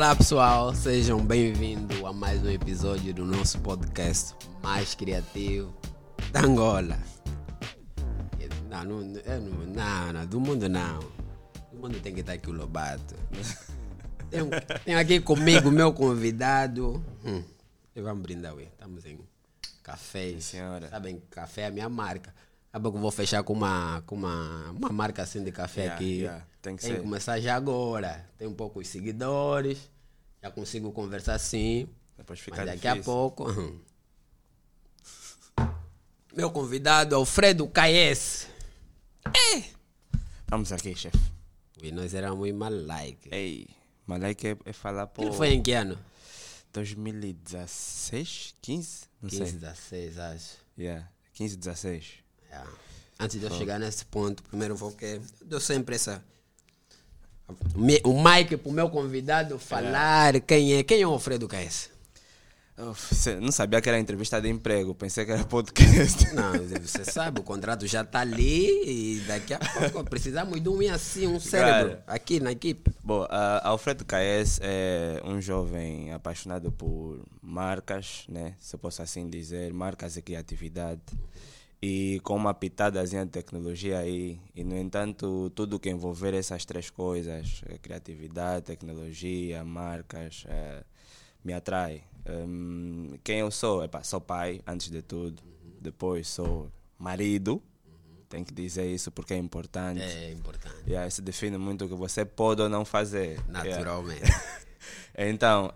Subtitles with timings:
[0.00, 5.76] Olá pessoal, sejam bem-vindos a mais um episódio do nosso podcast mais criativo
[6.32, 6.98] da Angola.
[8.70, 11.00] Não, não, não, não, do mundo não.
[11.70, 13.14] Do mundo tem que estar aqui o Lobato.
[14.30, 14.48] Tenho,
[14.86, 17.04] tenho aqui comigo meu convidado.
[17.22, 17.44] Hum,
[17.94, 18.68] vamos brindar, ué.
[18.72, 19.18] Estamos em
[19.82, 20.40] café.
[20.40, 20.88] senhora.
[20.88, 22.34] Sabem, café é a minha marca.
[22.72, 26.18] Acaba que vou fechar com uma, com uma, uma marca assim de café Yeah, aqui.
[26.20, 28.28] yeah, tem que Tem que começar já agora.
[28.38, 29.90] Tem um pouco de seguidores.
[30.40, 31.88] Já consigo conversar assim.
[32.16, 33.00] Depois fica Mas daqui difícil.
[33.00, 33.46] a pouco.
[36.32, 38.46] Meu convidado, Alfredo KS.
[40.48, 41.18] Vamos aqui, chefe.
[41.82, 43.28] E nós éramos em Malike.
[43.32, 43.66] Ei,
[44.06, 45.98] Malek é, é falar por Ele foi em que ano?
[46.72, 49.00] 2016, 15?
[49.20, 49.58] Não 15, sei.
[49.58, 50.56] 16, acho.
[50.78, 52.06] Yeah, 15, 16.
[52.50, 52.60] É.
[53.18, 56.22] Antes de eu chegar nesse ponto, primeiro vou que dou sempre essa.
[57.74, 57.80] O
[58.56, 60.82] para o meu convidado falar quem é.
[60.82, 61.46] Quem é o Alfredo
[62.94, 66.24] cê- não sabia que era entrevista de emprego, pensei que era podcast.
[66.32, 70.80] Não, você sabe, o contrato já está ali e daqui a pouco precisamos de um
[70.90, 72.04] assim, um cérebro Cara.
[72.06, 72.90] aqui na equipe.
[73.04, 78.54] Bom, a Alfredo KS é um jovem apaixonado por marcas, né?
[78.58, 81.02] Se eu posso assim dizer, marcas e criatividade.
[81.82, 84.38] E com uma pitadazinha de tecnologia aí.
[84.54, 90.84] E, no entanto, tudo que envolver essas três coisas, eh, criatividade, tecnologia, marcas, eh,
[91.42, 92.04] me atrai.
[92.28, 93.82] Hum, quem eu sou?
[93.82, 95.42] Epá, sou pai, antes de tudo.
[95.80, 97.62] Depois sou marido.
[98.28, 100.02] Tem que dizer isso porque é importante.
[100.02, 103.40] É importante, Yeah, isso define muito o que você pode ou não fazer.
[103.48, 103.82] Yeah.
[105.16, 105.72] Então,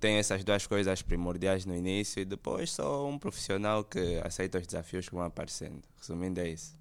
[0.00, 4.66] tem essas duas coisas primordiais no início e depois sou um profissional que aceita os
[4.66, 5.82] desafios que vão aparecendo.
[5.98, 6.76] Resumindo, é isso.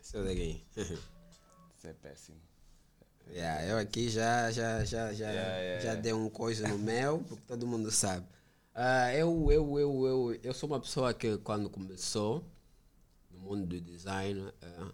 [0.00, 0.62] Isso daqui.
[1.76, 2.38] Isso é péssimo.
[3.30, 7.22] Yeah, eu aqui já, já, já, já, Yeah, yeah, já dei um coisa no mel,
[7.28, 8.26] porque todo mundo sabe.
[8.74, 12.44] Ah, eu, eu, eu, eu, eu sou uma pessoa que quando começou
[13.30, 14.92] no mundo do design, ah,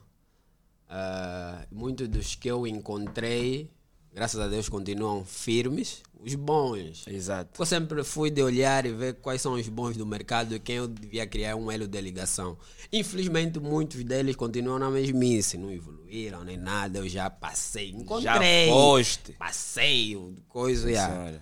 [0.88, 3.71] ah, muitos dos que eu encontrei,
[4.12, 7.04] graças a Deus, continuam firmes, os bons.
[7.06, 7.60] Exato.
[7.60, 10.76] Eu sempre fui de olhar e ver quais são os bons do mercado e quem
[10.76, 12.59] eu devia criar um elo de ligação.
[12.93, 16.99] Infelizmente, muitos deles continuam na mesmice, não evoluíram nem nada.
[16.99, 18.69] Eu já passei, encontrei.
[18.69, 19.32] foste.
[19.32, 20.91] Passei, o coisa.
[20.91, 21.41] yeah.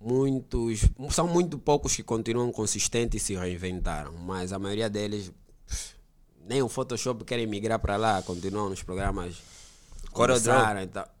[0.00, 5.30] Muitos, são muito poucos que continuam consistentes e se reinventaram, mas a maioria deles,
[6.48, 9.36] nem o Photoshop querem migrar para lá, continuam nos programas.
[10.84, 11.06] E tal.
[11.06, 11.19] Ui.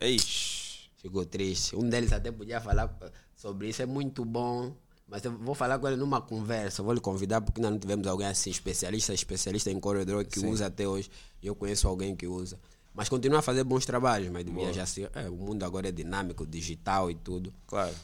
[0.00, 0.90] Eish.
[0.96, 1.76] Ficou triste.
[1.76, 2.94] Um deles até podia falar
[3.34, 4.74] sobre isso, é muito bom.
[5.06, 6.82] Mas eu vou falar com ele numa conversa.
[6.82, 10.66] Vou lhe convidar porque ainda não tivemos alguém assim, especialista, especialista em corredor que usa
[10.66, 11.10] até hoje.
[11.42, 12.58] Eu conheço alguém que usa.
[12.94, 14.44] Mas continua a fazer bons trabalhos, mas
[14.88, 15.10] ser.
[15.14, 17.52] é, o mundo agora é dinâmico, digital e tudo.
[17.66, 17.94] Claro.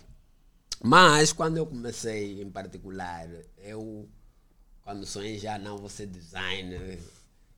[0.83, 3.29] Mas quando eu comecei em particular,
[3.59, 4.09] eu
[4.83, 6.99] quando sonhei já não vou ser designer.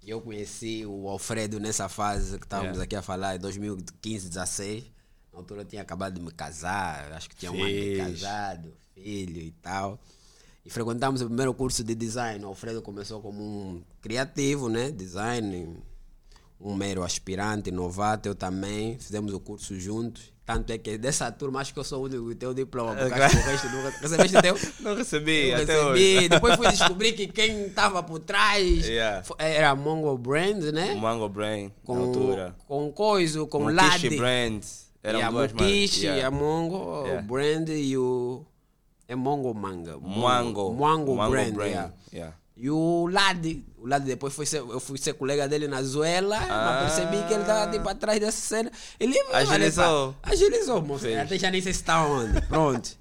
[0.08, 2.84] Eu conheci o Alfredo nessa fase que estávamos Yeah.
[2.84, 4.84] aqui a falar, em 2015, 16.
[5.30, 8.72] Na altura eu tinha acabado de me casar, acho que tinha um ano de casado,
[8.94, 10.00] filho e tal.
[10.64, 12.42] E frequentamos o primeiro curso de design.
[12.42, 14.90] O Alfredo começou como um criativo, né?
[14.90, 15.76] Design,
[16.58, 18.98] um mero aspirante, novato, eu também.
[18.98, 20.32] Fizemos o curso juntos.
[20.48, 22.94] Tanto é que dessa turma, acho que eu sou o único que tem o diploma.
[22.94, 23.90] Porque que o resto nunca...
[24.00, 24.58] Recebeste teu?
[24.80, 26.16] Não recebi Eu até recebi.
[26.16, 26.28] hoje.
[26.30, 29.22] Depois fui descobrir que quem estava por trás Yeah.
[29.38, 30.94] era a Mongo Brand, né?
[30.94, 32.56] O Mango Brain, com, na altura.
[32.66, 33.76] com coisa, com Mukishi
[34.08, 34.16] Lade.
[34.16, 34.88] Brands.
[35.02, 36.24] Eram a duas Mukishi, marcas.
[36.24, 37.22] a Mongo Yeah.
[37.26, 38.46] Brand e o...
[39.06, 39.98] É Mongo Manga.
[40.00, 40.72] Mango.
[40.74, 41.72] Mango, Brand, Brain.
[42.10, 42.34] yeah.
[42.58, 42.66] Yeah.
[42.66, 46.38] E o Lade, o Lade depois foi ser, eu fui ser colega dele na Zuela,
[46.40, 48.72] mas percebi que ele estava tipo atrás dessa cena.
[48.98, 50.14] Ele Agilizou.
[50.14, 51.06] pá, agilizou, moço.
[51.06, 52.40] Até já nem sei se está onde.
[52.42, 52.96] Pronto.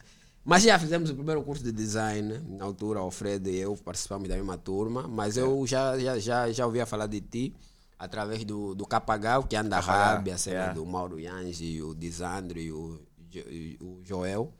[0.46, 2.40] Mas já fizemos o primeiro curso de design.
[2.48, 5.08] Na altura, o Alfredo e eu participamos da mesma turma.
[5.08, 7.54] Mas eu já, já, já, já ouvia falar de ti
[8.00, 10.74] através do, do Capagal, que anda a Capagal, Rábia, a cena yeah.
[10.74, 13.02] do Mauro Yange, o Disandro e o,
[13.34, 14.54] e o Joel.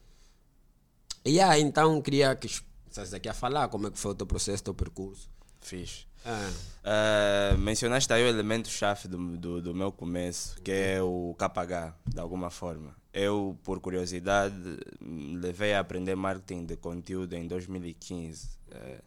[1.24, 2.48] E aí, então, queria que
[3.00, 5.28] vocês aqui a falar como é que foi o teu processo, o teu percurso.
[5.60, 6.06] Fixe.
[6.24, 6.50] Ah,
[6.84, 12.20] Ah, mencionaste aí o elemento-chave do, do, do meu começo, que é o KH, de
[12.20, 12.94] alguma forma.
[13.12, 14.54] Eu, por curiosidade,
[15.00, 18.48] levei a aprender marketing de conteúdo em 2015.
[18.70, 19.00] Eh,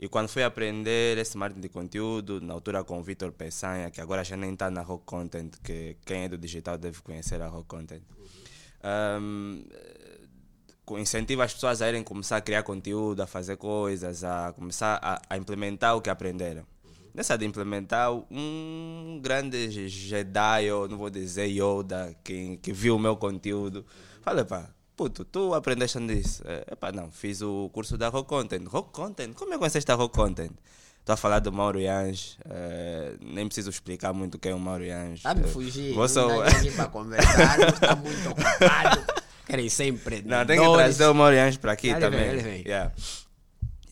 [0.00, 4.00] e quando fui aprender esse marketing de conteúdo, na altura com o Vitor Peçanha, que
[4.00, 7.46] agora já nem está na Rock Content, que quem é do digital deve conhecer a
[7.48, 8.02] Rock Content.
[8.82, 9.76] Ahm, co-
[10.90, 15.20] incentiva as pessoas a irem começar a criar conteúdo, a fazer coisas, a começar a,
[15.28, 16.64] a implementar o que aprenderam.
[17.14, 22.98] nessa de implementar um grande Jedi, ou não vou dizer Yoda, que, que viu o
[22.98, 23.84] meu conteúdo.
[24.22, 26.42] Falei, pá, puto, tu aprendeste nisso?
[26.46, 28.66] É, epá, não, fiz o curso da Rock Content.
[28.68, 29.34] Rock Content?
[29.34, 30.52] Como é que conheceste a Rock Content?
[31.00, 34.84] Estou a falar do Mauro Yange, é, nem preciso explicar muito quem é o Mauro
[34.84, 35.22] Yange.
[35.22, 35.94] Tá me fugir.
[35.94, 39.25] vou só- ninguém para conversar, está muito ocupado.
[39.46, 40.22] Querem sempre.
[40.22, 42.20] Não, tem que trazer o Yange para aqui Ele também.
[42.20, 42.62] vem, ele vem.
[42.66, 42.92] Yeah.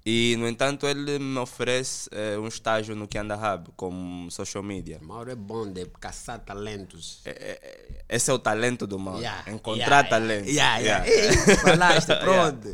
[0.07, 4.99] E, no entanto, ele me oferece eh, um estágio no Kianda Hub, como social media.
[5.01, 7.21] Mauro é bom de caçar talentos.
[7.25, 9.21] É, é, Esse é o talento do Mauro.
[9.21, 10.49] Yeah, Encontrar yeah, talento.
[10.51, 11.07] Yeah, yeah.
[11.07, 11.57] Yeah.
[11.63, 12.69] Falaste, pronto.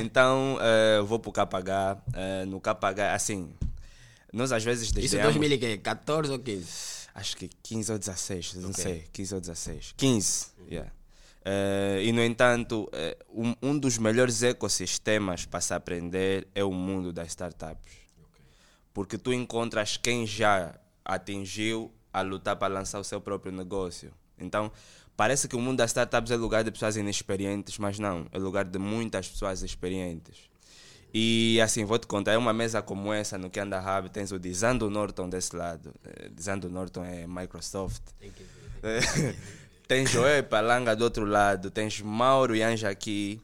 [0.00, 2.02] Então, eh, vou para o KPH.
[2.14, 3.52] eh, no KPH, assim,
[4.32, 5.34] nós às vezes Isso é desdenhamos...
[5.36, 6.66] 2014 ou 15?
[7.14, 8.82] Acho que 15 ou 16, não Ok.
[8.82, 9.94] sei, 15 ou 16.
[9.96, 10.90] 15, yeah.
[11.48, 16.72] Eh, e no entanto, eh, um, um dos melhores ecossistemas para se aprender é o
[16.72, 17.94] mundo das startups.
[18.92, 24.10] Porque tu encontras quem já atingiu a lutar para lançar o seu próprio negócio.
[24.36, 24.72] Então,
[25.16, 28.64] parece que o mundo das startups é lugar de pessoas inexperientes, mas não, é lugar
[28.64, 30.50] de muitas pessoas experientes.
[31.14, 34.38] E assim, vou te contar, é uma mesa como essa no Kanda Hub, tens o
[34.40, 35.94] Dizando Norton desse lado.
[36.04, 38.02] Eh, Dizando Norton é Microsoft.
[39.86, 43.40] tens Joel Palanga do outro lado, tens Mauro Yanja aqui.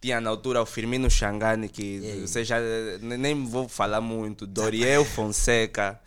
[0.00, 2.58] Tinha na altura o Firmino Xangani, que você já
[3.00, 5.98] ne- nem vou falar muito, Doriel Fonseca.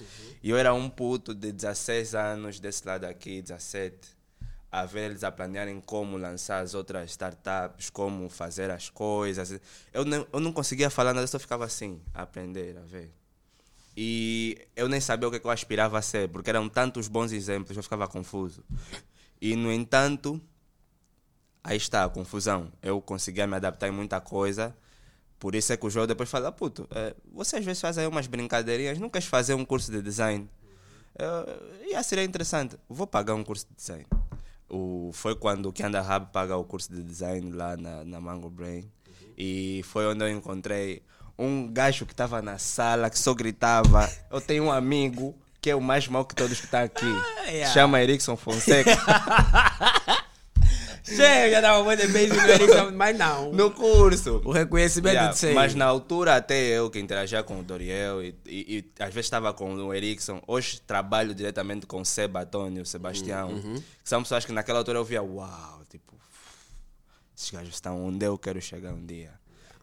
[0.42, 3.98] E eu era um puto de 16 anos desse lado aqui, 17
[4.72, 9.60] a ver eles a planearem como lançar as outras startups, como fazer as coisas.
[9.94, 13.12] Eu não, eu não conseguia falar nada, eu só ficava assim, a aprender, a ver.
[13.98, 17.34] E eu nem sabia o que, que eu aspirava a ser, porque eram tantos bons
[17.34, 18.64] exemplos, eu ficava confuso.
[19.42, 20.40] E, no entanto,
[21.64, 22.72] aí está a confusão.
[22.82, 24.76] Eu conseguia me adaptar em muita coisa.
[25.40, 28.06] Por isso é que o João depois fala, puto, eh, você às vezes faz aí
[28.06, 30.48] umas brincadeirinhas, não queres fazer um curso de design?
[31.18, 34.06] Eu, ia ser interessante, vou pagar um curso de design.
[34.70, 38.52] O, foi quando o Kianda Hub paga o curso de design lá na, na Mango
[38.52, 38.90] Brain.
[39.36, 41.02] E foi onde eu encontrei
[41.38, 44.08] um gajo que estava na sala, que só gritava.
[44.30, 47.06] Eu tenho um amigo que é o mais mau que todos que estão aqui.
[47.48, 47.72] yeah.
[47.74, 48.92] Chama Erickson Fonseca.
[51.04, 53.52] Chega, já dava muito bem no Erickson, mas não.
[53.52, 54.42] no curso.
[54.46, 55.54] O reconhecimento Yeah, de ser.
[55.54, 59.26] mas na altura até eu que interagia com o Doriel e, e- e às vezes
[59.26, 63.76] estava com o Erickson, hoje trabalho diretamente com o Seba Antônio, Sebastião, Uhum.
[63.76, 66.14] que são pessoas que naquela altura eu via, uau, tipo,
[67.36, 69.34] esses gajos estão onde eu quero chegar um dia.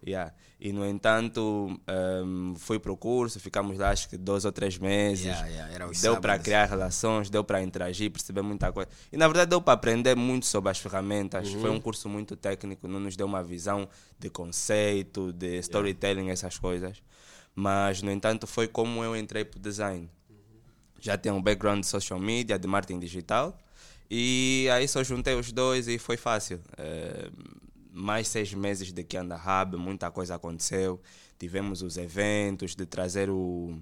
[0.06, 0.32] Yeah.
[0.60, 4.78] E no entanto, ehm, fui para o curso, ficamos lá acho que dois ou três
[4.78, 5.24] meses.
[5.24, 8.88] Yeah, yeah, deu para criar relações, deu para interagir, perceber muita coisa.
[9.12, 11.52] E na verdade deu para aprender muito sobre as ferramentas.
[11.52, 16.58] Foi um curso muito técnico, não nos deu uma visão de conceito, de storytelling, essas
[16.58, 17.02] coisas.
[17.54, 20.08] Mas, no entanto, foi como eu entrei para o design.
[21.00, 23.58] Já tenho um background de social media, de marketing digital.
[24.10, 26.60] E aí só juntei os dois e foi fácil.
[26.76, 27.30] Eh,
[27.98, 31.00] mais seis meses de que anda Hub, muita coisa aconteceu.
[31.38, 33.78] Tivemos os eventos de trazer o.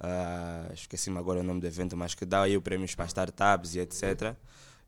[0.00, 3.74] ah, Esqueci-me agora o nome do evento, mas que dá aí o prêmios para startups
[3.74, 4.34] e etc.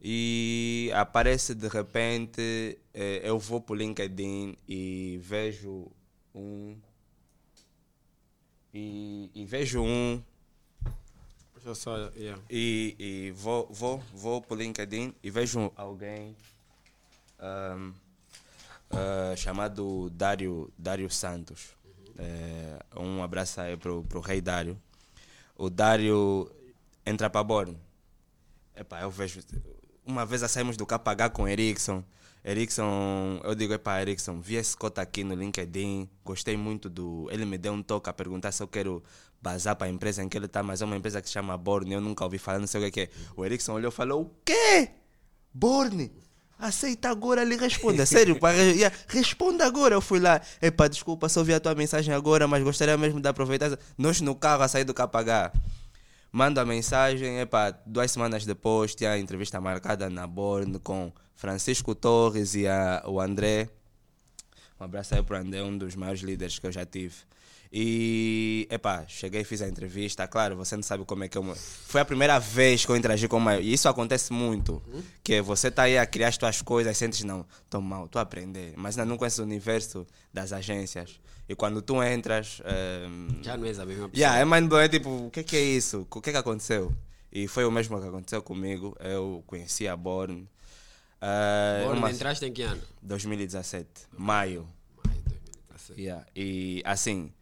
[0.03, 5.87] E aparece de repente, eh, eu vou para o LinkedIn e vejo
[6.35, 6.77] um.
[8.73, 10.23] E, e vejo um
[11.55, 11.97] Deixa eu só.
[12.17, 12.41] Yeah.
[12.49, 16.35] e, e vou, vou, vou pro LinkedIn e vejo alguém
[17.39, 17.93] ahm,
[18.91, 21.75] ah, chamado Dário, Dário Santos.
[22.19, 24.81] Eh, um abraço aí pro, pro rei Dário.
[25.57, 26.51] O Dário
[27.07, 27.79] entra para Borne.
[28.77, 29.41] Epá, eu vejo.
[30.05, 32.05] Uma vez a saímos do KPH com Erickson.
[32.45, 37.29] Erickson, eu digo, epá, Erickson, vi esse cota aqui no LinkedIn, gostei muito do.
[37.31, 39.03] Ele me deu um toque a perguntar se eu quero
[39.41, 41.57] bazar para a empresa em que ele está, mas é uma empresa que se chama
[41.57, 43.11] Borne, eu nunca ouvi falar, não sei o que que é.
[43.37, 44.91] O Erickson olhou e falou: O quê?
[45.53, 46.11] Borne?
[46.61, 48.05] Aceita agora, ele responde.
[48.05, 48.51] Sério, pá,
[49.09, 49.95] responda agora.
[49.95, 53.29] Eu fui lá, epá, desculpa, só vi a tua mensagem agora, mas gostaria mesmo de
[53.29, 53.79] aproveitar.
[53.97, 55.57] Nós no carro a sair do KPH.
[56.31, 61.95] Mando a mensagem, epá, duas semanas depois tinha a entrevista marcada na Born com Francisco
[61.95, 63.69] Torres e a, o André.
[64.79, 67.15] Um abraço aí pro André, um dos maiores líderes que eu já tive.
[67.73, 70.27] E, epá, cheguei e fiz a entrevista.
[70.27, 71.55] Claro, você não sabe como é que eu.
[71.55, 73.59] Foi a primeira vez que eu interagi com uma.
[73.59, 74.83] E isso acontece muito.
[75.23, 78.23] Que você tá aí a criar as tuas coisas, sentes, não, tô mal, tô a
[78.23, 78.73] aprender.
[78.77, 81.21] Mas ainda não conheces o universo das agências.
[81.49, 82.61] E quando tu entras.
[82.65, 84.27] ehm, Já não és a mesma pessoa.
[84.29, 86.07] Yeah, é mind blowing, é tipo, o que, que é isso?
[86.11, 86.93] O que, que aconteceu?
[87.33, 88.97] E foi o mesmo que aconteceu comigo.
[89.01, 90.43] Eu conheci a Born.
[91.23, 92.81] Uh, Borne, uma- entraste em que ano?
[93.03, 94.67] 2017, maio.
[95.05, 96.01] Maio de 2017.
[96.01, 96.27] Yeah.
[96.35, 97.33] E assim,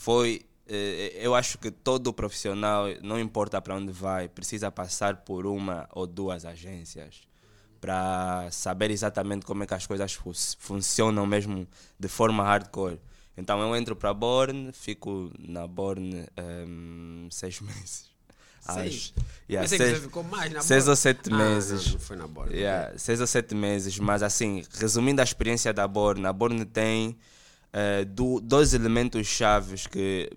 [0.00, 5.44] foi eh, eu acho que todo profissional, não importa para onde vai, precisa passar por
[5.44, 7.22] uma ou duas agências
[7.80, 11.66] para saber exatamente como é que as coisas fu funcionam mesmo
[11.98, 13.00] de forma hardcore.
[13.36, 16.26] Então eu entro para a Born, fico na Born
[16.68, 18.06] um, seis meses.
[18.60, 19.12] Seis?
[19.50, 20.90] Yeah, Pensei seis, que você ficou mais na seis borda.
[20.92, 21.92] ou sete Ah, meses.
[21.92, 22.54] Não, foi na borda.
[22.54, 27.16] Yeah, seis ou sete meses, mas assim, resumindo a experiência da Born, a Born tem
[27.72, 30.30] eh, do- dois elementos chaves que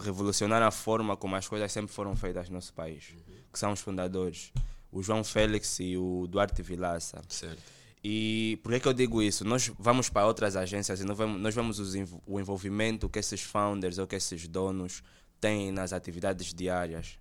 [0.00, 3.14] revolucionaram a forma como as coisas sempre foram feitas no nosso país,
[3.52, 4.52] que são os fundadores,
[4.92, 7.20] o João Félix e o Duarte Vilaça.
[7.28, 7.58] Certo.
[8.02, 9.44] E por que, que eu digo isso?
[9.44, 11.94] Nós vamos para outras agências e nós vemos, nós vemos os
[12.26, 15.02] o envolvimento que esses founders ou que esses donos
[15.40, 17.18] têm nas atividades diárias.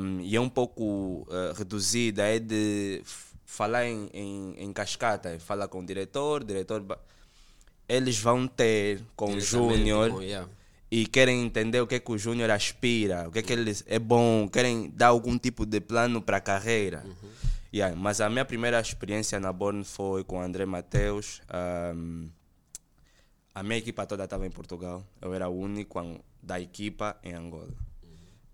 [0.00, 3.02] Um, e é um pouco uh, reduzida, é de
[3.44, 6.82] falar em, em, em cascata, fala com o diretor, diretor.
[7.90, 10.48] Eles vão ter com o Júnior com- yeah.
[10.90, 13.72] e querem entender o que é que o Júnior aspira, o que é que ele
[13.86, 17.04] é bom, querem dar algum tipo de plano para a carreira.
[17.74, 21.40] Yeah, mas a minha primeira experiência na Born foi com o André Mateus.
[21.48, 22.28] ahm,
[23.54, 25.04] a minha equipa toda estava em Portugal.
[25.20, 26.00] Eu era o único
[26.42, 27.68] da equipa em Angola,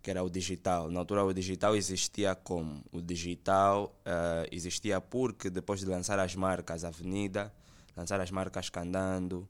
[0.03, 0.91] que era o digital.
[0.91, 2.83] Na altura, o digital existia como?
[2.91, 7.53] O digital ah, existia porque depois de lançar as marcas Avenida,
[7.97, 9.49] lançar as marcas Candando,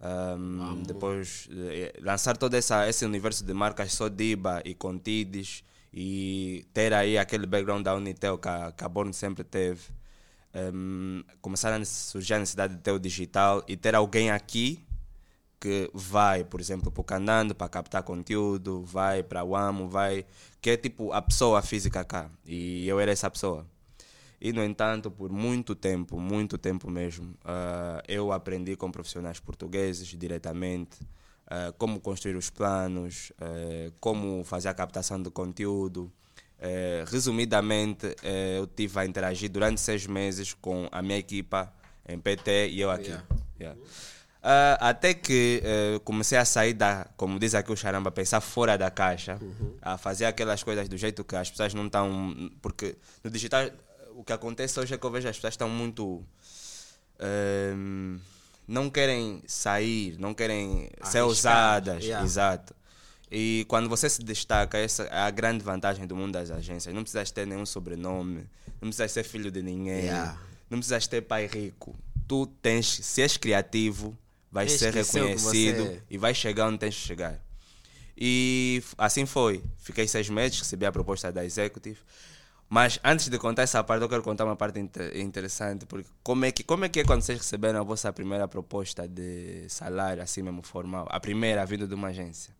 [0.00, 6.92] ahm, depois eh, lançar todo essa, esse universo de marcas Sodiba e Contides e ter
[6.92, 9.82] aí aquele background da Unitel que a, que a Born sempre teve.
[10.54, 14.84] Um, começaram a surgir a necessidade de ter o digital e ter alguém aqui
[15.60, 20.24] que vai, por exemplo, para o Candando para captar conteúdo, vai para o Amo, vai.
[20.60, 22.30] que é tipo a pessoa física cá.
[22.46, 23.66] E eu era essa pessoa.
[24.40, 30.06] E, no entanto, por muito tempo, muito tempo mesmo, ah, eu aprendi com profissionais portugueses
[30.08, 30.98] diretamente
[31.46, 36.12] ah, como construir os planos, eh, como fazer a captação de conteúdo.
[37.06, 38.16] Resumidamente,
[38.58, 41.72] eu tive a interagir durante seis meses com a minha equipa
[42.06, 43.10] em PT e eu aqui.
[43.10, 43.24] Yeah.
[43.60, 43.80] Yeah.
[44.42, 48.78] Ah, até que eh, comecei a sair da, como diz aqui o Charamba, pensar fora
[48.78, 49.38] da caixa,
[49.82, 52.50] a fazer aquelas coisas do jeito que as pessoas não estão.
[52.62, 53.68] Porque no digital,
[54.18, 56.24] o que acontece hoje é que eu vejo as pessoas estão muito.
[57.20, 58.18] ehm,
[58.66, 62.04] não querem sair, não querem ser Arriscar, ousadas.
[62.04, 62.24] yeah.
[62.24, 62.74] Exato.
[63.30, 66.94] E quando você se destaca, essa é a grande vantagem do mundo das agências.
[66.94, 68.48] Não precisas ter nenhum sobrenome,
[68.80, 70.38] não precisas ser filho de ninguém, Yeah.
[70.68, 71.94] não precisas ter pai rico.
[72.26, 74.16] Tu tens, se és criativo,
[74.50, 76.02] vais Tens ser ser reconhecido você é.
[76.10, 77.38] e vais chegar onde tens que chegar.
[78.16, 79.62] E assim foi.
[79.78, 81.98] Fiquei seis meses, recebi a proposta da Executive.
[82.70, 85.86] Mas antes de contar essa parte, eu quero contar uma parte inte- interessante.
[85.86, 89.08] Porque como é, que, como é que é quando vocês receberam a vossa primeira proposta
[89.08, 91.06] de salário, assim mesmo formal?
[91.10, 92.54] A primeira vindo de uma agência?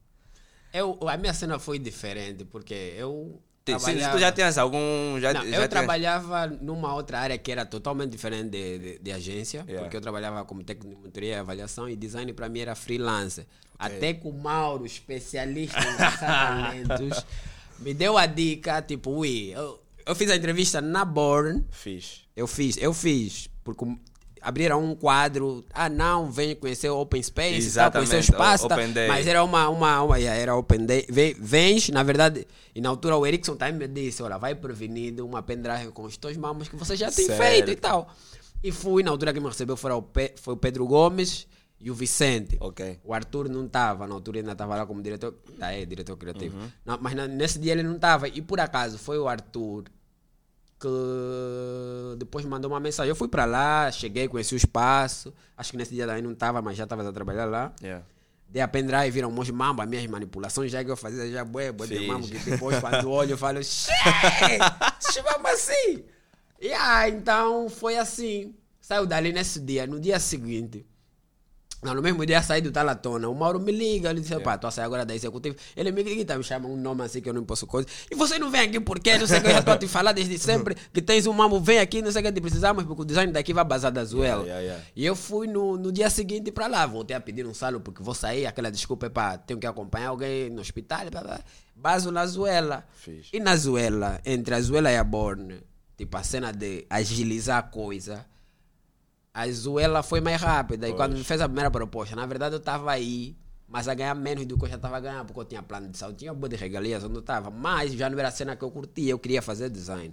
[0.73, 3.41] Eu, a minha cena foi diferente, porque eu.
[3.67, 5.21] Sim, sim, trabalhava- tu já tinhas algum.
[5.21, 8.99] Já, Não, já eu tinhas- trabalhava numa outra área que era totalmente diferente de, de,
[8.99, 9.83] de agência, Yeah.
[9.83, 13.45] porque eu trabalhava como técnico de monitoria e avaliação e design para mim era freelancer.
[13.79, 17.25] Até que o Mauro, especialista em talentos,
[17.79, 22.23] me deu a dica, tipo, ui, eu, eu fiz a entrevista na Born, Fiz.
[22.35, 23.85] eu fiz, eu fiz, porque
[24.41, 28.69] abriram um quadro, ah não, vem conhecer o Open Space, tal, conhecer o espaço, o-
[28.93, 29.09] Day.
[29.09, 33.17] mas era uma, uma, uma era Open Day, Vem- vens, na verdade, e na altura
[33.17, 36.77] o Erickson também me disse, olha, vai prevenido uma pendrive com os teus mamos que
[36.77, 37.39] você já tem Certo.
[37.43, 38.09] feito e tal.
[38.63, 41.47] E fui, na altura que me recebeu foi o, Pe- foi o Pedro Gomes
[41.81, 42.57] e o Vicente.
[42.61, 42.99] Ok.
[43.05, 46.57] O Arthur não estava, na altura ainda estava lá como diretor, tá, é, diretor criativo.
[46.59, 46.69] Uhum.
[46.85, 48.27] Não, mas na- nesse dia ele não estava.
[48.29, 49.85] E por acaso foi o Arthur
[50.79, 53.09] que depois mandou uma mensagem.
[53.09, 55.33] Eu fui para lá, cheguei, conheci o espaço.
[55.57, 57.73] Acho que nesse dia daí não estava, mas já estava a trabalhar lá.
[57.83, 58.05] Yeah.
[58.49, 61.71] Dei a pendrive, viram uns mambo, as minhas manipulações já que eu fazia, já bué,
[61.71, 63.93] bué de mambo, que depois quando olho eu falo, "Xê,
[64.99, 66.05] se vamos assim.
[66.61, 68.55] E ah, então foi assim.
[68.81, 70.87] Saiu dali nesse dia, no dia seguinte.
[71.81, 73.29] Não, no mesmo dia saí do Talatona.
[73.29, 75.55] O Mauro me liga, ele disse, pá, tô a sair agora da executiva.
[75.77, 77.87] Ele me liga, me chama um nome assim que eu não posso coisa.
[78.11, 79.87] E você não vem aqui porque não sei o que eu já tô a te
[79.87, 82.85] falar desde sempre que tens um mambo, vem aqui, não sei o que te precisamos,
[82.85, 84.43] porque o design daqui vai bazar da Zuela.
[84.43, 84.85] Yeah, yeah, yeah.
[84.97, 88.03] E eu fui no, no dia seguinte para lá, voltei a pedir um salo porque
[88.03, 91.41] vou sair, aquela desculpa é para tenho que acompanhar alguém no hospital, blá, blá.
[91.77, 92.85] baso na Zuela.
[92.93, 93.29] Fiz.
[93.33, 95.63] E na Zuela, entre a Zuela e a Borne,
[95.97, 98.27] tipo a cena de agilizar a coisa,
[99.39, 100.89] a Zuela foi mais rápida.
[100.89, 103.37] E quando me fez a primeira proposta, na verdade eu estava aí,
[103.69, 105.97] mas a ganhar menos do que eu já estava ganhando, porque eu tinha plano de
[105.97, 108.65] saúde, tinha boa de regalias onde eu estava, mas já não era a cena que
[108.65, 110.13] eu curtia, eu queria fazer design.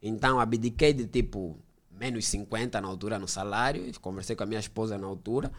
[0.00, 1.58] Então abdiquei de tipo
[1.90, 5.52] menos 50 na altura no salário, conversei com a minha esposa na altura.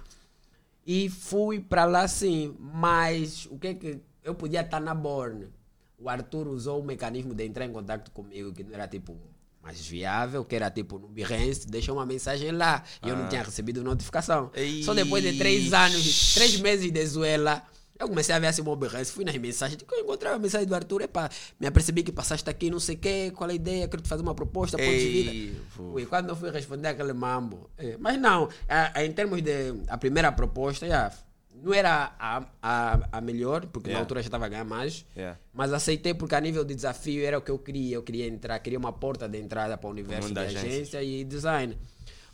[0.84, 5.50] E fui para lá sim, mas o que que eu podia estar na Born.
[6.00, 9.16] O Arthur usou o mecanismo de entrar em contato comigo, que não era tipo
[9.64, 13.42] mais viável, que era tipo no Behance, deixou uma mensagem lá e eu não tinha
[13.44, 14.52] recebido notificação.
[14.84, 17.64] Só depois de três anos, três meses de zoela,
[17.98, 20.68] eu comecei a ver assim o Behance, fui nas mensagens, tipo, eu encontrei a mensagem
[20.68, 23.88] do Arthur, epa, me apercebi que passaste aqui, não sei o quê, qual a ideia,
[23.88, 25.32] quero te fazer uma proposta, pontos de vida.
[25.32, 25.62] Ei.
[25.80, 27.70] Ui, quando eu fui responder aquele mambo.
[27.78, 29.76] é, mas não, a- a- em termos de.
[29.88, 31.10] A primeira proposta, já,
[31.62, 34.04] não era a, a, a melhor, porque na Yeah.
[34.04, 35.06] altura já estava a ganhar mais.
[35.16, 35.38] Yeah.
[35.54, 37.96] Mas aceitei porque a nível de desafio era o que eu queria.
[37.96, 40.68] Eu queria entrar, queria uma porta de entrada para o universo mundo de da agência.
[41.00, 41.78] agência e design.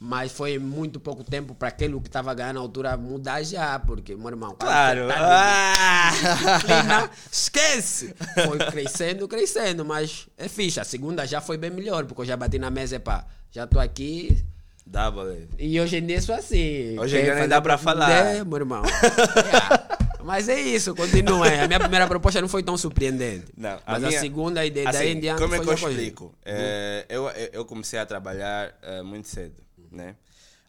[0.01, 4.15] Mas foi muito pouco tempo para aquele que estava ganhando na altura mudar já, porque,
[4.15, 5.09] meu irmão, Claro.
[5.09, 7.09] tá Ah!
[7.29, 8.15] esquece!
[8.47, 10.79] Foi crescendo, crescendo, mas é fixe.
[10.79, 13.81] A segunda já foi bem melhor, porque eu já bati na mesa, epá, já estou
[13.81, 14.41] aqui,
[14.91, 15.47] Double.
[15.59, 16.97] e hoje em dia sou assim.
[16.99, 18.09] Hoje em dia nem dá pra falar.
[18.35, 18.81] É, meu irmão.
[18.85, 19.99] Yeah.
[20.23, 21.47] Mas é isso, continua.
[21.47, 23.45] A minha primeira proposta não foi tão surpreendente.
[23.55, 25.73] Não, mas a, minha- segunda e de, daí assim, em diante Como é que eu
[25.73, 26.35] explico?
[26.45, 29.55] É, eu, eu- eu comecei a trabalhar eh, muito cedo,
[29.91, 30.15] né?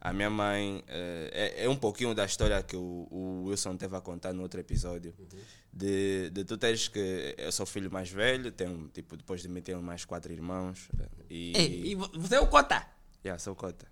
[0.01, 3.95] A minha mãe eh, é, é um pouquinho da história que o, o Wilson teve
[3.97, 5.13] a contar no outro episódio.
[5.73, 7.35] De, de tu teres que.
[7.39, 10.89] Eu sou filho mais velho, tenho, tipo, depois de mim tenho mais quatro irmãos.
[10.99, 12.83] eh, E, Ei, e vo- você é o Cota?
[13.25, 13.87] Yeah, sou cota.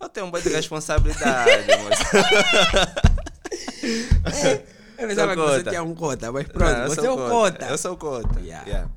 [0.00, 2.02] Eu tenho um boi de responsabilidade, moço.
[4.98, 5.70] Eu pensava que você cota.
[5.70, 7.66] tinha um Cota, mas pronto, Não, você é o Cota.
[7.66, 8.40] Eu sou cota.
[8.40, 8.66] Yeah.
[8.66, 8.90] yeah.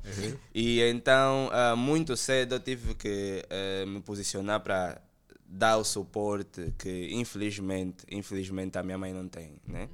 [0.52, 5.00] E então, ah, muito cedo eu tive que eh, me posicionar para
[5.46, 9.88] dar o suporte que infelizmente, infelizmente a minha mãe não tem, né?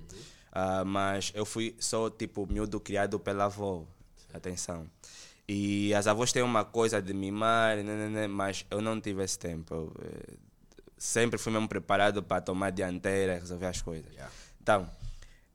[0.50, 3.84] Ah, mas eu fui só tipo miúdo criado pela avó.
[4.32, 4.86] Atenção.
[5.48, 9.22] E as avós têm uma coisa de mimar, né, né, né, mas eu não tive
[9.24, 9.74] esse tempo.
[9.74, 10.34] Eu, eh,
[10.98, 14.12] sempre fui mesmo preparado para tomar dianteira e resolver as coisas.
[14.60, 14.90] Então,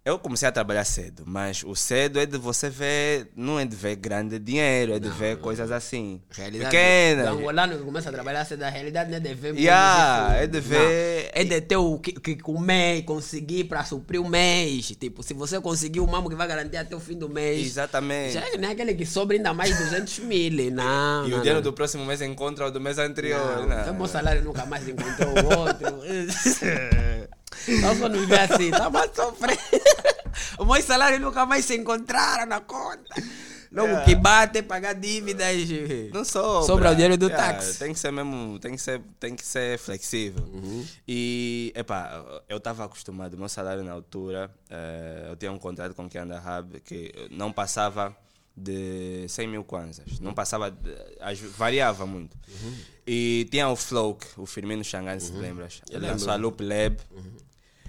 [0.06, 3.74] eu comecei a trabalhar cedo, mas o cedo é de você ver, não é de
[3.74, 7.30] ver grande dinheiro, é de ver coisas assim, Realidade pequenas.
[7.30, 10.46] do angolano que começa a trabalhar cedo, a realidade não é de ver Yeah, é
[10.48, 14.28] de ver- Não, é de ter o que, que comer e conseguir para suprir o
[14.28, 14.88] mês.
[15.00, 17.66] Tipo, se você conseguir o mamo que vai garantir até o fim do mês.
[17.66, 18.34] Exatamente.
[18.34, 20.34] Já não é aquele que sobra ainda mais 200 mil.
[20.74, 21.26] Não.
[21.28, 21.62] E não, o dinheiro não.
[21.62, 23.66] do próximo mês encontra o do mês anterior.
[23.68, 23.92] Não, não.
[23.94, 25.88] o meu salário nunca mais encontrou o outro.
[27.82, 29.60] Nós só não vê assim, tá mais sofrendo.
[30.58, 33.14] O meu salário nunca mais se encontraram na conta.
[33.72, 34.06] Logo Yeah.
[34.06, 35.58] que bate, pagar dívidas.
[36.14, 36.68] Não sobra.
[36.68, 37.80] Sobra o dinheiro do Yeah, táxi.
[37.80, 40.44] Tem que ser mesmo, tem que ser, tem que ser flexível.
[40.46, 40.86] Uhum.
[41.08, 46.06] E, epá, eu estava acostumado, meu salário na altura, eh, eu tinha um contrato com
[46.06, 48.16] o Kianda Hub que não passava
[48.56, 50.20] de 100 mil kwanzas.
[50.20, 52.38] Não passava, de- variava muito.
[52.48, 52.74] Uhum.
[53.08, 55.82] E tinha o Flow, o Firmino Xangan, se lembras?
[55.90, 56.98] Ele lançou a Loop Lab.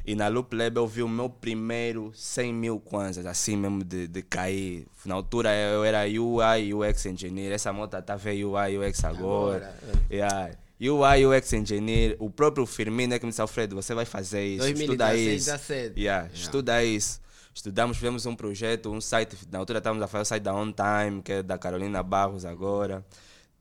[0.07, 4.07] E na Loop Lab eu vi o meu primeiro 100 mil kwanzas, assim mesmo de,
[4.07, 4.87] de cair.
[5.07, 7.53] Na altura eu era UI, UX Engineer.
[7.53, 9.75] Essa moto tá vendo UI, UX agora.
[9.79, 10.51] Agora, Yeah.
[10.81, 12.17] UI, UX Engineer.
[12.19, 15.51] O próprio Firmino é que me disse, Alfredo, você vai fazer isso, estuda 2016, isso.
[15.51, 16.01] 17.
[16.01, 17.21] Yeah, Estuda isso.
[17.55, 19.37] Estudamos, fizemos um projeto, um site.
[19.51, 22.45] Na altura estávamos a fazer o site da On Time, que é da Carolina Barros
[22.45, 23.05] agora.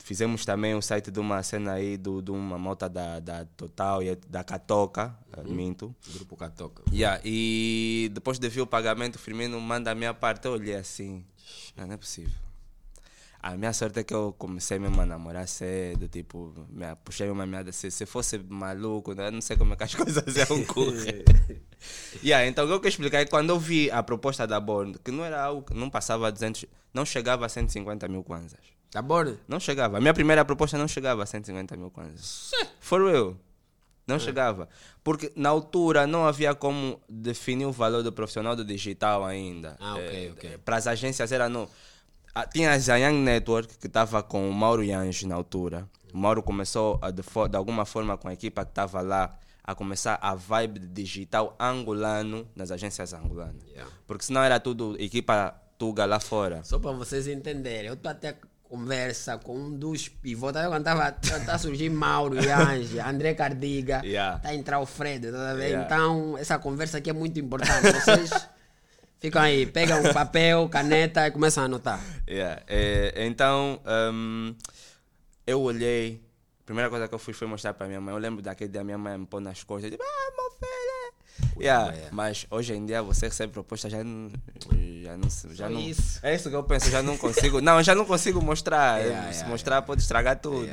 [0.03, 4.03] Fizemos também o site de uma cena aí, do, de uma moto da, da Total
[4.03, 5.95] e da Catoca, eh, minto.
[6.13, 6.83] Grupo Catoca.
[6.91, 10.45] Yeah, e depois de ver o pagamento, o Firmino manda a minha parte.
[10.45, 11.23] Eu olhei assim,
[11.77, 12.33] não, não é possível.
[13.41, 17.45] A minha sorte é que eu comecei mesmo a namorar cedo, tipo, me puxei uma
[17.45, 17.71] meada.
[17.71, 21.23] Se, se fosse maluco, né, não sei como é que as coisas iam correr.
[22.21, 24.59] yeah, então o que eu quero explicar é que quando eu vi a proposta da
[24.59, 28.21] Born, que não era algo, que não passava a 200, não chegava a 150 mil
[28.21, 28.72] kwanzas.
[28.93, 29.35] Tá bom?
[29.47, 29.97] Não chegava.
[29.97, 32.51] A minha primeira proposta não chegava a 150 mil kwanzas.
[32.79, 33.35] For real.
[34.05, 34.69] Não chegava.
[35.03, 39.75] Porque na altura não havia como definir o valor do profissional do digital ainda.
[39.79, 40.57] Ah, ok, ok.
[40.59, 41.49] Para as agências era.
[42.35, 45.89] Ah, Tinha a Zayang Network que estava com o Mauro Yange na altura.
[46.13, 49.73] O Mauro começou a, de, de alguma forma com a equipa que estava lá a
[49.73, 53.63] começar a vibe de digital angolano nas agências angolanas.
[53.69, 53.91] Yeah.
[54.05, 56.63] Porque senão era tudo equipa tuga lá fora.
[56.63, 58.37] Só para vocês entenderem, eu tô até
[58.73, 64.01] conversa com um dos pivôs, tá quando tava, tá tá surgindo Mauro, Yange, André Cardiga,
[64.03, 64.39] Yeah.
[64.39, 65.67] tá a entrar o Fred, tá a ver?
[65.67, 65.85] Yeah.
[65.85, 67.91] Então, essa conversa aqui é muito importante.
[67.91, 68.31] Vocês
[69.21, 72.01] ficam aí, pegam um papel, caneta e começam a anotar.
[72.27, 72.63] Yeah.
[72.67, 73.79] É, então,
[74.11, 74.55] hum,
[75.45, 76.19] eu olhei.
[76.61, 78.11] A primeira coisa que eu fui foi mostrar para minha mãe.
[78.11, 79.91] Eu lembro daquele dia minha mãe me pôr nas costas.
[79.91, 81.02] Tipo, ah, meu filho.
[81.59, 82.09] Yeah.
[82.11, 84.31] Mas hoje em dia você recebe proposta já não.
[85.01, 86.19] Já não, já Só não isso.
[86.23, 87.59] É isso que eu penso, já não consigo.
[87.61, 89.01] Não, já não consigo mostrar.
[89.03, 90.69] Yeah, Se yeah, mostrar pode estragar tudo.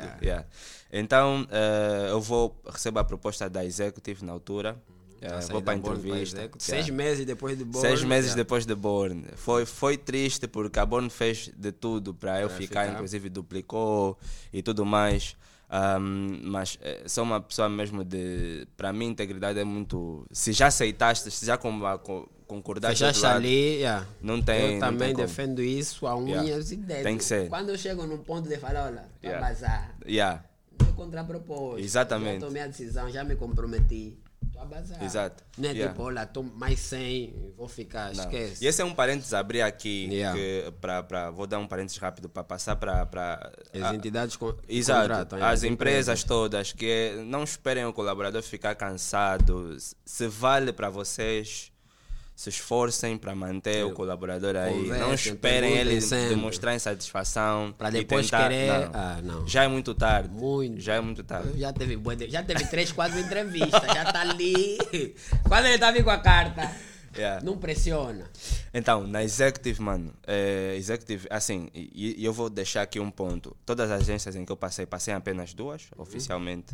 [0.91, 4.77] Então, eh, eu vou recebo a proposta da Executive na altura.
[5.21, 6.49] Já saí vou para Born entrevista.
[6.57, 7.87] Seis meses depois de Born.
[7.87, 8.43] Seis meses yeah.
[8.43, 9.23] depois de Born.
[9.35, 12.93] Foi, foi triste porque a Born fez de tudo para eu ficar, ficar.
[12.93, 14.17] inclusive duplicou
[14.51, 15.35] e tudo mais.
[15.73, 18.67] Ahm, mas eh, sou uma pessoa mesmo de.
[18.75, 20.25] Para mim, integridade é muito.
[20.29, 24.05] Se já aceitaste, se já com, com, concordaste, outro Fechaste lado, ali, yeah.
[24.21, 24.73] não tem.
[24.73, 25.27] eu também tem como.
[25.27, 26.41] defendo isso a Yeah.
[26.43, 27.03] unhas e dedos.
[27.03, 27.47] Tem que ser.
[27.47, 29.47] Quando eu chego num ponto de falar, olha, tô Yeah.
[29.47, 30.43] bazar, Yeah,
[30.93, 31.79] contraproposto.
[31.79, 32.41] Exatamente.
[32.41, 34.17] Já tomei a decisão, já me comprometi.
[35.01, 35.43] Exato.
[35.57, 35.91] Não é Yeah.
[35.91, 38.23] tipo, olha, tô mais 100, vou ficar, não.
[38.23, 38.63] esquece.
[38.63, 40.07] E esse é um parênteses a abrir aqui.
[40.11, 40.37] Yeah.
[40.37, 43.51] Que pra, pra, vou dar um parênteses rápido para passar para.
[43.73, 45.01] As entidades Exato.
[45.01, 49.77] contratam, é, As empresas todas que não esperem o colaborador ficar cansado.
[50.05, 51.70] Se vale para vocês,
[52.35, 54.73] se esforcem para manter o colaborador aí.
[54.87, 56.29] não Conversem, esperem ele sempre.
[56.29, 57.73] demonstrar insatisfação.
[57.77, 58.91] Pra e depois tentar- querer- Não.
[58.93, 59.47] ah, não.
[59.47, 60.29] Já é muito tarde.
[60.29, 60.79] Muito.
[60.81, 61.59] Já é muito tarde.
[61.59, 64.77] Já teve, já teve três, quatro entrevistas, já tá ali.
[65.47, 66.71] Quando ele tá vindo com a carta,
[67.15, 67.43] Yeah.
[67.43, 68.23] não pressiona.
[68.73, 73.53] Então, na Executive, mano, é, Executive, assim, e, e eu vou deixar aqui um ponto.
[73.65, 76.73] Todas as agências em que eu passei, passei apenas duas, oficialmente.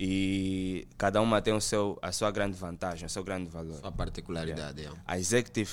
[0.00, 3.80] E cada uma tem o seu, a sua grande vantagem, o seu grande valor.
[3.80, 5.02] Sua particularidade, yeah.
[5.04, 5.72] A Executive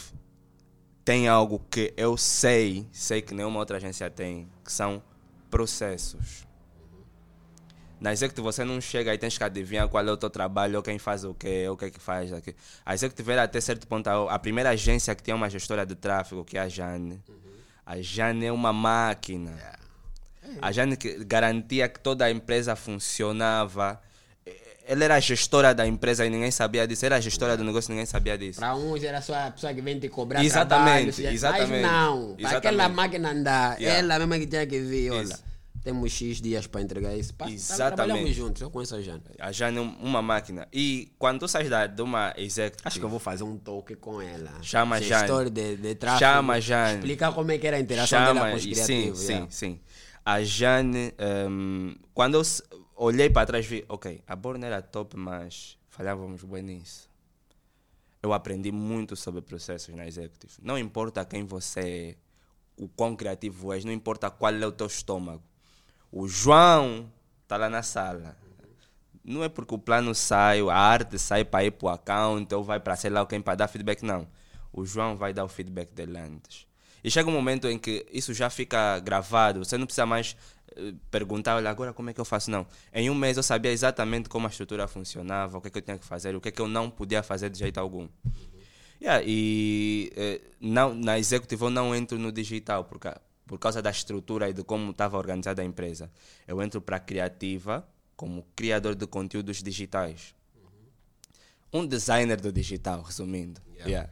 [1.04, 5.04] tem algo que eu sei, sei que nenhuma outra agência tem, que são
[5.52, 6.48] processos.
[8.00, 10.84] Na Executive você não chega e tens que adivinhar qual é o teu trabalho, ou
[10.84, 12.56] quem faz o quê, ou o que é que faz aqui.
[12.84, 16.44] A Executive era até certo ponto a, primeira agência que tinha uma gestora de tráfego,
[16.44, 17.24] que é a Jane.
[17.86, 19.54] A Jane é uma máquina.
[20.62, 24.02] A Jane garantia que toda a empresa funcionava.
[24.88, 27.06] Ela era a gestora da empresa e ninguém sabia disso.
[27.06, 28.60] Era a gestora do negócio e ninguém sabia disso.
[28.60, 32.36] Para uns era só a pessoa que vem te cobrar Exatamente, trabalho, exatamente, Mas não,
[32.36, 34.00] para aquela máquina andar, Yeah.
[34.00, 35.44] ela mesma que tinha que vir, olha, Isso.
[35.84, 37.34] temos X dias para entregar isso.
[37.34, 37.96] Pa- Exatamente.
[37.96, 39.22] Trabalhamos juntos, eu conheço a Jane.
[39.40, 40.68] A Jane é um- uma máquina.
[40.72, 43.96] E quando tu sais da, de uma executive, Acho que eu vou fazer um toque
[43.96, 44.52] com ela.
[44.62, 45.50] Chama a Gestor Jane.
[45.50, 46.20] de, de tráfego.
[46.32, 47.00] Chama a Jane.
[47.00, 49.20] Explicar como é que era a interação dela com os criativos.
[49.20, 49.48] Sim, yeah.
[49.50, 49.80] sim, sim.
[50.24, 52.42] A Jane, ehm, quando eu
[52.96, 57.10] olhei para trás, vi, ok, a Borna era top, mas falhávamos bem nisso.
[58.22, 60.54] Eu aprendi muito sobre processos na Executive.
[60.62, 64.88] Não importa quem você é, o quão criativo és, não importa qual é o teu
[64.88, 65.44] estômago.
[66.12, 67.12] O João
[67.44, 68.36] está lá na sala.
[69.24, 72.64] Não é porque o plano sai, a arte sai para ir para o account ou
[72.64, 74.28] vai para sei lá quem para dar feedback, não.
[74.72, 76.68] O João vai dar o feedback dele antes.
[77.04, 80.36] E chega um momento em que isso já fica gravado, você não precisa mais
[81.10, 82.52] perguntar, agora como é que eu faço?
[82.52, 82.66] Não.
[82.94, 85.82] Em um mês eu sabia exatamente como a estrutura funcionava, o que, é que eu
[85.82, 88.08] tinha que fazer, o que, é que eu não podia fazer de jeito algum.
[89.02, 93.82] Yeah, e eh, não, na Executive eu não entro no digital por, ca- por causa
[93.82, 96.10] da estrutura e de como estava organizada a empresa.
[96.48, 100.34] Eu entro para a criativa como criador de conteúdos digitais.
[101.74, 103.62] Um designer do digital, resumindo.
[103.86, 104.10] Yeah.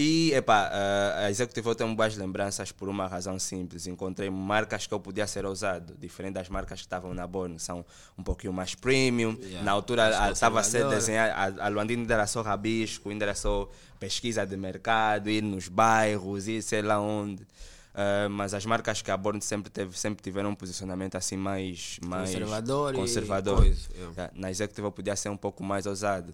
[0.00, 3.88] E epá, eh, a Executive eu tenho boas lembranças por uma razão simples.
[3.88, 7.84] Encontrei marcas que eu podia ser ousado, diferente das marcas que estavam na Born, são
[8.16, 9.36] um pouquinho mais premium.
[9.40, 13.24] Yeah, Na altura estava a ser desenhado a, a Luandina ainda era só rabisco, ainda
[13.24, 17.44] era só pesquisa de mercado, ir nos bairros, ir sei lá onde.
[17.92, 21.98] Ah, mas as marcas que a Born sempre teve, sempre tiveram um posicionamento assim mais,
[22.06, 23.56] mais Conservador conservador.
[23.56, 24.32] coisa, yeah.
[24.32, 26.32] Na Executive eu podia ser um pouco mais ousado.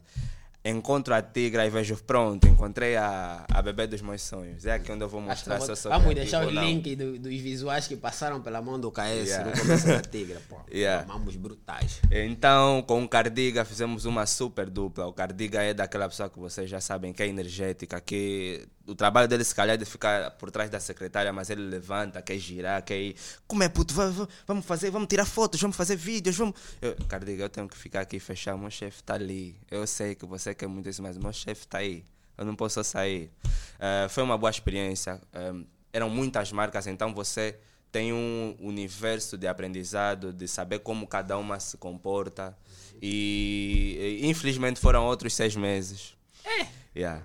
[0.67, 4.65] Encontro a Tigra e vejo, pronto, encontrei a, a bebê dos meus sonhos.
[4.65, 6.65] É aqui onde eu vou mostrar se vou- eu sou Vamos deixar não.
[6.65, 9.51] links do- dos visuais que passaram pela mão do KS Yeah.
[9.51, 10.41] no começo da Tigra.
[10.49, 11.05] Pô, Yeah.
[11.05, 12.01] Amamos brutais.
[12.11, 15.07] Então, com o Cardiga fizemos uma super dupla.
[15.07, 19.27] O Cardiga é daquela pessoa que vocês já sabem que é energética, que o trabalho
[19.29, 22.83] dele se calhar é de ficar por trás da secretária, mas ele levanta, quer girar,
[22.85, 23.17] quer ir.
[23.47, 23.95] Como é puto?
[23.95, 26.55] Va- va- Vamos fazer, vamos tirar fotos, vamos fazer vídeos, vamos.
[26.83, 28.57] Eu, Cardiga, eu tenho que ficar aqui e fechar.
[28.59, 29.57] Meu chefe está ali.
[29.71, 32.05] Eu sei que você quer muito isso, mas meu chefe está aí.
[32.37, 33.31] Eu não posso sair.
[33.79, 35.21] Eh, foi uma boa experiência.
[35.33, 35.53] Eh,
[35.93, 37.57] eram muitas marcas, então você
[37.93, 42.57] tem um universo de aprendizado, de saber como cada uma se comporta.
[43.01, 46.15] E, e, infelizmente foram outros seis meses.
[46.45, 46.67] É.
[46.97, 47.23] Yeah.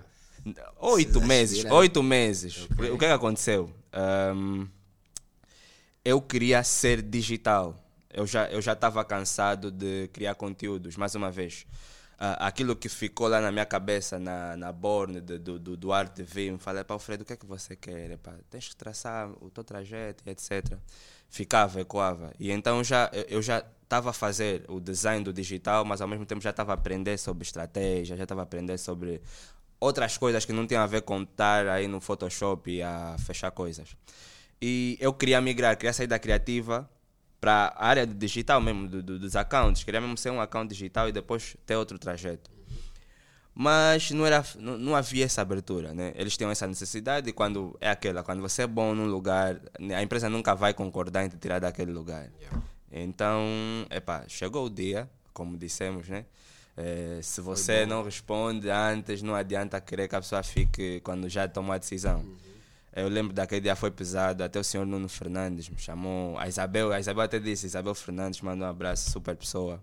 [0.78, 1.64] Oito meses.
[1.64, 2.68] Oito meses.
[2.70, 3.72] O que é que aconteceu?
[3.92, 4.66] Ahm,
[6.04, 7.82] eu queria ser digital.
[8.12, 11.66] Eu já eu já estava cansado de criar conteúdos, mais uma vez.
[12.22, 16.16] Ah, aquilo que ficou lá na minha cabeça, na, na Born, do, do, do Duarte
[16.16, 18.10] TV, me falei, pá, Alfredo, o que é que você quer?
[18.10, 20.76] Epá, tens que traçar o teu trajeto, etc.
[21.30, 22.30] Ficava, ecoava.
[22.38, 26.26] E então já, eu já estava a fazer o design do digital, mas ao mesmo
[26.26, 29.22] tempo já estava a aprender sobre estratégia, já estava a aprender sobre
[29.80, 33.50] outras coisas que não tinham a ver com estar aí no Photoshop e a fechar
[33.50, 33.96] coisas.
[34.60, 36.88] E eu queria migrar, queria sair da criativa
[37.40, 39.82] para a área do digital mesmo, do, do- dos accounts.
[39.82, 42.50] Queria mesmo ser um account digital e depois ter outro trajeto.
[43.54, 46.12] Mas não, era, não, não havia essa abertura, né?
[46.14, 49.60] Eles tinham essa necessidade e quando é aquela, quando você é bom num lugar,
[49.96, 52.30] a empresa nunca vai concordar em te tirar daquele lugar.
[52.40, 52.62] Yeah.
[52.92, 53.44] Então,
[53.90, 56.24] epá, chegou o dia, como dissemos, né?
[56.82, 61.46] Eh, se você não responde antes, não adianta querer que a pessoa fique quando já
[61.46, 62.24] tomou a decisão.
[62.96, 66.90] Eu lembro daquele dia foi pesado, até o senhor Nuno Fernandes me chamou, a Isabel,
[66.92, 69.80] a Isabel até disse, Isabel Fernandes mandou um abraço, super pessoa.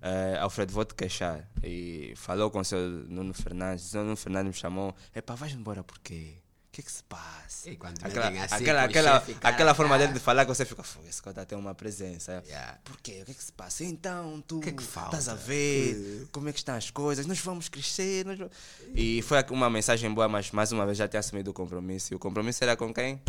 [0.00, 1.46] Eh, Alfredo, vou te queixar.
[1.62, 5.52] E falou com o senhor Nuno Fernandes, o senhor Nuno Fernandes me chamou, epá, vais
[5.52, 6.36] embora por quê?
[6.78, 7.70] Que que se passa?
[7.70, 11.08] Aquela, assim, aquela, aquela, chefe, cara, aquela forma dele de falar que você fica, "Fogo,
[11.08, 12.40] esse cara tem uma presença.
[12.46, 12.78] Yeah.
[12.84, 13.18] Por quê?
[13.22, 13.82] O que é que se passa?
[13.82, 17.68] Então, tu que que estás a ver como é que estão as coisas, nós vamos
[17.68, 18.24] crescer.
[18.24, 18.38] Nós...
[18.38, 18.54] vamos-"
[18.94, 22.14] E foi uma mensagem boa, mas mais uma vez já tinha assumido o compromisso.
[22.14, 23.20] E o compromisso era com quem?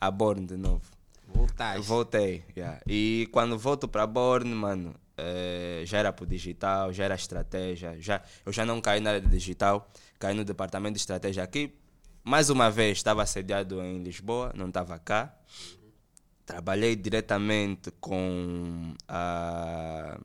[0.00, 0.84] A Born de novo.
[1.26, 1.82] Voltaste.
[1.84, 2.80] Voltei, yeah.
[2.86, 7.96] E quando volto para Born, mano, eh, já era pro digital, já era estratégia.
[8.00, 11.74] Já, eu já não caí na área de digital, caí no departamento de estratégia aqui.
[12.24, 15.34] Mais uma vez, estava sediado em Lisboa, não estava cá.
[16.46, 20.18] Trabalhei diretamente com a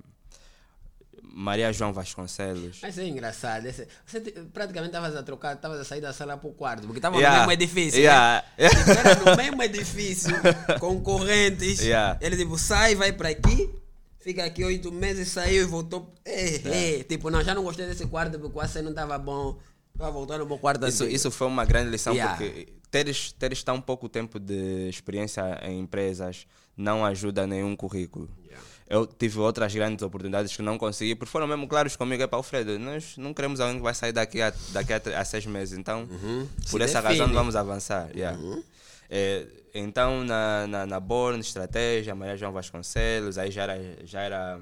[1.21, 2.79] Maria João Vasconcelos.
[2.81, 3.65] Mas é engraçado.
[3.65, 6.83] esse- você te- praticamente estavas a trocar, estavas a sair da sala para o quarto,
[6.83, 7.41] porque estava Yeah.
[7.41, 7.99] no mesmo edifício.
[7.99, 8.43] Yeah.
[8.57, 8.69] Né?
[8.69, 10.31] Tipo, era no mesmo edifício,
[10.79, 11.79] concorrentes.
[11.81, 12.17] Yeah.
[12.21, 13.69] Ele tipo, sai, vai para aqui,
[14.19, 16.13] fica aqui oito meses, saiu e voltou.
[16.25, 17.03] É, é.
[17.03, 19.57] Tipo, não, já não gostei desse quarto porque o AC não estava bom.
[19.99, 20.09] Para
[20.43, 21.15] o quarto Isso, antigo.
[21.15, 22.35] isso foi uma grande lição Yeah.
[22.37, 28.29] porque teres, teres tão pouco tempo de experiência em empresas não ajuda nenhum currículo.
[28.45, 28.65] Yeah.
[28.89, 32.37] Eu tive outras grandes oportunidades que não consegui, porque foram mesmo claros comigo, é para
[32.37, 35.77] Alfredo, nós não queremos alguém que vai sair daqui a, daqui a, a seis meses,
[35.77, 36.07] então
[36.71, 37.19] por Se essa define.
[37.19, 38.09] razão vamos avançar.
[38.15, 38.35] yeah.
[39.09, 44.59] É, então na, na, na Born, Estratégia, Maria João Vasconcelos, aí já era, já era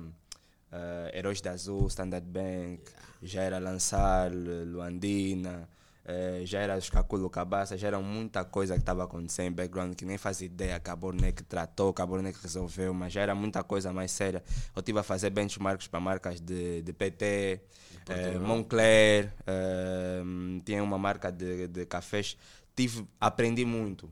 [0.71, 2.82] eh, Heróis da Azul, Standard Bank,
[3.21, 5.67] já era Lançar, Luandina,
[6.06, 9.93] eh, já era os Caculo Cabaça, já era muita coisa que estava acontecendo em background
[9.93, 13.36] que nem fazia ideia que a Bornec tratou, que a Bornec resolveu, mas já era
[13.36, 14.41] muita coisa mais séria.
[14.75, 17.62] Eu estive a fazer benchmarks para marcas de, de PT,
[18.10, 20.23] eh, Moncler, eh,
[20.63, 22.38] tinha uma marca de, de cafés,
[22.75, 24.10] tive, aprendi muito.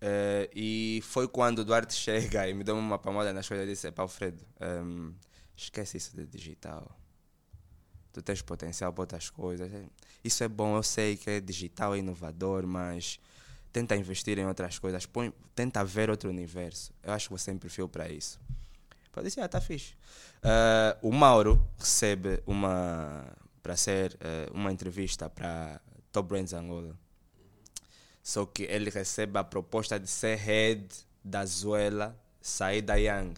[0.00, 3.70] Eh, e foi quando o Duarte chega e me deu uma palmada nas coisas e
[3.70, 5.10] disse: Pá, Alfredo, ehm,
[5.56, 6.97] esquece isso de digital.
[8.18, 9.70] Tu tens potencial para outras coisas.
[10.24, 13.20] Isso é bom, eu sei que é digital, é inovador, mas
[13.72, 15.06] tenta investir em outras coisas.
[15.06, 16.92] Põe, tenta ver outro universo.
[17.00, 18.40] Eu acho que você tem perfil para isso.
[19.14, 19.94] Eu disse: Ah, tá fixe.
[20.42, 23.24] Eh, o Mauro recebe uma
[23.62, 26.98] para ser eh, uma entrevista para Top Brands Angola.
[28.20, 30.88] Só que ele recebe a proposta de ser head
[31.22, 33.34] da Zuela, sair da Young.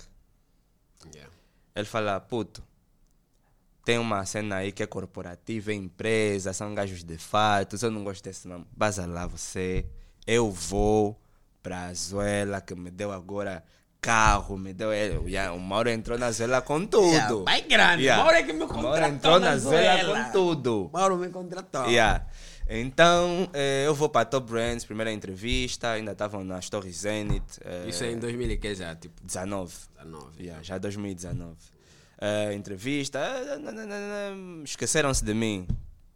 [1.15, 1.31] Yeah.
[1.75, 2.63] Ele fala, puto,
[3.91, 8.05] tem uma cena aí que é corporativa, é empresa, são gajos de fato, eu não
[8.05, 8.65] gosto desse nome.
[8.71, 9.85] Baza lá você,
[10.25, 11.21] eu vou
[11.61, 13.65] pra Azuela, que me deu agora
[14.01, 14.93] carro, me deu...
[14.93, 17.05] ele- o Ian- O Mauro entrou na Azuela com tudo.
[17.11, 18.07] Yeah, vai grande.
[18.07, 20.25] Mauro é que me Mauro contratou entrou na na Azuela.
[20.25, 20.91] com tudo.
[20.93, 21.87] Mauro me contratou.
[21.87, 22.25] Yeah.
[22.69, 27.59] Então, eh, eu vou para Top Brands, primeira entrevista, ainda estavam nas Torres Zenith.
[27.65, 29.75] eh, Isso é em 2000 e que já, tipo, 19.
[29.99, 30.27] 19.
[30.41, 31.57] Yeah, já 2019.
[32.21, 33.19] Eh, entrevista,
[33.59, 35.67] não, não, não, esqueceram-se de mim.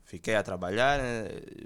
[0.04, 1.00] Fiquei a trabalhar,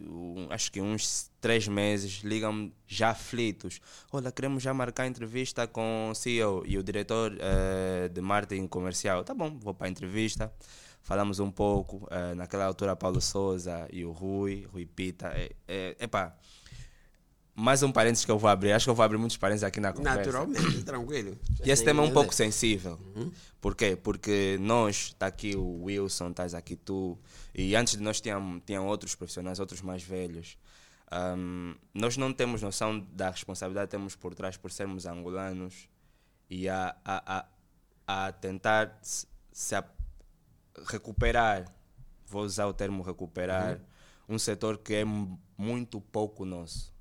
[0.07, 3.81] um- acho que uns três meses, ligam-me já aflitos.
[4.13, 9.25] Olha, queremos já marcar entrevista com o CEO e o diretor eh, de marketing comercial.
[9.25, 10.53] Tá bom, vou para a entrevista.
[11.03, 12.07] Falamos um pouco.
[12.11, 15.29] eh, naquela altura, Paulo Souza e o Rui, Rui Pita.
[15.35, 16.35] É, é, epá,
[17.59, 18.73] mais um parênteses que eu vou abrir.
[18.73, 20.19] Acho que eu vou abrir muitos parênteses aqui na conversa.
[20.19, 21.37] Naturalmente, tranquilo.
[21.65, 22.53] E esse tema é um pouco entender.
[22.53, 22.99] sensível.
[23.61, 23.97] Por quê?
[23.97, 27.19] Porque nós, está aqui o Wilson, estás aqui tu,
[27.55, 30.57] e antes de nós tinham, tinham outros profissionais, outros mais velhos.
[31.11, 35.89] Ahm, nós não temos noção da responsabilidade que temos por trás por sermos angolanos
[36.51, 37.47] e a, a,
[38.07, 39.85] a, a tentar se, se a-
[40.87, 41.65] recuperar,
[42.27, 43.81] vou usar o termo recuperar,
[44.29, 46.93] um setor que é mu- muito pouco nosso.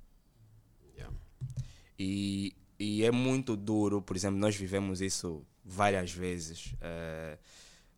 [1.98, 6.74] E, e é muito duro, por exemplo, nós vivemos isso várias vezes.
[6.80, 7.38] eh,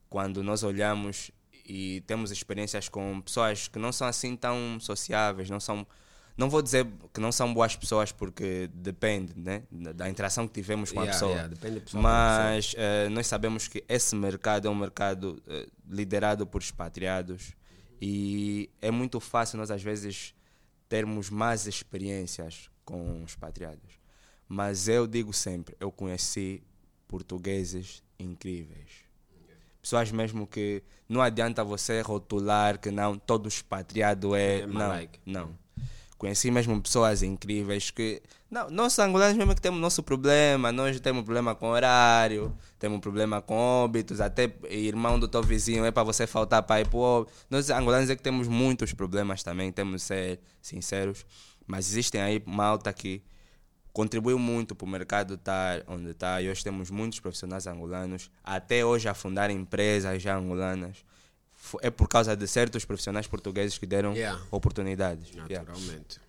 [0.09, 1.31] quando nós olhamos
[1.65, 5.87] e temos experiências com pessoas que não são assim tão sociáveis, não são.
[6.37, 10.91] Não vou dizer que não são boas pessoas porque depende né, da interação que tivemos
[10.91, 11.33] com a Yeah, pessoa.
[11.33, 15.67] yeah, depende de pessoa Mas eh, nós sabemos que esse mercado é um mercado eh,
[15.89, 17.53] liderado por expatriados
[18.01, 20.35] e é muito fácil nós às vezes
[20.89, 24.01] termos mais experiências com expatriados.
[24.49, 26.63] Mas eu digo sempre, eu conheci
[27.07, 29.09] portugueses incríveis.
[29.81, 34.61] Pessoas mesmo que não adianta você rotular que não, todo expatriado é.
[34.61, 35.59] É não, não.
[36.19, 38.21] Conheci mesmo pessoas incríveis que.
[38.51, 43.41] Não, nós angolanos mesmo que temos nosso problema, nós temos problema com horário, temos problema
[43.41, 47.33] com óbitos, até irmão do teu vizinho é para você faltar para ir pro óbito.
[47.49, 51.25] Nós angolanos é que temos muitos problemas também, temos que ser sinceros,
[51.71, 53.23] mas existem aí malta que
[53.93, 58.85] contribuiu muito para o mercado estar onde está e hoje temos muitos profissionais angolanos, até
[58.85, 60.97] hoje a fundar empresas já angolanas.
[61.83, 64.41] É por causa de certos profissionais portugueses que deram Yeah.
[64.51, 65.29] oportunidades.
[65.31, 65.59] Yeah.
[65.61, 66.21] Naturalmente.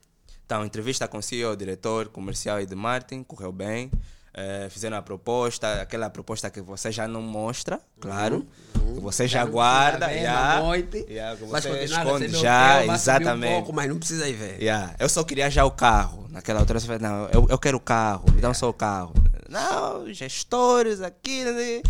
[0.45, 3.89] Então, entrevista com o CEO, diretor comercial e de marketing, correu bem.
[4.33, 9.43] Eh, fizeram a proposta, aquela proposta que você já não mostra, claro, que você já,
[9.43, 9.51] Uhum.
[9.51, 13.51] guarda, ver yeah, noite, yeah, que você esconde já, exatamente.
[13.51, 14.61] Um pouco, mas não precisa ir ver.
[14.61, 14.95] Yeah.
[14.99, 16.27] Eu só queria já o carro.
[16.29, 19.13] Naquela altura você falou, não, eu, eu quero o carro, me dá só o carro.
[19.49, 21.43] Não, gestores aqui.
[21.43, 21.81] né?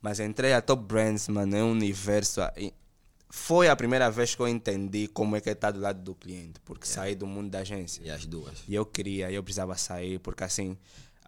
[0.00, 2.40] Mas entrei a Top Brands, mano, é um universo.
[3.28, 6.14] Foi a primeira vez que eu entendi como é que é estar do lado do
[6.14, 8.02] cliente, porque saí do mundo da agência.
[8.02, 8.62] E as duas.
[8.66, 10.76] E eu queria, eu precisava sair, porque assim,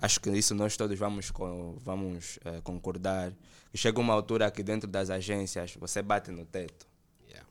[0.04, 1.32] acho que isso nós todos vamos,
[1.78, 3.32] vamos eh, concordar.
[3.70, 6.86] Que chega uma altura que dentro das agências você bate no teto.
[7.26, 7.48] Yeah.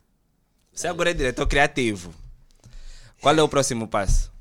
[0.71, 2.13] Você agora é diretor criativo.
[3.19, 4.31] Qual é o próximo passo?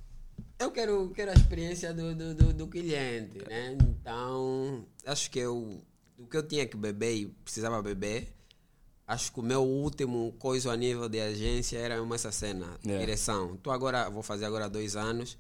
[0.59, 3.77] Eu quero, quero a experiência do, do, do, do cliente, né?
[3.81, 5.83] Então, acho que eu,
[6.19, 8.33] o que eu tinha que beber e precisava beber,
[9.07, 13.05] acho que o meu último coisa a nível de agência era uma essa cena, Yeah.
[13.05, 13.57] direção.
[13.57, 15.37] Tô agora, vou fazer agora dois anos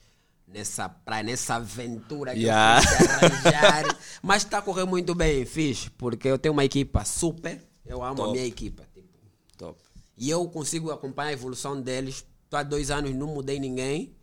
[0.53, 2.81] nessa praia, nessa aventura que Yeah.
[2.83, 7.61] eu arranjar, mas está a correr muito bem, fiz, porque eu tenho uma equipa super,
[7.87, 8.33] eu amo a Top.
[8.33, 9.09] minha equipa, tipo,
[9.57, 9.81] Top.
[10.17, 12.25] e eu consigo acompanhar a evolução deles.
[12.45, 14.15] Estou há dois anos, não mudei ninguém.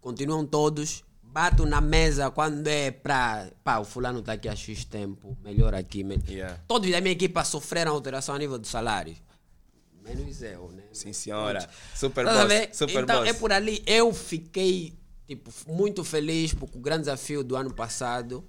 [0.00, 1.04] Continuam todos.
[1.22, 3.48] Bato na mesa quando é pra.
[3.62, 5.36] Pá, o fulano está aqui há X tempo.
[5.44, 6.02] Melhor aqui.
[6.02, 6.58] me- Yeah.
[6.66, 9.14] Todos da minha equipa sofreram alteração a nível de salário.
[10.02, 10.82] Menos eu, né?
[10.92, 11.68] Sim, senhora.
[11.94, 12.68] Super a boss.
[12.72, 13.28] Super então boss.
[13.28, 13.82] é por ali.
[13.86, 14.98] Eu fiquei
[15.28, 18.44] tipo, muito feliz porque o grande desafio do ano passado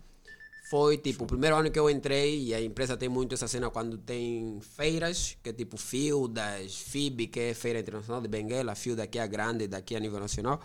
[0.69, 3.69] foi tipo o primeiro ano que eu entrei e a empresa tem muito essa cena
[3.71, 9.05] quando tem feiras, que é tipo Fieldas, FIB, que é Feira Internacional de Benguela, Fielda
[9.07, 10.61] que é a grande daqui a nível nacional.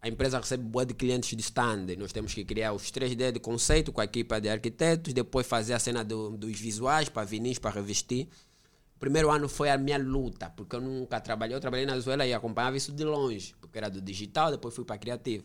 [0.00, 1.86] A empresa recebe boa de clientes de stand.
[1.98, 5.74] Nós temos que criar os 3D de conceito com a equipa de arquitetos, depois fazer
[5.74, 8.28] a cena do- dos visuais para vinis, para revestir.
[8.98, 11.54] O primeiro ano foi a minha luta, porque eu nunca trabalhei.
[11.54, 14.84] Eu trabalhei na Venezuela e acompanhava isso de longe, porque era do digital, depois fui
[14.84, 15.44] para criativo.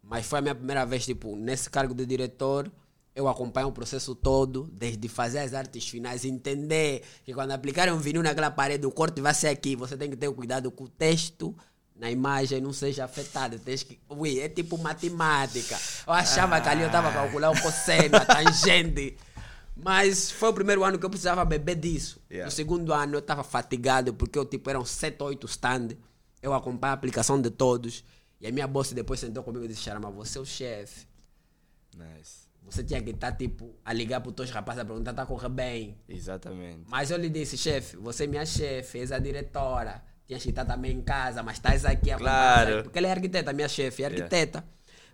[0.00, 2.70] Mas foi a minha primeira vez, tipo, nesse cargo de diretor,
[3.12, 7.98] eu acompanho o processo todo, desde fazer as artes finais, entender que quando aplicarem um
[7.98, 10.88] vinil naquela parede, o corte vai ser aqui, você tem que ter cuidado com o
[10.88, 11.52] texto
[11.96, 13.58] na imagem não seja afetado.
[13.58, 15.78] Que, ui, é tipo matemática.
[16.06, 19.16] Eu achava que ali eu estava calculando o cosseno, a tangente.
[19.76, 22.20] Mas foi o primeiro ano que eu precisava beber disso.
[22.30, 22.46] Yeah.
[22.46, 25.88] No segundo ano eu estava fatigado porque eu, tipo, eram 7 ou 8 stand.
[26.40, 28.04] Eu acompanho a aplicação de todos.
[28.40, 31.06] E a minha boss depois sentou comigo e disse: Charama, você é o chefe.
[31.96, 32.44] Nice.
[32.64, 35.26] Você tinha que estar, tipo, a ligar para os teus rapazes a perguntar: está a
[35.26, 35.98] correr bem?
[36.08, 36.82] Exatamente.
[36.86, 40.02] Mas eu lhe disse: chefe, você é minha chefe, és a diretora.
[40.26, 42.84] Tinhas que estar também em casa, mas estás aqui a Claro.
[42.84, 44.64] Porque ela é arquiteta, minha chefe, é arquiteta.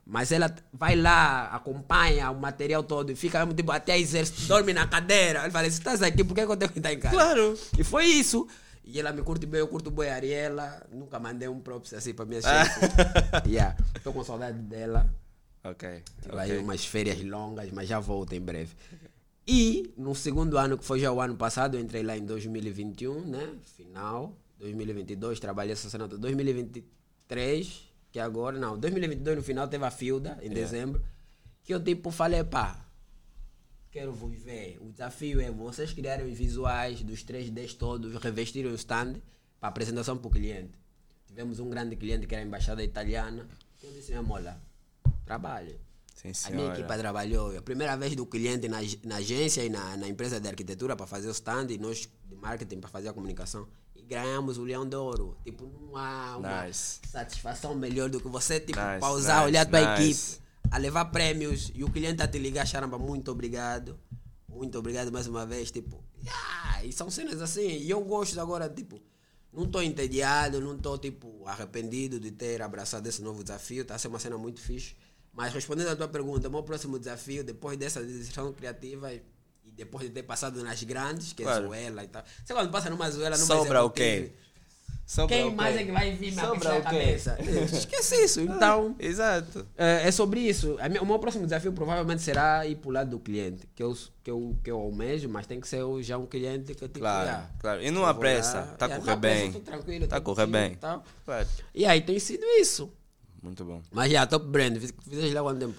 [0.04, 4.72] Mas ela vai lá, acompanha o material todo e fica mesmo tipo até exerce, dorme
[4.72, 5.42] na cadeira.
[5.42, 7.14] Ele fala: se estás aqui, por que que eu tenho que estar em casa?
[7.14, 7.58] Claro.
[7.78, 8.46] E foi isso.
[8.84, 10.82] E ela me curte bem, eu curto bem a Ariela.
[10.92, 12.80] Nunca mandei um props assim para minha chefe.
[13.46, 13.76] yeah.
[14.02, 15.08] Tô com saudade dela.
[15.62, 16.02] Ok.
[16.28, 16.58] Vai ok.
[16.58, 18.74] umas férias longas, mas já volto em breve.
[19.46, 23.26] E no segundo ano, que foi já o ano passado, eu entrei lá em 2021,
[23.26, 23.48] né?
[23.76, 24.36] Final.
[24.58, 26.06] 2022, trabalhei essa cena.
[26.08, 31.02] 2023, que agora, não, 2022 no final teve a Filda, em dezembro.
[31.62, 32.86] Que eu tipo falei, pá,
[33.90, 34.78] quero vos ver.
[34.80, 39.20] O desafio é vocês criarem os visuais dos 3Ds todos, revestirem o stand
[39.60, 40.78] para apresentação para o cliente.
[41.26, 43.46] Tivemos um grande cliente que era a embaixada italiana.
[43.82, 44.60] Eu disse, minha mola,
[45.24, 45.78] trabalhe.
[46.14, 47.56] Sim, A minha equipa trabalhou.
[47.56, 51.06] A primeira vez do cliente na, na agência e na, na empresa de arquitetura para
[51.06, 53.66] fazer o stand e nós de marketing para fazer a comunicação.
[54.10, 55.36] Ganhamos o Leão de Ouro.
[55.44, 56.98] Tipo, não há uma Nice.
[57.08, 60.02] satisfação melhor do que você, tipo, Nice, pausar, nice, olhar a tua nice.
[60.34, 63.98] equipe, a levar prêmios e o cliente a te ligar, Charamba, muito obrigado.
[64.48, 65.70] Muito obrigado mais uma vez.
[65.70, 67.68] Tipo, yeah, e são cenas assim.
[67.68, 69.00] E eu gosto agora, tipo,
[69.52, 73.82] não estou entediado, não estou, tipo, arrependido de ter abraçado esse novo desafio.
[73.82, 74.96] Está a ser uma cena muito fixe.
[75.32, 79.22] Mas respondendo à tua pergunta, o meu próximo desafio, depois dessa decisão criativa e
[79.80, 81.64] depois de ter passado nas grandes, que Claro.
[81.64, 82.22] é Zuela e tal.
[82.44, 84.30] Você quando passa numa Zuela, numa Sobra o quê?
[85.06, 87.36] Sobra Quem o mais é que vai vir na o cabeça?
[87.72, 88.40] Esquece isso.
[88.42, 89.66] Então, Exato.
[89.76, 90.76] é, é sobre isso.
[91.02, 94.56] O meu próximo desafio provavelmente será ir pro lado do cliente, que eu, que eu,
[94.62, 97.50] que eu almejo, mas tem que ser o- já um cliente que tipo, Claro, yeah,
[97.58, 97.82] claro.
[97.82, 98.60] E não eu há pressa.
[98.60, 99.52] lá, Tá a yeah, correr não bem.
[99.52, 100.72] tô tranquilo, Tá a correr bem.
[100.72, 101.02] e tal.
[101.24, 101.48] Claro.
[101.74, 102.92] E aí tem sido isso.
[103.42, 103.82] Muito bom.
[103.90, 105.74] Mas já, top brand, fiz- fizeste lá quanto tempo?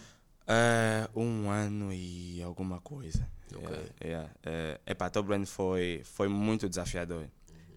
[0.45, 3.26] É, um ano e alguma coisa.
[3.56, 3.78] Ok.
[3.99, 7.26] É, é, é, epá, Top Brand foi, foi muito desafiador.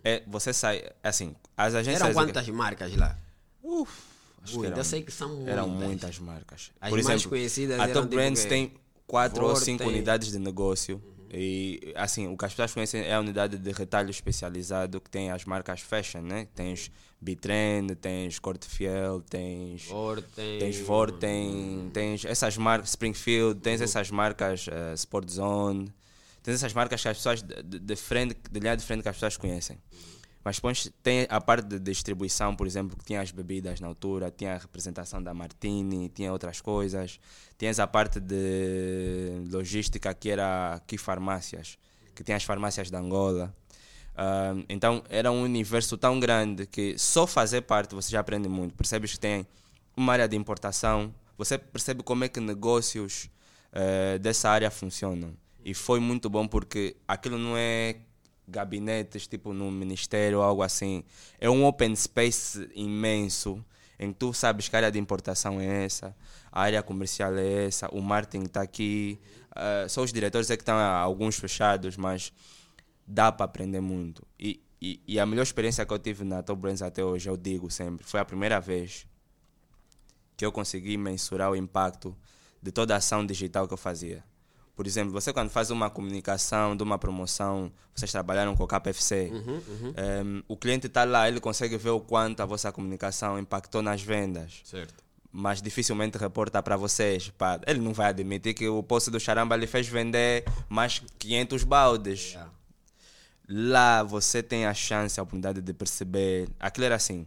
[0.02, 2.02] É, você sai, assim, as agências...
[2.02, 3.18] Eram quantas marcas lá?
[3.62, 3.90] Uf,
[4.42, 5.88] acho Ui, eram, eu sei que são eram muitas.
[5.88, 6.72] muitas marcas.
[6.80, 8.48] As Por mais exemplo, conhecidas a Top tipo Brands quê?
[8.48, 8.72] tem
[9.06, 11.02] quatro ou cinco unidades de negócio.
[11.36, 15.32] E, assim, o que as pessoas conhecem é a unidade de retalho especializado, que tem
[15.32, 16.46] as marcas fashion, né?
[16.54, 16.92] Tens
[17.24, 19.86] Bitrend, tens Corte Fiel, tens...
[19.86, 20.58] Vorten.
[20.58, 25.92] Tens Vorten, tens essas marcas, Springfield, tens essas marcas eh, Sport Zone,
[26.42, 29.08] tens essas marcas que as pessoas de, de- de frente, de linha de frente que
[29.08, 29.78] as pessoas conhecem.
[30.44, 34.30] Mas depois tem a parte de distribuição, por exemplo, que tinha as bebidas na altura,
[34.30, 37.18] tinha a representação da Martini, tinha outras coisas.
[37.56, 41.78] Tens a parte de logística que era aqui farmácias,
[42.14, 43.56] que tinha as farmácias de Angola.
[44.16, 48.74] Ah, então era um universo tão grande que só fazer parte você já aprende muito.
[48.74, 49.46] Percebes que tem
[49.96, 53.28] uma área de importação, você percebe como é que negócios
[53.72, 55.34] eh, dessa área funcionam.
[55.64, 57.96] E foi muito bom porque aquilo não é
[58.46, 61.02] gabinetes tipo no ministério ou algo assim.
[61.40, 63.64] É um open space imenso
[63.98, 66.14] em que tu sabes que a área de importação é essa,
[66.52, 69.18] a área comercial é essa, o marketing está aqui.
[69.56, 72.32] eh, só os diretores é que estão ah, alguns fechados, mas
[73.06, 74.26] dá para aprender muito.
[74.38, 77.36] E, e, e a melhor experiência que eu tive na Top Brands até hoje, eu
[77.36, 79.06] digo sempre, foi a primeira vez
[80.36, 82.16] que eu consegui mensurar o impacto
[82.60, 84.24] de toda a ação digital que eu fazia.
[84.74, 89.30] Por exemplo, você quando faz uma comunicação de uma promoção, vocês trabalharam com o KPFC,
[89.96, 94.02] em, o cliente está lá, ele consegue ver o quanto a vossa comunicação impactou nas
[94.02, 94.94] vendas Certo.
[95.30, 97.30] mas dificilmente reporta para vocês.
[97.30, 101.62] Pá, ele não vai admitir que o poço do Charamba lhe fez vender mais 500
[101.62, 102.32] baldes.
[102.32, 102.50] Yeah.
[103.48, 106.48] Lá você tem a chance, a oportunidade de perceber.
[106.58, 107.26] Aquilo era assim.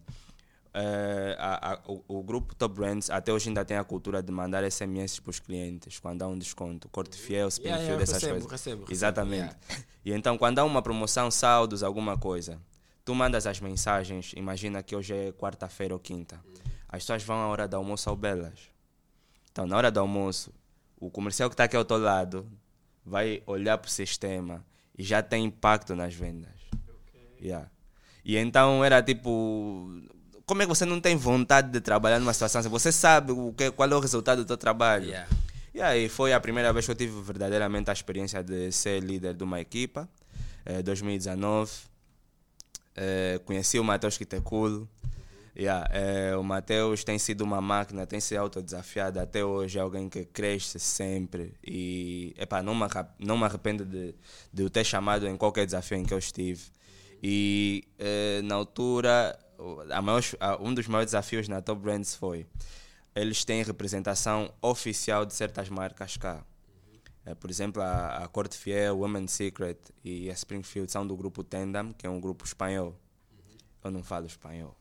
[0.79, 4.31] eh, a- a- o, o grupo Top Brands até hoje ainda tem a cultura de
[4.31, 6.87] mandar SMS para os clientes quando há um desconto.
[6.89, 8.51] Corte fiel, Springfield, yeah, essas recebo, coisas.
[8.51, 9.55] recebo, recebo, Exatamente.
[9.69, 9.83] yeah.
[10.05, 12.59] E então, quando há uma promoção, saldos, alguma coisa,
[13.03, 14.33] tu mandas as mensagens.
[14.35, 16.39] Imagina que hoje é quarta-feira ou quinta.
[16.87, 18.59] As pessoas vão à hora do almoço ao Belas.
[19.51, 20.53] Então, na hora do almoço,
[20.99, 22.47] o comercial que está aqui ao teu lado
[23.03, 24.63] vai olhar para o sistema
[24.97, 26.51] e já tem impacto nas vendas.
[27.41, 27.69] Yeah.
[28.25, 30.01] E então era tipo.
[30.45, 32.69] Como é que você não tem vontade de trabalhar numa situação assim?
[32.69, 35.05] Você sabe o que, qual é o resultado do teu trabalho.
[35.05, 35.29] Yeah.
[35.73, 39.33] E aí foi a primeira vez que eu tive verdadeiramente a experiência de ser líder
[39.33, 40.09] de uma equipa.
[40.65, 41.71] Eh, 2019.
[42.95, 44.89] Eh, conheci o Matheus Quiteculo.
[45.59, 50.07] Yeah, eh, o Matheus tem sido uma máquina, tem se autodesafiado até hoje, é alguém
[50.07, 52.85] que cresce sempre e epá, não, me
[53.17, 54.13] não me arrependo de,
[54.53, 56.61] de o ter chamado em qualquer desafio em que eu estive.
[57.23, 59.37] E eh, na altura,
[59.89, 59.99] a
[60.53, 62.45] a- um dos maiores desafios na Top Brands foi
[63.15, 66.45] eles têm representação oficial de certas marcas cá.
[67.25, 71.43] Eh, por exemplo, a, a Corte Fiel, Women's Secret e a Springfield são do grupo
[71.43, 72.95] Tendam, que é um grupo espanhol.
[73.83, 74.75] Eu não falo espanhol.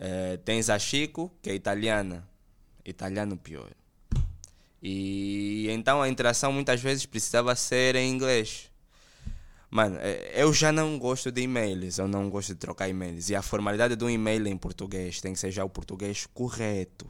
[0.00, 2.26] Eh, tens a Chico, que é italiana.
[2.84, 3.70] Italiano pior.
[4.82, 8.70] E então a interação muitas vezes precisava ser em inglês.
[9.70, 13.28] Mano, eh, eu já não gosto de e-mails, eu não gosto de trocar e-mails.
[13.28, 17.06] E a formalidade de um e-mail em português tem que ser já o português correto.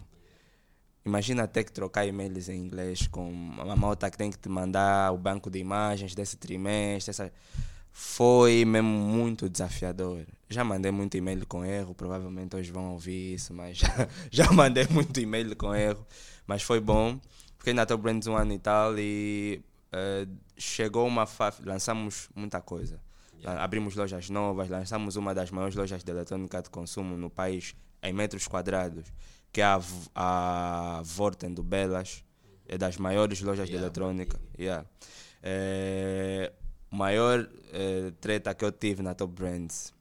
[1.07, 5.12] Imagina ter que trocar e-mails em inglês com uma malta que tem que te mandar
[5.12, 7.11] o banco de imagens desse trimestre.
[7.11, 7.32] Essa...
[7.93, 10.24] Foi mesmo muito desafiador.
[10.49, 14.86] Já mandei muito e-mail com erro, provavelmente hoje vão ouvir isso, mas já, já mandei
[14.91, 16.07] muito e-mail com erro.
[16.47, 17.18] Mas foi bom.
[17.59, 19.62] Fiquei na Top Brands um ano e tal e
[19.93, 20.26] eh,
[20.57, 23.01] chegou uma fase, lançamos muita coisa.
[23.45, 28.12] Abrimos lojas novas, lançamos uma das maiores lojas de eletrônica de consumo no país em
[28.12, 29.11] metros quadrados,
[29.51, 29.80] que é a,
[30.14, 32.22] a Vorten do Belas,
[32.68, 34.41] é das maiores lojas de Yeah, eletrônica.
[34.59, 34.86] Yeah.
[35.43, 36.53] Eh,
[36.91, 39.93] maior eh, treta que eu tive na Top Brands,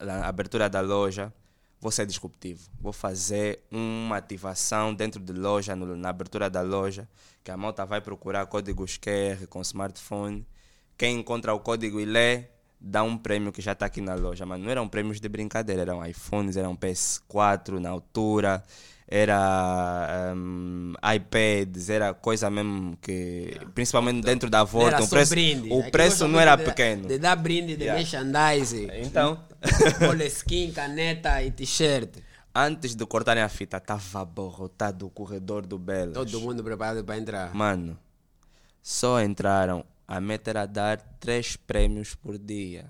[0.00, 1.32] na abertura da loja,
[1.80, 2.68] vou ser disruptivo.
[2.80, 7.08] Vou fazer uma ativação dentro de loja, no- na abertura da loja,
[7.42, 10.46] que a malta vai procurar códigos QR com smartphone.
[10.98, 12.44] Quem encontra o código e lê,
[12.80, 14.44] dá um prêmio que já está aqui na loja.
[14.44, 18.62] Mas não eram prêmios de brincadeira, eram iPhones, eram PS4 na altura,
[19.08, 25.68] era um, iPads, era coisa mesmo que, principalmente dentro da era o preço, brinde.
[25.72, 27.06] o Aqui preço não era de- pequeno.
[27.06, 27.98] De dar brinde, de Yeah.
[28.00, 28.88] merchandising.
[28.94, 29.44] Então,
[30.04, 32.16] Moleskin, caneta e t-shirt.
[32.54, 36.14] antes de cortarem a fita, estava abarrotado o corredor do Belas.
[36.14, 37.54] Todo mundo preparado para entrar.
[37.54, 37.96] Mano,
[38.82, 39.84] só entraram.
[40.08, 42.86] A meta era dar três prêmios por dia.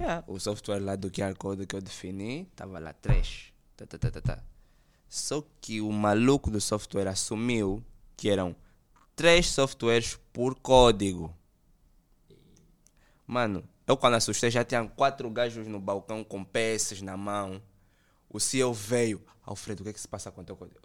[0.00, 3.46] Yeah, o software lá do QR Code que eu defini, estava lá três.
[3.76, 4.38] Tá, tá, tá, tá, tá.
[5.16, 7.82] Só que o maluco do software assumiu
[8.18, 8.54] que eram
[9.16, 11.34] três softwares por código.
[13.26, 17.62] Mano, eu quando assustei já tinha quatro gajos no balcão com peças na mão.
[18.28, 19.22] O CEO veio.
[19.42, 20.78] Alfredo, o que é que se passa com o teu código?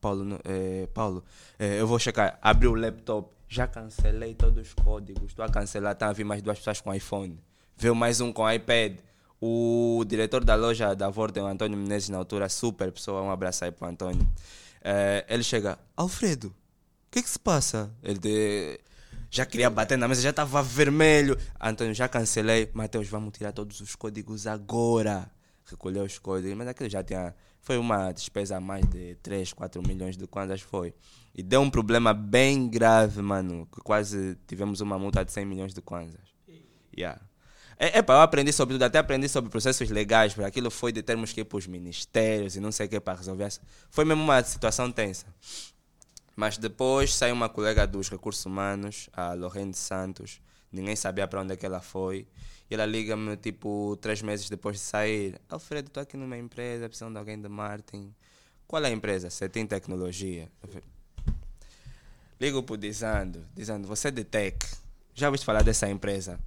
[0.00, 1.22] Paulo, eh, Paulo
[1.58, 2.38] eh, eu vou checar.
[2.40, 3.30] Abri o laptop.
[3.50, 5.24] Já cancelei todos os códigos.
[5.24, 5.92] Estou a cancelar.
[5.92, 7.38] Estão a vir mais duas pessoas com iPhone.
[7.76, 8.98] Veio mais um com iPad.
[9.40, 13.22] O diretor da loja da Vorten, Antônio Menezes, na altura, super pessoa.
[13.22, 14.26] Um abraço aí para o Antônio.
[14.82, 15.78] Eh, ele chega.
[15.96, 16.54] Alfredo, o
[17.10, 17.90] que é que se passa?
[18.02, 18.80] Ele de-
[19.30, 21.36] já queria bater na mesa, já estava vermelho.
[21.60, 22.68] Antônio, já cancelei.
[22.74, 25.30] Mateus, vamos tirar todos os códigos agora.
[25.66, 27.34] Recolheu os códigos, mas aquilo já tinha.
[27.60, 30.94] Foi uma despesa a mais de 3, 4 milhões de kwanzas, foi.
[31.34, 33.68] E deu um problema bem grave, mano.
[33.72, 36.26] Que quase tivemos uma multa de 100 milhões de kwanzas.
[36.96, 37.20] Yeah.
[37.80, 41.00] É, epa, eu aprendi sobre tudo, até aprendi sobre processos legais, porque aquilo foi de
[41.00, 43.48] termos que ir para os ministérios e não sei o que para resolver.
[43.88, 45.26] Foi mesmo uma situação tensa.
[46.34, 50.40] Mas depois saiu uma colega dos recursos humanos, a Lorraine Santos.
[50.72, 52.26] Ninguém sabia para onde é que ela foi.
[52.68, 55.40] E ela liga-me, tipo, três meses depois de sair.
[55.48, 58.12] Alfredo, estou aqui numa empresa, precisando de alguém de marketing.
[58.66, 59.30] Qual é a empresa?
[59.30, 60.50] Setim Tecnologia.
[60.62, 60.84] Eu falei,
[62.40, 63.46] Ligo para o Dizando.
[63.54, 64.58] Dizando, você é de tech.
[65.14, 66.38] Já ouviste falar dessa empresa?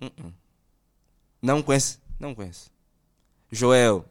[0.00, 0.47] Uh-uh.
[1.40, 2.00] Não conheço.
[2.18, 2.70] Não conheço.
[3.50, 4.04] Joel.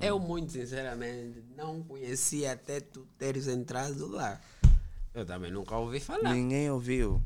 [0.00, 4.40] Eu, muito sinceramente, não conhecia até tu teres entrado lá.
[5.12, 6.32] Eu também nunca ouvi falar.
[6.32, 7.20] Ninguém ouviu.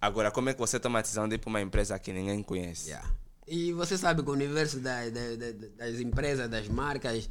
[0.00, 2.42] Agora, como é que você toma a decisão de ir para uma empresa que ninguém
[2.42, 2.90] conhece?
[2.90, 3.10] Yeah.
[3.46, 7.28] E você sabe que o universo da- da- da- das empresas, das marcas,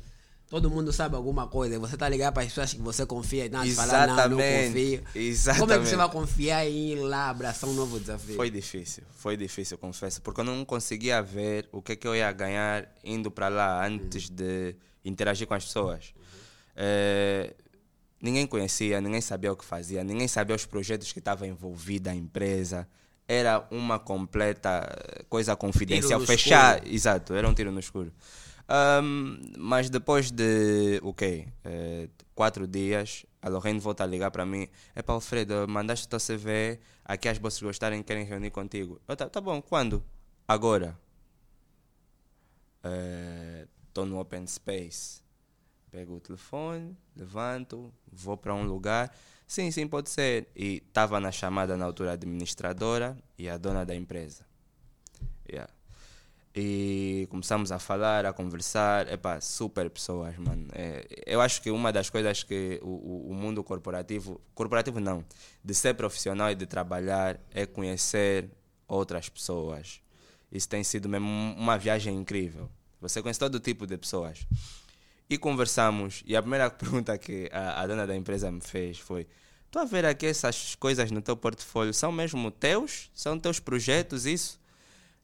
[0.49, 1.79] todo mundo sabe alguma coisa.
[1.79, 4.67] Você tá ligado para as pessoas que você confia e não falar, não, não Exatamente.
[4.67, 4.97] confio.
[4.97, 5.89] Como é que Exatamente.
[5.89, 8.35] você vai confiar em ir lá abraçar um novo desafio?
[8.35, 12.15] Foi difícil, foi difícil, confesso, porque eu não conseguia ver o que, é que eu
[12.15, 14.75] ia ganhar indo para lá antes de
[15.05, 16.13] interagir com as pessoas.
[16.75, 17.53] Eh,
[18.19, 22.15] ninguém conhecia, ninguém sabia o que fazia, ninguém sabia os projetos que estava envolvida a
[22.15, 22.87] empresa.
[23.27, 28.11] Era uma completa eh, coisa confidencial, fechar, exato, era um tiro no escuro.
[28.71, 31.47] Ahm, mas depois de, o quê?
[31.65, 34.67] Eh, quatro dias, a Lorraine volta a ligar para mim.
[34.93, 39.01] É para Alfredo, mandaste o teu CV, aqui as bolsas gostarem, querem reunir contigo.
[39.07, 40.03] Eu, tá, tá bom, quando?
[40.47, 40.95] Agora.
[43.87, 45.21] Estou no open space.
[45.89, 49.11] Pego o telefone, levanto, vou para um lugar.
[49.47, 50.47] Sim, sim, pode ser.
[50.55, 54.48] E estava na chamada na altura administradora e a dona da empresa.
[56.55, 59.11] E começamos a falar, a conversar.
[59.11, 60.67] Epá, super pessoas, mano.
[60.73, 65.23] É, eu acho que uma das coisas que o, o, mundo corporativo, corporativo não,
[65.63, 68.49] de ser profissional e de trabalhar é conhecer
[68.87, 70.01] outras pessoas.
[70.51, 72.69] Isso tem sido mesmo um- uma viagem incrível.
[72.99, 74.45] Você conhece todo tipo de pessoas.
[75.29, 79.27] E conversamos, e a primeira pergunta que a, a dona da empresa me fez foi:
[79.69, 83.11] Tu a ver aqui essas coisas no teu portfólio são mesmo teus?
[83.13, 84.59] São teus projetos, isso?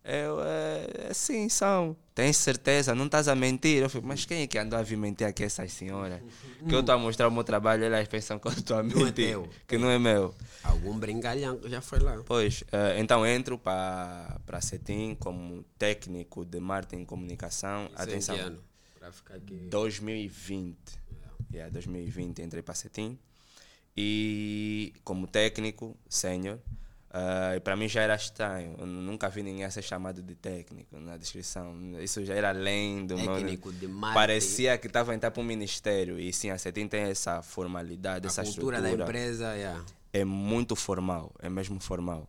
[0.07, 1.97] Eu, é, sim, são.
[2.13, 2.93] Tens certeza?
[2.93, 3.81] Não estás a mentir?
[3.81, 6.21] Eu falei, mas quem é que andou a vir mentir aqui essas senhoras?
[6.69, 8.81] Que eu estou a mostrar o meu trabalho e elas pensam que eu estou a
[8.81, 9.13] é mentir.
[9.13, 9.49] teu.
[9.67, 10.35] que não é meu.
[10.63, 12.21] Algum brincalhão que já foi lá.
[12.23, 17.85] Pois, eh, então entro para a Cetim como técnico de marketing e comunicação.
[17.85, 18.63] Isso Atenção, ano?
[18.99, 19.67] Pra ficar aqui.
[19.71, 20.77] 2020.
[21.51, 23.17] Yeah, 2020 entrei para a Cetim.
[23.97, 26.59] E como técnico, sênior,
[27.17, 28.75] eh, para mim já era estranho.
[28.77, 31.73] Eu nunca vi ninguém a ser chamado de técnico na descrição.
[32.01, 34.13] Isso já era além do meu- Técnico de marketing.
[34.19, 36.19] Parecia que estava a entrar para um ministério.
[36.19, 39.17] E sim, a Cetim tem essa formalidade, A essa cultura da estrutura.
[39.17, 39.83] empresa, yeah.
[40.11, 42.27] É muito formal, é mesmo formal.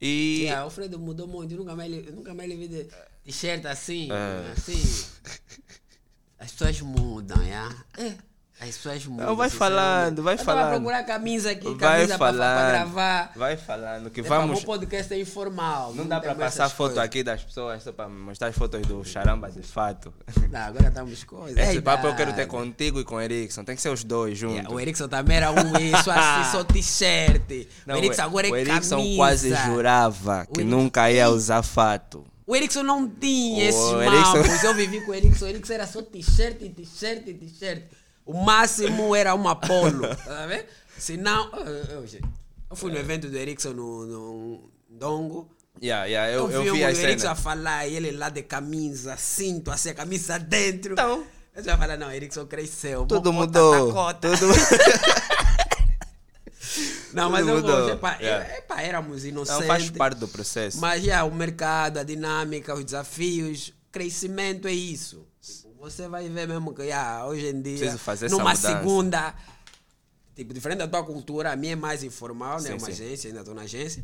[0.00, 1.52] E Yeah, Alfredo mudou muito.
[1.52, 2.84] Eu nunca mais, eu nunca mais lhe vi de
[3.24, 4.08] t-shirt assim.
[4.10, 4.52] É.
[4.52, 4.74] Assim.
[6.38, 7.74] As pessoas mudam, yeah?
[7.96, 8.14] É.
[8.60, 9.26] As pessoas mudam.
[9.26, 10.66] Não, vai falando, vai eu falando.
[10.68, 13.32] a procurar camisa aqui, vai camisa pra, falando, pra gravar.
[13.34, 14.62] vai falando que É, vamos.
[14.62, 15.92] O podcast é informal.
[15.92, 17.04] Não dá para temos passar foto coisas.
[17.04, 20.14] aqui das pessoas só para mostrar as fotos do charamba de fato.
[20.50, 21.58] Não, agora estamos coisas.
[21.58, 23.64] Esse É papo eu quero ter contigo e com o Erickson.
[23.64, 24.56] Tem que ser os dois juntos.
[24.56, 27.66] Yeah, o Erickson também era um isso, assim, só t-shirt.
[27.84, 29.16] Não, o Erickson agora é o Erickson camisa.
[29.16, 32.24] quase jurava que nunca ia usar fato.
[32.46, 34.62] O Erickson não tinha esses Erickson- mapos.
[34.64, 35.44] Eu vivi com o Erickson.
[35.46, 37.82] O Erickson era só t-shirt, t-shirt, t-shirt.
[38.24, 40.08] O máximo era uma polo.
[40.16, 40.64] Tá vendo?
[40.98, 41.50] Se não.
[41.52, 42.06] Eu, eu,
[42.70, 45.48] eu fui no evento do Erickson no, no Dongo.
[45.82, 48.42] Yeah, yeah, eu, Eu, eu, vi vi o Erickson a falar, e ele lá de
[48.42, 50.92] camisa, cinto, assim, a camisa dentro.
[50.92, 51.24] Então.
[51.54, 53.06] Eu já falei, não, Erickson cresceu.
[53.06, 53.92] Tudo mudou.
[54.14, 54.36] Tudo...
[57.12, 57.76] Não, mas eu mudou.
[57.76, 57.92] gosto.
[57.92, 58.44] Epá, Yeah.
[58.44, 59.66] é- epá, éramos Não inocentes.
[59.66, 60.80] faz parte do processo.
[60.80, 65.26] Mas já, o mercado, a dinâmica, os desafios, crescimento é isso.
[65.84, 67.94] Você vai ver mesmo que já, hoje em dia,
[68.30, 69.34] numa segunda,
[70.34, 72.70] tipo, diferente da tua cultura, a minha é mais informal, né?
[72.70, 72.92] Sim, Uma sim.
[72.92, 74.02] agência, ainda estou na agência.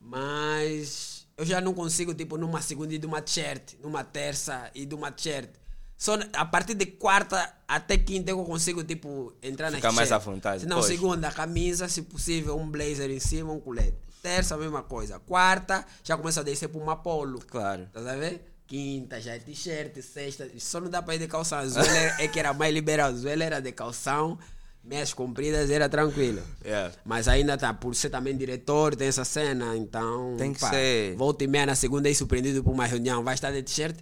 [0.00, 4.84] Mas eu já não consigo, tipo, numa segunda e de uma t-shirt, numa terça e
[4.84, 5.48] de uma t-shirt.
[5.96, 10.18] Só a partir de quarta até quinta eu consigo, tipo, entrar na Ficar mais à
[10.18, 13.96] vontade, não, segunda, camisa, se possível, um blazer em cima, um colete.
[14.20, 15.20] Terça, a mesma coisa.
[15.20, 17.38] Quarta, já começa a descer para uma polo.
[17.46, 17.88] Claro.
[17.92, 18.51] Tá a ver?
[18.72, 20.48] Quinta já é t-shirt, sexta.
[20.56, 21.58] Só não dá para ir de calção.
[21.58, 23.10] A Zuela é que era mais liberal.
[23.10, 24.38] A Zuela era de calção,
[24.82, 26.42] meias compridas, era tranquilo.
[26.64, 26.90] Yeah.
[27.04, 30.36] Mas ainda tá, por ser também diretor, tem essa cena, então.
[30.38, 31.14] Tem que ser.
[31.16, 33.22] Volta e meia na segunda e surpreendido por uma reunião.
[33.22, 33.98] Vai estar de t-shirt?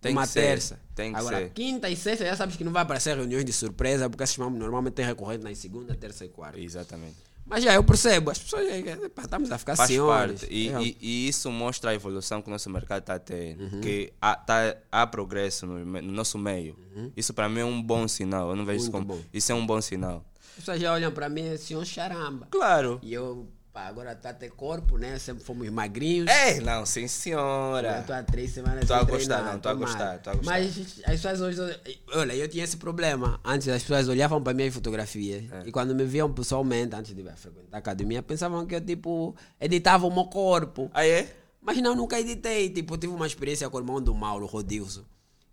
[0.00, 0.80] Tem uma terça.
[0.96, 1.50] tem que Agora, ser.
[1.50, 4.94] quinta e sexta já sabes que não vai aparecer reuniões de surpresa, porque esses normalmente
[4.94, 6.58] tem recorrente nas segunda, terça e quarta.
[6.58, 7.18] Exatamente.
[7.44, 10.40] Mas já eu percebo, as pessoas é, é, pá, estamos a ficar Faz senhores.
[10.40, 10.54] parte.
[10.54, 10.80] E, É.
[10.82, 13.58] e, e isso mostra a evolução que o nosso mercado está a ter.
[13.60, 13.80] Uhum.
[13.80, 16.76] Que há, tá, há progresso no, no nosso meio.
[17.16, 18.50] Isso para mim é um bom sinal.
[18.50, 18.98] Eu não vejo isso Uhum.
[18.98, 19.20] Muito como.
[19.20, 19.28] bom.
[19.32, 20.24] Isso é um bom sinal.
[20.50, 22.46] As pessoas já olham para mim assim, um charamba.
[22.50, 22.98] Claro.
[23.02, 25.18] E eu, pá, agora tá até corpo, né?
[25.18, 26.28] Sempre fomos magrinhos.
[26.28, 28.04] É, não, sim Eu senhora.
[28.06, 30.50] tô há três semanas Tô a gostar, treinar, não, tô a gostar, tô a gostar.
[30.52, 31.80] Mas as pessoas hoje...
[32.14, 33.40] Olha, eu tinha esse problema.
[33.44, 35.44] Antes as pessoas olhavam para minhas fotografias.
[35.50, 35.62] É.
[35.66, 40.06] E quando me viam pessoalmente, antes de frequentar a academia, pensavam que eu, tipo, editava
[40.06, 40.90] o meu corpo.
[40.92, 41.36] Aí é?
[41.60, 42.68] Mas não, nunca editei.
[42.68, 45.04] Tipo, eu tive uma experiência com o irmão do Mauro, Rodilson.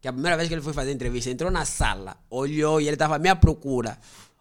[0.01, 2.95] Que a primeira vez que ele foi fazer entrevista, entrou na sala, olhou e ele
[2.95, 3.97] estava à minha procura.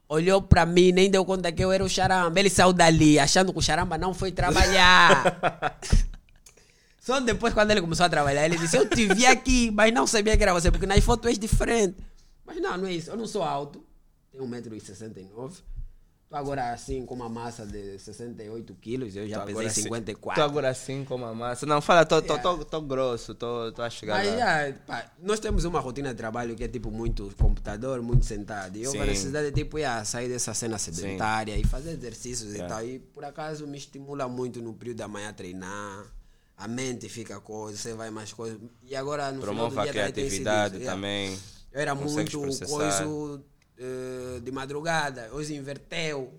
[0.08, 2.40] Olhou para mim, nem deu conta que eu era o charamba.
[2.40, 5.78] Ele saiu dali, achando que o charamba não foi trabalhar.
[6.98, 10.06] Só depois, quando ele começou a trabalhar, ele disse: Eu te vi aqui, mas não
[10.06, 11.96] sabia que era você, porque nas fotos és diferente.
[12.44, 13.10] Mas não, não é isso.
[13.10, 13.84] Eu não sou alto,
[14.32, 15.52] tenho 1,69m.
[16.30, 20.42] Agora assim com uma massa de 68 quilos, eu já Tô pesei agora assim- 54.
[20.42, 21.64] Tô agora assim com a massa.
[21.64, 22.42] Não, fala, tô, tô, Yeah.
[22.58, 24.78] tô, tô grosso, tô, tô a chegar Mas lá.
[24.86, 28.76] pá, nós temos uma rotina de trabalho que é tipo muito computador, muito sentado.
[28.76, 29.00] E eu Sim.
[29.00, 32.74] a necessidade de tipo, já, sair dessa cena sedentária e fazer exercícios e Yeah.
[32.74, 32.84] tal.
[32.84, 36.04] E por acaso me estimula muito no período da manhã treinar.
[36.58, 38.58] A mente fica coisa, você vai mais coisas.
[38.82, 40.92] E agora no Promove final a do dia tem sido criatividade yeah.
[40.94, 41.38] também.
[41.72, 42.66] Eu era muito processar.
[42.66, 43.40] coisa
[43.78, 46.32] eh, de madrugada, hoje inverteu.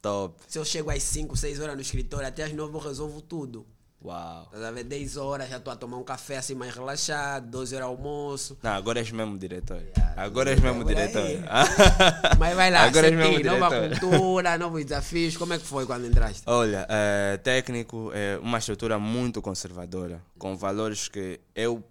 [0.00, 0.34] Top.
[0.48, 3.66] Se eu chego às 5, 6 horas no escritório, até às 9 eu resolvo tudo.
[4.04, 4.42] Uau.
[4.44, 4.84] Estás a ver?
[4.84, 8.58] 10 horas já estou a tomar um café assim mais relaxado, 12 horas almoço.
[8.62, 9.78] Não, agora és mesmo diretor.
[9.96, 11.22] Yeah, Agora és mesmo agora diretor.
[11.26, 11.40] é.
[12.38, 14.00] Mas vai lá, Agora és mesmo nova diretor.
[14.10, 15.38] cultura, novos desafios.
[15.38, 16.42] Como é que foi quando entraste?
[16.44, 21.82] Olha, é, técnico é uma estrutura muito conservadora, com valores que eu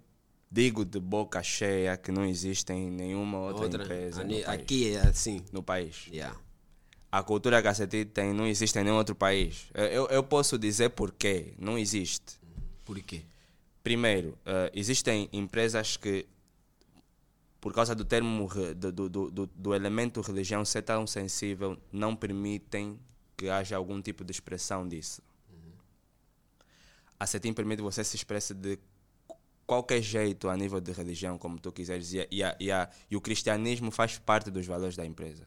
[0.54, 4.60] digo de boca cheia que não existem em nenhuma outra, empresa ani- no país.
[4.60, 5.44] aqui é assim.
[5.52, 6.06] No país.
[6.06, 6.38] Yeah.
[7.10, 9.66] A cultura que a CETI tem não existe em nenhum outro país.
[9.74, 11.54] Eu, eu, posso dizer porquê.
[11.58, 12.38] Não existe.
[12.84, 13.22] Por quê?
[13.82, 16.26] Primeiro, eh, existem empresas que,
[17.60, 22.98] por causa do termo, do, do, do, do- elemento religião ser tão sensível, não permitem
[23.36, 25.20] que haja algum tipo de expressão disso.
[27.18, 28.78] A CETIM permite você se expressar de
[29.66, 32.70] qualquer jeito a nível de religião, como tu quiseres, e, e, e,
[33.10, 35.46] e o cristianismo faz parte dos valores da empresa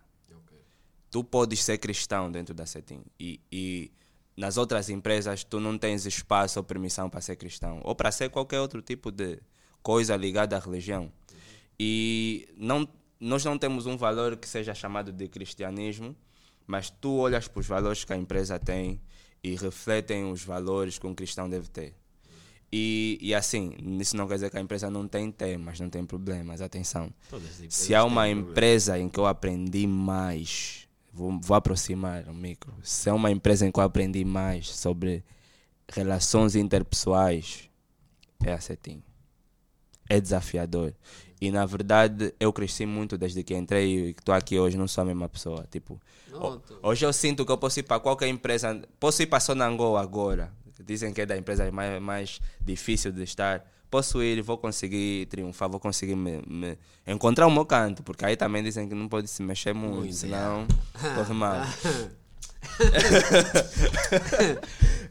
[1.09, 3.91] tu podes ser cristão dentro da CETIM e,
[4.35, 8.29] nas outras empresas tu não tens espaço ou permissão para ser cristão ou para ser
[8.29, 9.39] qualquer outro tipo de
[9.81, 11.11] coisa ligada à religião.
[11.79, 12.87] E não,
[13.19, 16.15] nós não temos um valor que seja chamado de cristianismo,
[16.67, 19.01] mas tu olhas para os valores que a empresa tem
[19.43, 21.95] e refletem os valores que um cristão deve ter.
[22.71, 26.05] E, e assim, isso não quer dizer que a empresa não tem temas, não tem
[26.05, 27.09] problemas, atenção.
[27.69, 32.73] Se há uma empresa em que eu aprendi mais, vou, vou aproximar o micro.
[32.83, 35.23] Se é uma empresa em que eu aprendi mais sobre
[35.89, 37.69] relações interpessoais,
[38.43, 39.01] é a CETIM.
[40.09, 40.93] É desafiador.
[41.39, 45.03] E na verdade, eu cresci muito desde que entrei e estou aqui hoje, não sou
[45.03, 45.65] a mesma pessoa.
[45.71, 46.01] Tipo,
[46.31, 49.97] Não, Hoje eu sinto que eu posso ir para qualquer empresa, posso ir para Sonangol
[49.97, 50.51] agora,
[50.83, 53.63] dizem que é da empresa mais, mais difícil de estar.
[53.89, 58.35] Posso ir, vou conseguir triunfar, vou conseguir me, me- encontrar o meu canto, porque aí
[58.35, 60.67] também dizem que não pode se mexer muito, Muito, senão
[61.15, 61.61] corre mal.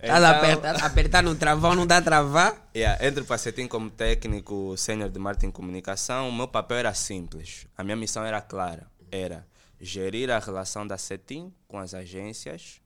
[0.02, 2.68] Estás a apertar, apertar no travão, não dá a travar?
[2.76, 6.28] Yeah, entro para CETIM como técnico sênior de marketing e comunicação.
[6.28, 7.66] O meu papel era simples.
[7.76, 8.86] A minha missão era clara.
[9.10, 9.46] Era
[9.80, 12.80] gerir a relação da CETIM com as agências,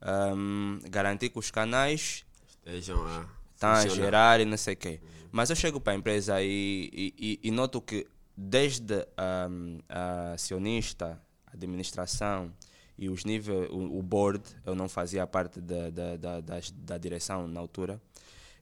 [0.00, 2.24] ahm, garantir que os canais
[2.64, 3.26] Estejam a.
[3.54, 5.00] estão a gerar e não sei o quê.
[5.32, 10.32] Mas eu chego para a empresa e, e, e- e noto que desde ahm, a
[10.32, 11.20] acionista,
[11.52, 12.52] administração
[12.98, 16.96] e os níveis, o, o board, eu não fazia parte da, da, da, das- da
[16.98, 18.00] direção na altura,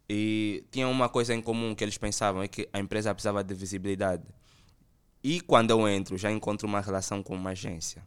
[0.09, 3.55] e tinha uma coisa em comum que eles pensavam, é que a empresa precisava de
[3.55, 4.23] visibilidade.
[5.23, 8.07] E quando eu entro, já encontro uma relação com uma agência.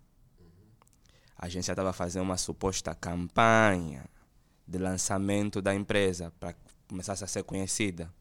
[1.37, 4.05] A agência estava fazendo uma suposta campanha
[4.67, 6.55] de lançamento da empresa para
[6.87, 8.11] começar a ser conhecida.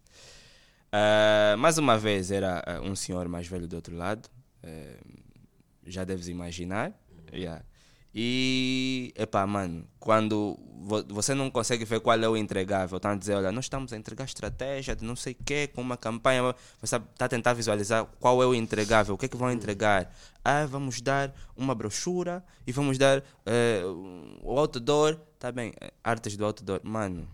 [0.92, 4.28] Ah, mais uma vez era ah, um senhor mais velho do outro lado,
[4.62, 4.98] eh,
[5.86, 6.92] já deves imaginar.
[7.32, 7.62] yeah.
[8.18, 13.14] E, epá, mano, quando vo- você não consegue ver qual é o entregável, estão a
[13.14, 16.42] dizer, olha, nós estamos a entregar estratégia de não sei o quê, com uma campanha,
[16.80, 20.10] você está a tentar visualizar qual é o entregável, o que é que vão entregar.
[20.42, 23.82] Ah, vamos dar uma brochura e vamos dar eh,
[24.42, 27.28] o outdoor, tá bem, eh, artes do outdoor, mano,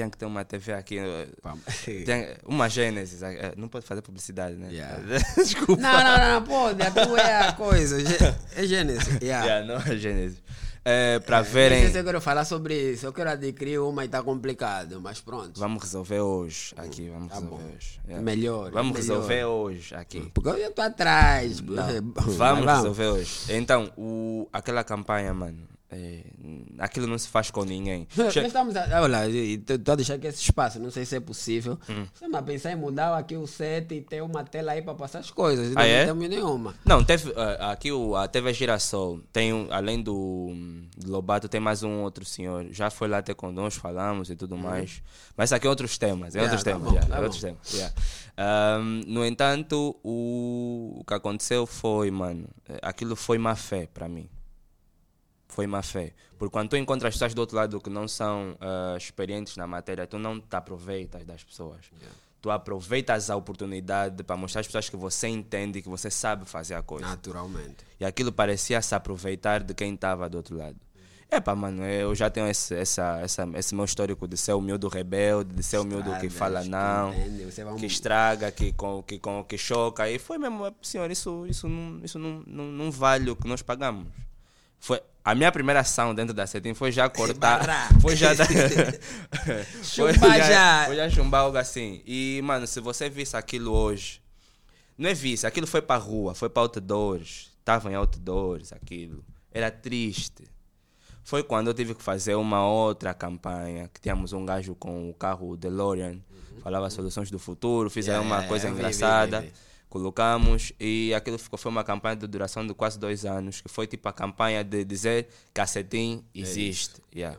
[0.00, 1.28] tinha que ter uma TV aqui, eh,
[2.06, 4.68] tem uma Gênesis, eh, não pode fazer publicidade, né?
[4.72, 4.98] Yeah.
[5.36, 5.80] Desculpa.
[5.80, 6.82] Não, não, não, pode.
[6.82, 8.00] A tua é a coisa.
[8.04, 9.08] Gê- É Gênesis.
[9.22, 9.44] Yeah.
[9.46, 10.38] Yeah, não é Gênesis.
[10.82, 13.04] É, para Não verem, sei se eu quero falar sobre isso.
[13.04, 15.60] Eu quero adquirir uma e está complicado, mas pronto.
[15.60, 17.70] vamos resolver hoje aqui, vamos Tá resolver bom.
[17.76, 18.00] hoje.
[18.06, 18.24] yeah.
[18.24, 18.70] Melhor.
[18.72, 19.16] Vamos melhor.
[19.16, 20.30] resolver hoje aqui.
[20.32, 21.60] Porque eu estou atrás.
[21.60, 21.84] Não,
[22.16, 23.30] Mas vamos resolver hoje.
[23.50, 25.58] Então, o, aquela campanha, mano,
[25.92, 26.22] é,
[26.78, 28.06] aquilo não se faz com ninguém.
[28.16, 31.78] Nós estamos a, olha, estou a deixar aqui esse espaço, não sei se é possível.
[31.88, 32.04] Hum.
[32.14, 35.18] Estamos a pensar em mudar aqui o set e ter uma tela aí para passar
[35.18, 35.70] as coisas.
[35.72, 36.04] Ah, não é?
[36.06, 36.74] temos nenhuma.
[36.84, 40.52] Não, teve, ah, aqui o, a TV Girassol, tem, um- além do,
[40.96, 42.66] do Lobato, tem mais um outro senhor.
[42.70, 45.02] Já foi lá até conosco, falamos e tudo mais.
[45.36, 46.38] Mas aqui é outros temas, é.
[46.38, 46.92] Yeah, outros tá temas.
[46.92, 47.22] bom, tá é bom.
[47.24, 47.94] outros temas yeah.
[48.36, 52.48] Ahm, no entanto, o, o que aconteceu foi, mano,
[52.80, 54.28] aquilo foi má fé para mim.
[55.50, 56.12] Foi má fé.
[56.38, 60.06] Porque quando tu encontras pessoas do outro lado que não são ah, experientes na matéria,
[60.06, 61.90] tu não te aproveitas das pessoas.
[62.40, 66.74] Tu aproveitas a oportunidade para mostrar às pessoas que você entende, que você sabe fazer
[66.74, 67.06] a coisa.
[67.06, 67.84] Naturalmente.
[67.98, 70.76] E aquilo parecia se aproveitar de quem estava do outro lado.
[71.32, 74.88] Epá, mano, eu já tenho esse, essa, essa, esse meu histórico de ser o miúdo
[74.88, 77.12] rebelde, de ser o miúdo que Estragas, fala não,
[77.76, 80.10] que estraga, que, com, que, com, que choca.
[80.10, 83.62] E foi mesmo, senhor, isso, isso, não, isso não, não, não vale o que nós
[83.62, 84.08] pagamos.
[84.80, 87.60] Foi, a minha primeira ação dentro da Cetim foi já cortar.
[88.00, 88.30] Foi já.
[89.84, 90.84] foi já.
[90.86, 92.02] Foi já chumbar algo assim.
[92.06, 94.20] E, mano, se você visse aquilo hoje,
[94.96, 97.50] não é visse, aquilo foi para rua, foi para outdoors.
[97.58, 99.22] Estava em outdoors aquilo.
[99.52, 100.44] Era triste.
[101.22, 105.14] Foi quando eu tive que fazer uma outra campanha, que tínhamos um gajo com o
[105.14, 106.18] carro DeLorean,
[106.62, 109.52] falava soluções do futuro, fizeram Yeah, uma yeah, coisa eu vi, vi, engraçada, vi, vi.
[109.90, 113.86] Colocamos e aquilo ficou, foi uma campanha de duração de quase dois anos, que foi
[113.86, 117.02] tipo a campanha de dizer que a Cetim existe.
[117.14, 117.36] Yeah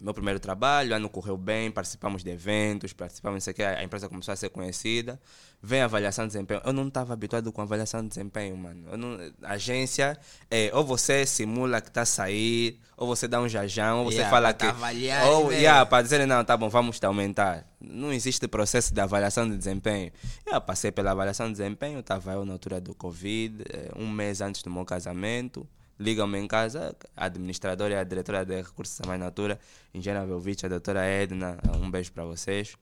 [0.00, 4.08] meu primeiro trabalho, ano correu bem, participamos de eventos, participamos, não sei que, a empresa
[4.08, 5.20] começou a ser conhecida.
[5.60, 6.60] Vem a avaliação de desempenho.
[6.64, 8.96] Eu não estava habituado com avaliação de desempenho, mano.
[8.96, 10.16] Não, a agência
[10.48, 14.18] é ou você simula que está a sair, ou você dá um jajão, ou você
[14.18, 14.66] Yeah, fala pra que.
[14.66, 15.56] te avaliar ou, ver.
[15.56, 17.66] yeah, para dizer, não, tá bom, vamos te aumentar.
[17.80, 20.12] Não existe processo de avaliação de desempenho.
[20.46, 24.40] Eu passei pela avaliação de desempenho, estava eu na altura do Covid, eh, um mês
[24.40, 25.66] antes do meu casamento.
[25.98, 29.58] Ligam-me em casa, a administradora e a diretora de recursos humanos na altura,
[29.92, 32.74] Engenheira Velvich, a doutora Edna, um beijo para vocês.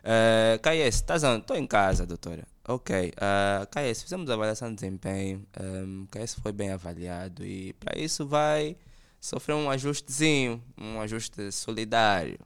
[0.00, 1.40] Uh, KS, estás onde?
[1.40, 2.44] Estou em casa, doutora.
[2.68, 7.98] Ok, uh, KS, fizemos a avaliação de desempenho, um, KS foi bem avaliado e para
[7.98, 8.76] isso vai
[9.20, 12.38] sofrer um ajustezinho, um ajuste solidário.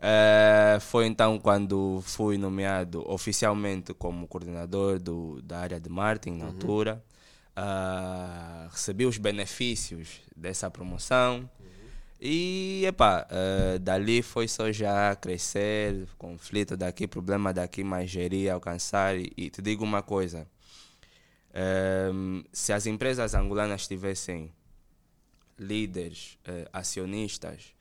[0.00, 6.46] Uh, foi então quando fui nomeado oficialmente como coordenador do, da área de marketing na
[6.46, 7.04] altura.
[7.60, 11.48] Uh, recebi os benefícios dessa promoção.
[12.18, 19.14] E, epá, uh, dali foi só já crescer, conflito daqui, problema daqui, mas gerir, alcançar.
[19.14, 20.46] E, e te digo uma coisa:
[22.12, 24.50] um, se as empresas angolanas tivessem
[25.58, 27.74] líderes, uh, acionistas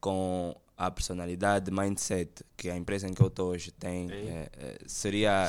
[0.00, 4.78] com a personalidade, mindset que a empresa em que eu estou hoje tem, eh, eh,
[4.86, 5.46] seria.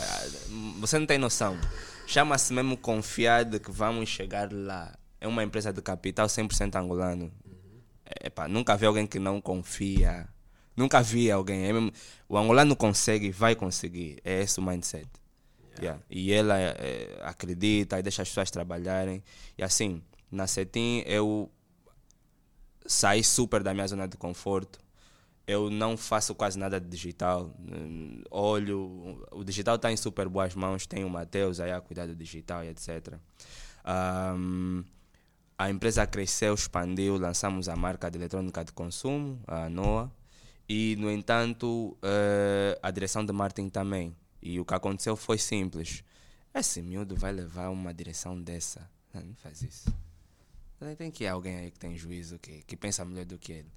[0.82, 1.58] Você não tem noção.
[2.06, 4.94] Chama-se mesmo confiar de que vamos chegar lá.
[5.22, 7.32] É uma empresa de capital 100% angolano.
[8.22, 10.28] Epá, nunca vi alguém que não confia.
[10.76, 11.66] Nunca vi alguém.
[11.66, 11.94] É mesmo,
[12.28, 14.20] o angolano consegue vai conseguir.
[14.26, 15.08] É esse o mindset.
[15.80, 16.04] Yeah.
[16.10, 19.24] E ela eh, acredita e deixa as pessoas trabalharem.
[19.58, 21.50] E assim, na Cetim eu
[22.86, 24.91] saí super da minha zona de conforto.
[25.52, 27.54] Eu não faço quase nada de digital.
[27.60, 30.86] Hum, Olho, o digital está em super boas mãos.
[30.86, 33.16] Tem o Matheus aí a cuidar do digital e etc.
[33.84, 34.84] Ahm,
[35.58, 40.12] a empresa cresceu, expandiu, lançamos a marca de eletrônica de consumo, a NOA,
[40.68, 44.16] e, no entanto, eh, a direção de marketing também.
[44.42, 46.04] E o que aconteceu foi simples.
[46.54, 48.90] Esse miúdo vai levar uma direção dessa.
[49.14, 49.94] Não, não faz isso.
[50.98, 53.72] Tem que ir alguém aí que tem juízo, que, que pensa melhor do que ele.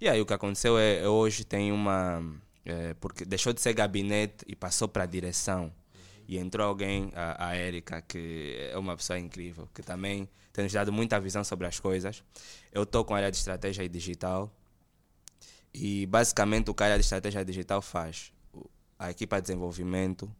[0.00, 2.22] E aí o que aconteceu é, hoje tem uma...
[2.64, 5.70] eh, porque deixou de ser gabinete e passou para direção.
[6.26, 10.72] E entrou alguém, a, a Erika, que é uma pessoa incrível, que também tem nos
[10.72, 12.24] dado muita visão sobre as coisas.
[12.72, 14.50] Eu estou com a área de estratégia e digital.
[15.74, 18.32] E basicamente o que a área de estratégia digital faz,
[18.98, 20.34] a equipa de desenvolvimento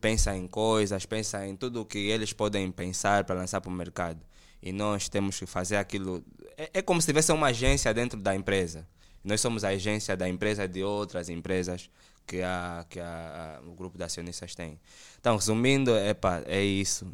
[0.00, 3.72] pensa em coisas, pensa em tudo o que eles podem pensar para lançar para o
[3.72, 4.20] mercado.
[4.62, 6.24] E nós temos que fazer aquilo.
[6.56, 8.86] É, é como se tivesse uma agência dentro da empresa.
[9.22, 11.90] Nós somos a agência da empresa de outras empresas
[12.26, 14.78] que, a, que a, o grupo de acionistas tem.
[15.20, 17.06] Então, resumindo, epa, é isso.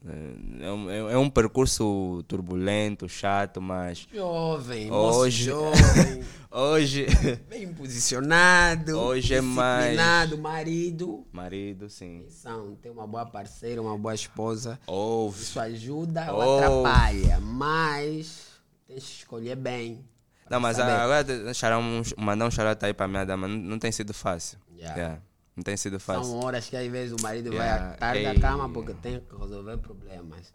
[0.60, 7.06] É um, é um percurso turbulento, chato, mas Jovem, Hoje- jovem, hoje.
[7.48, 11.26] bem posicionado, Hoje é mais- marido.
[11.32, 12.24] Marido, sim.
[12.28, 14.78] São, tem uma boa parceira, uma boa esposa.
[14.86, 15.42] Ouve.
[15.42, 18.46] Isso ajuda ou atrapalha, mas
[18.86, 20.04] tens que escolher bem.
[20.50, 20.92] Não, mas saber.
[20.92, 24.58] agora deixar um, mandar um charlotte aí para minha dama não, não tem sido fácil.
[24.76, 24.96] Yeah.
[24.96, 25.20] Yeah,
[25.56, 26.24] Não tem sido fácil.
[26.24, 27.92] São horas que às vezes o marido vai Yeah.
[27.92, 30.52] à tarde da cama porque tem que resolver problemas.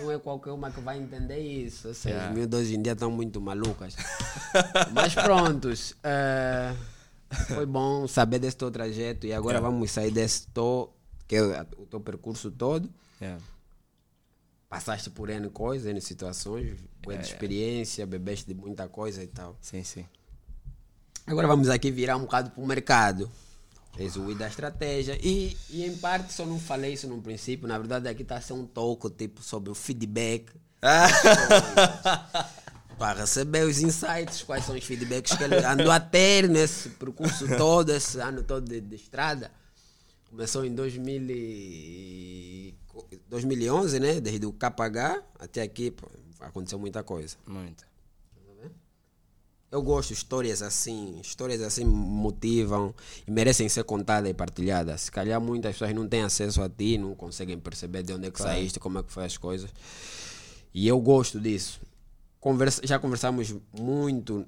[0.04, 1.88] não é qualquer uma que vai entender isso.
[1.88, 2.32] Essas Yeah.
[2.32, 3.96] miúdas hoje em dia estão muito malucas.
[4.94, 5.94] Mas prontos.
[6.04, 6.72] eh,
[7.48, 10.94] foi bom saber desse teu trajeto e agora vamos sair desse teu,
[11.26, 12.88] que é o teu percurso todo.
[14.68, 19.56] Passaste por N coisas, N situações, boa de experiência, bebeste de muita coisa e tal.
[19.60, 20.04] Sim, sim.
[21.26, 23.30] Agora vamos aqui virar um bocado para o mercado.
[23.96, 25.18] Fez o I da estratégia.
[25.22, 27.66] E, e em parte só não falei isso no princípio.
[27.66, 30.52] Na verdade, aqui está a ser um toco tipo sobre o feedback.
[32.98, 37.46] para receber os insights, quais são os feedbacks que ele andou a ter nesse percurso
[37.56, 39.50] todo, esse ano todo de, de estrada.
[40.30, 42.74] Começou em 2000 e-
[43.28, 44.20] 2011, né?
[44.20, 46.08] Desde o KH até aqui, pô,
[46.40, 47.36] aconteceu muita coisa.
[47.46, 47.84] Muito.
[49.70, 52.94] Eu gosto de histórias assim, histórias assim motivam
[53.26, 55.02] e merecem ser contadas e partilhadas.
[55.02, 58.30] Se calhar muitas pessoas não têm acesso a ti, não conseguem perceber de onde é
[58.30, 59.68] que saíste, como é que foi as coisas.
[60.72, 61.80] E eu gosto disso.
[62.40, 64.46] Conversa, já conversamos muito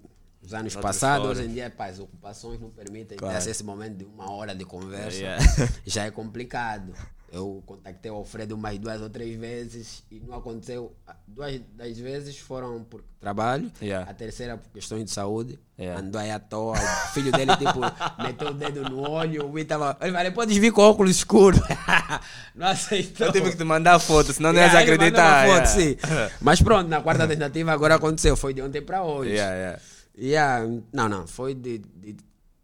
[0.49, 3.43] nos anos passados, hoje em dia pá, as ocupações não permitem Claro.
[3.45, 5.19] ter esse momento de uma hora de conversa.
[5.19, 5.45] Yeah.
[5.85, 6.93] Já é complicado.
[7.31, 10.95] Eu contactei o Alfredo mais duas ou três vezes e não aconteceu.
[11.27, 14.11] Duas das vezes foram por trabalho, Yeah.
[14.11, 15.59] a terceira por questões de saúde.
[15.79, 16.01] Yeah.
[16.01, 16.73] Andou aí à toa.
[16.79, 17.81] O filho dele, tipo,
[18.23, 19.45] meteu o dedo no olho.
[19.45, 19.99] O Wii tava.
[20.01, 21.61] Ele falou: podes vir com óculos escuros.
[22.57, 23.27] não aceitou.
[23.27, 25.47] Eu tive que te mandar foto, senão não ias Yeah, mandou acreditar.
[25.49, 26.27] foto, yeah.
[26.31, 26.35] sim.
[26.41, 28.39] Mas pronto, na quarta tentativa agora aconteceu.
[28.39, 29.33] Foi de ontem para hoje.
[29.33, 29.79] Yeah,
[30.19, 30.67] yeah.
[30.93, 32.17] Não, não, foi de, de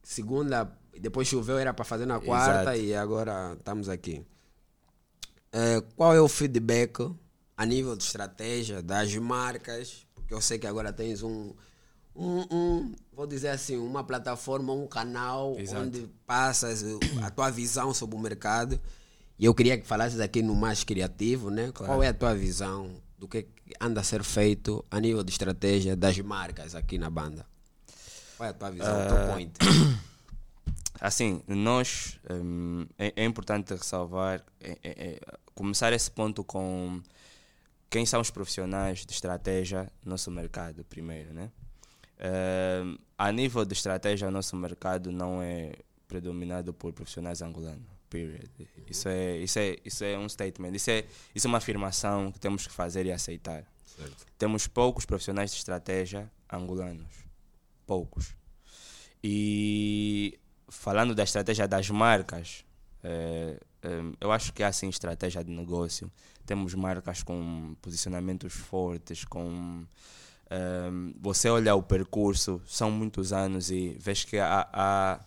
[0.02, 2.78] segunda, depois choveu, era para fazer na quarta Exato.
[2.78, 4.24] e agora estamos aqui.
[5.52, 7.10] Eh, qual é o feedback
[7.56, 10.04] a nível de estratégia das marcas?
[10.14, 11.52] Porque eu sei que agora tens um,
[12.14, 15.82] um, um, vou dizer assim, uma plataforma, um canal Exato.
[15.82, 16.84] onde passas
[17.22, 18.80] a tua visão sobre o mercado.
[19.38, 21.70] E eu queria que falasses aqui no mais criativo, né?
[21.72, 22.90] Qual é a tua visão
[23.24, 23.46] do que
[23.80, 27.46] anda a ser feito a nível de estratégia das marcas aqui na banda?
[28.36, 29.52] Qual é a tua visão, o teu point?
[31.00, 35.20] Assim, nós hum, é, é importante ressalvar, é- é- é,
[35.54, 37.02] começar esse ponto com
[37.90, 41.50] quem são os profissionais de estratégia no nosso mercado, primeiro, né?
[42.20, 45.72] Hum, a nível de estratégia, o nosso mercado não é
[46.06, 48.48] predominado por profissionais angolanos, period.
[48.88, 51.04] Isso é, isso é, isso é um statement, isso é,
[51.34, 53.64] isso é uma afirmação que temos que fazer e aceitar.
[54.38, 57.14] Temos poucos profissionais de estratégia angolanos,
[57.86, 58.34] poucos.
[59.22, 60.38] E
[60.68, 62.64] falando da estratégia das marcas,
[63.02, 66.10] eh, eh, eu acho que há sim estratégia de negócio.
[66.44, 69.84] Temos marcas com posicionamentos fortes, com
[70.50, 70.90] eh,
[71.20, 75.20] você olha o percurso, são muitos anos e vês que há, há,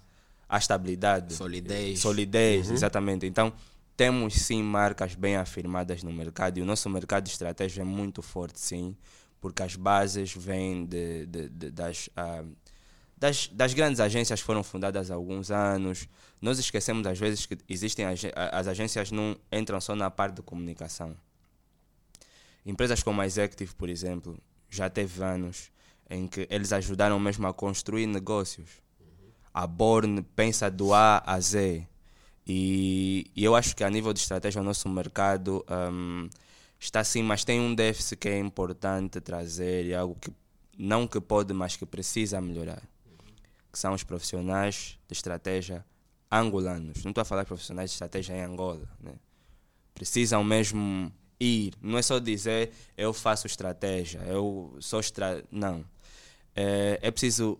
[0.47, 1.33] há estabilidade.
[1.33, 1.99] Solidez.
[1.99, 3.25] Solidez, exatamente.
[3.25, 3.51] Então,
[3.95, 8.21] temos sim marcas bem afirmadas no mercado e o nosso mercado de estratégia é muito
[8.21, 8.95] forte, sim,
[9.41, 12.43] porque as bases vêm de, de- de- das, ah,
[13.17, 16.07] das, das grandes agências que foram fundadas há alguns anos.
[16.39, 20.35] Nós esquecemos às vezes que existem ag- a- as agências não entram só na parte
[20.35, 21.15] de comunicação.
[22.65, 24.37] Empresas como a Executive, por exemplo,
[24.69, 25.71] já teve anos
[26.09, 28.69] em que eles ajudaram mesmo a construir negócios.
[29.57, 31.83] A Born pensa do A a Z.
[32.45, 36.29] E, e eu acho que a nível de estratégia o nosso mercado um,
[36.79, 40.31] está assim, mas tem um déficit que é importante trazer e algo que
[40.77, 42.83] não que pode, mas que precisa melhorar.
[43.73, 45.83] Que são os profissionais de estratégia
[46.31, 47.03] angolanos.
[47.03, 48.87] Não estou a falar de profissionais de estratégia em Angola.
[48.99, 49.13] Né?
[49.95, 51.73] Precisam mesmo ir.
[51.81, 55.43] Não é só dizer eu faço estratégia, eu sou estra...
[55.49, 55.83] Não.
[56.55, 57.59] É, é preciso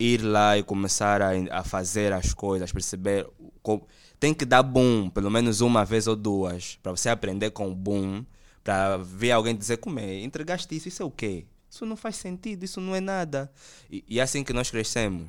[0.00, 3.28] ir lá e começar a, a fazer as coisas, perceber.
[3.62, 3.86] Com,
[4.18, 7.74] tem que dar boom, pelo menos uma vez ou duas, para você aprender com o
[7.74, 8.24] boom,
[8.64, 11.46] para ver alguém dizer como é, entregaste isso, isso é o quê?
[11.68, 13.52] Isso não faz sentido, isso não é nada.
[13.90, 15.28] E, e é assim que nós crescemos.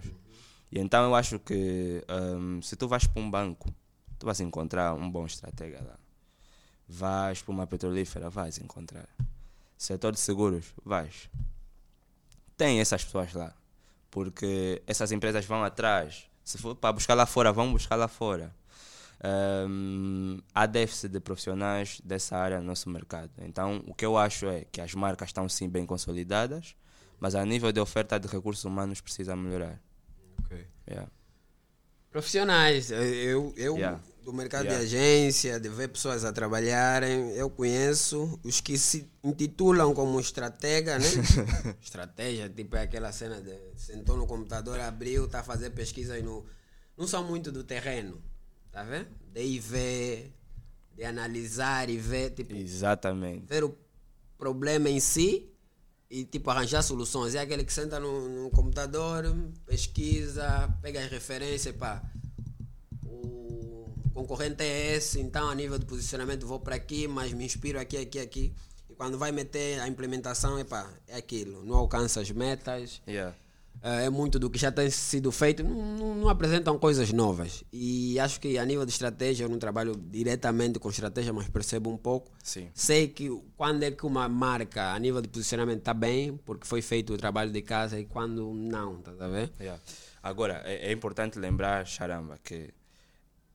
[0.71, 3.69] E então eu acho que um, se tu vais para um banco,
[4.17, 5.99] tu vais encontrar um bom estratega lá.
[6.87, 9.07] Vais para uma petrolífera, vais encontrar.
[9.77, 11.29] Setor de seguros, vais.
[12.57, 13.53] Tem essas pessoas lá
[14.11, 16.29] porque essas empresas vão atrás.
[16.43, 18.53] Se for para buscar lá fora, vão buscar lá fora.
[19.23, 23.31] Um, há déficit de profissionais dessa área no nosso mercado.
[23.39, 26.75] Então, o que eu acho é que as marcas estão sim bem consolidadas,
[27.19, 29.79] mas a nível de oferta de recursos humanos precisa melhorar.
[30.43, 30.67] Ok.
[30.87, 31.09] Yeah.
[32.09, 34.01] Profissionais, eu, eu Yeah.
[34.23, 34.85] Do mercado Yeah.
[34.85, 40.99] de agência, de ver pessoas a trabalharem, eu conheço os que se intitulam como estratega,
[40.99, 41.05] né?
[41.81, 46.45] Estratégia, tipo é aquela cena de sentou no computador, abriu, está a fazer pesquisas no.
[46.97, 48.21] Não são muito do terreno,
[48.71, 49.07] tá vendo?
[49.33, 50.33] De ir ver,
[50.95, 53.45] de analisar e ver, tipo, Exatamente.
[53.47, 53.75] ver o
[54.37, 55.51] problema em si
[56.09, 57.33] e tipo arranjar soluções.
[57.33, 59.23] É aquele que senta no, no computador,
[59.65, 62.03] pesquisa, pega as referências, pá.
[64.13, 67.97] Concorrente é esse, então a nível de posicionamento vou para aqui, mas me inspiro aqui,
[67.97, 68.53] aqui, aqui.
[68.89, 71.63] E quando vai meter a implementação, epá, é aquilo.
[71.63, 73.01] Não alcança as metas.
[73.07, 73.35] Yeah.
[73.81, 77.63] É é muito do que já tem sido feito, não, não- não apresentam coisas novas.
[77.73, 81.89] E acho que a nível de estratégia, eu não trabalho diretamente com estratégia, mas percebo
[81.89, 82.29] um pouco.
[82.43, 82.69] Sim.
[82.75, 86.81] Sei que quando é que uma marca a nível de posicionamento está bem, porque foi
[86.81, 89.51] feito o trabalho de casa, e quando não, tá a ver?
[89.59, 89.81] Yeah.
[90.21, 92.71] Agora, é, é importante lembrar, Charamba, que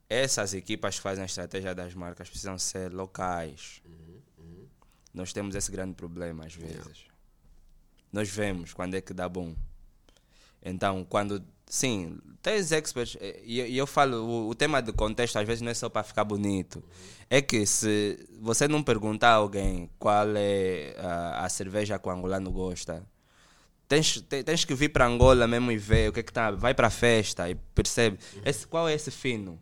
[0.08, 3.82] essas equipas que fazem a estratégia das marcas precisam ser locais.
[5.12, 7.06] Nós temos esse grande problema às vezes.
[8.12, 9.54] Nós vemos quando é que dá bom.
[10.62, 11.42] Então, quando.
[11.68, 13.16] Sim, tens experts.
[13.20, 15.88] eh, E, e eu falo, o, o tema de contexto às vezes não é só
[15.88, 16.82] para ficar bonito.
[17.28, 22.10] É que se você não perguntar a alguém qual é a, a cerveja que o
[22.12, 23.04] angolano gosta,
[23.88, 26.52] tens, te- tens que vir para Angola mesmo e ver o que é que tá.
[26.52, 28.18] Vai para a festa e percebe.
[28.44, 29.58] Esse, qual é esse fino?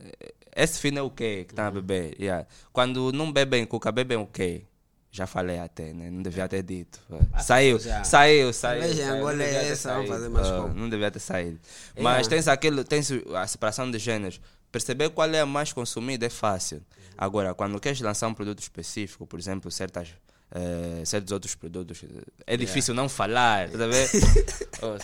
[0.00, 2.16] Eh, Esse fino é o quê que está a beber?
[2.20, 2.46] Yeah.
[2.72, 4.62] Quando não bebem cuca, bebem o quê?
[5.10, 6.10] Já falei até, né?
[6.10, 7.00] Não devia ter dito.
[7.40, 8.04] Saiu, já.
[8.04, 8.82] saiu, saiu.
[8.84, 9.06] Em saiu.
[9.08, 10.12] Não Angola é essa, vamos saído.
[10.22, 10.74] fazer mais Ah, como.
[10.74, 11.58] Não devia ter saído.
[11.96, 12.02] É.
[12.02, 14.40] Mas tens aquilo, tens a separação de gêneros.
[14.70, 16.82] Perceber qual é a mais consumida é fácil.
[17.16, 20.08] Agora, quando queres lançar um produto específico, por exemplo, certas,
[20.50, 22.02] eh, certos outros produtos,
[22.46, 24.08] é difícil não falar, tá ver?
[24.82, 24.96] oh?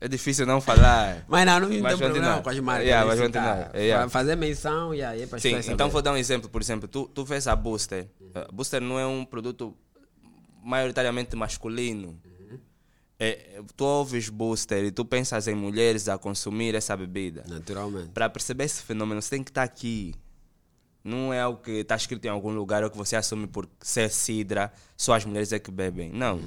[0.00, 1.24] É difícil não falar.
[1.28, 2.42] Mas não, não tem Mas problema continuar.
[2.42, 2.86] com as marcas.
[2.86, 3.76] Yeah, mas continuar.
[3.76, 4.08] Yeah.
[4.08, 5.90] Fazer menção e aí é para Sim, então saberem.
[5.90, 6.48] vou dar um exemplo.
[6.48, 8.08] Por exemplo, tu, tu vês a Booster.
[8.34, 9.76] A Booster não é um produto
[10.62, 12.18] maioritariamente masculino.
[13.22, 17.44] É, tu ouves Booster e tu pensas em mulheres a consumir essa bebida.
[17.46, 18.08] Naturalmente.
[18.14, 20.14] Para perceber esse fenômeno, você tem que estar aqui.
[21.02, 24.10] Não é algo que está escrito em algum lugar ou que você assume por ser
[24.10, 26.10] cidra, só as mulheres é que bebem.
[26.12, 26.40] Não.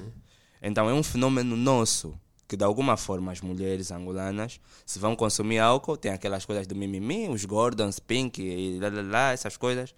[0.61, 5.57] Então é um fenômeno nosso que de alguma forma as mulheres angolanas se vão consumir
[5.57, 9.95] álcool, tem aquelas coisas do mimimi, os Gordons, Pink e lá, lá, lá, essas coisas,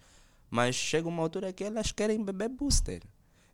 [0.50, 3.02] mas chega uma altura que elas querem beber booster.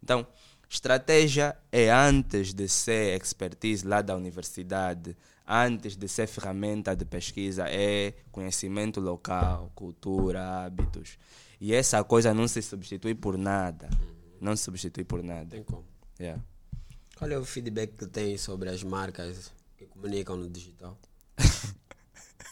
[0.01, 0.25] Então,
[0.69, 5.17] estratégia é antes de ser expertise lá da universidade,
[5.53, 11.19] antes de ser ferramenta de pesquisa, é conhecimento local, cultura, hábitos.
[11.61, 13.91] E essa coisa não se substitui por nada.
[14.41, 15.51] Não se substitui por nada.
[15.51, 15.85] Tem como.
[16.19, 16.43] Yeah.
[17.17, 20.99] Qual é o feedback que tem sobre as marcas que comunicam no digital?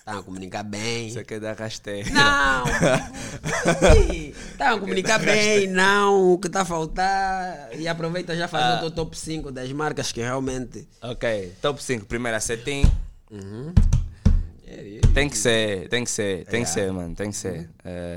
[0.07, 1.11] A comunicar bem.
[1.11, 2.09] Você quer dar rasteira?
[2.11, 2.64] Não!
[4.59, 6.32] A comunicar bem, não.
[6.32, 7.70] O que está a faltar.
[7.78, 8.76] E aproveita já fazer Ah.
[8.76, 10.86] o teu top 5 das marcas que realmente.
[11.03, 12.07] Ok, top 5.
[12.07, 12.82] Primeira, Cetim.
[13.30, 13.72] Uhum.
[14.66, 16.72] É, Tem que ser, tem que ser, tem que Yeah.
[16.72, 17.14] ser, mano.
[17.14, 17.68] Tem que ser.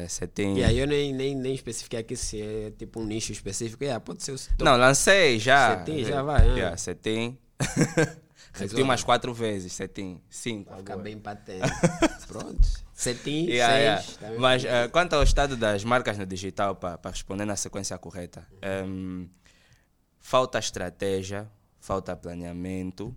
[0.10, 0.56] Cetim.
[0.56, 3.84] E aí eu nem, nem, nem especifiquei aqui se é tipo um nicho específico.
[3.84, 4.64] Yeah, pode ser o top.
[4.64, 5.78] Não, lancei já.
[5.80, 6.54] Cetim já vai, né?
[6.56, 7.38] Yeah, Cetim.
[7.60, 8.23] Repeti
[8.62, 8.84] olha.
[8.84, 10.22] umas quatro vezes, Cetim.
[10.30, 10.70] Cinco.
[10.70, 11.04] Vai ficar agora.
[11.04, 11.68] bem patente.
[12.28, 12.68] Pronto.
[12.94, 14.02] Setim, Yeah, yeah.
[14.02, 14.18] seis.
[14.18, 18.48] tá Mas eh, quanto ao estado das marcas no digital, para responder na sequência correta,
[18.62, 19.30] em,
[20.20, 21.50] falta estratégia,
[21.80, 23.14] falta planeamento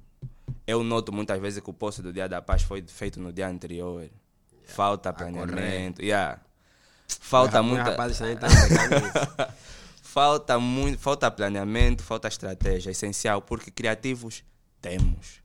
[0.66, 3.49] Eu noto muitas vezes que o post do Dia da Paz foi feito no dia
[3.49, 4.09] anterior.
[4.64, 6.03] Falta planeamento.
[6.03, 6.41] Yeah.
[7.09, 7.91] Falta muita.
[7.91, 9.53] rapazes também estão pegando isso.
[10.03, 14.43] falta muito, falta planeamento, falta estratégia, é essencial, porque criativos
[14.81, 15.41] temos.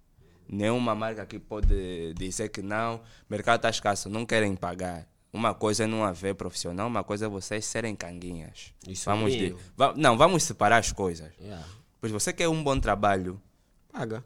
[0.48, 5.08] Nenhuma marca aqui pode dizer que não, o mercado está escasso, não querem pagar.
[5.32, 8.74] Uma coisa é não haver profissional, uma coisa é vocês serem canguinhas.
[8.86, 11.32] Isso vamos de, va- não, vamos separar as coisas.
[11.40, 11.66] Yeah.
[12.02, 13.42] Pois você quer um bom trabalho,
[13.94, 14.26] Paga.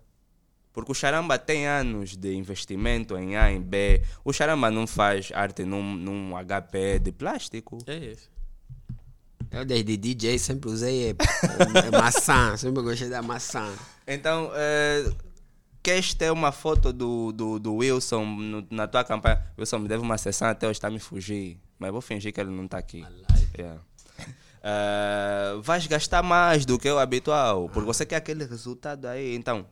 [0.74, 4.02] porque o Charamba tem anos de investimento em A, em B.
[4.24, 7.78] O Charamba não faz arte num, num HP de plástico.
[7.86, 8.32] É isso.
[9.52, 11.16] Eu desde DJ sempre usei é,
[11.88, 13.72] é maçã, sempre gostei da maçã.
[14.08, 15.12] Então, eh,
[15.82, 19.44] queres ter uma foto do, do, do Wilson no- na tua campanha?
[19.58, 21.60] Wilson, me deve uma sessão até hoje está me fugir.
[21.80, 23.04] Mas vou fingir que ele não está aqui.
[23.58, 23.82] Yeah.
[24.68, 29.36] Eh, vais gastar mais do que o habitual, porque você quer aquele resultado aí.
[29.36, 29.64] Então,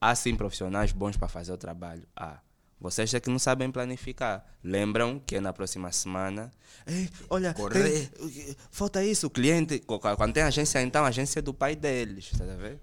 [0.00, 2.04] há sim profissionais bons para fazer o trabalho.
[2.16, 2.38] Ah,
[2.80, 4.42] vocês é que não sabem planificar.
[4.64, 6.50] Lembram que é na próxima semana.
[6.86, 9.26] Ei, olha, tem- falta isso.
[9.26, 9.80] O cliente,
[10.16, 12.80] quando tem agência, então a agência é do pai deles, tá a ver?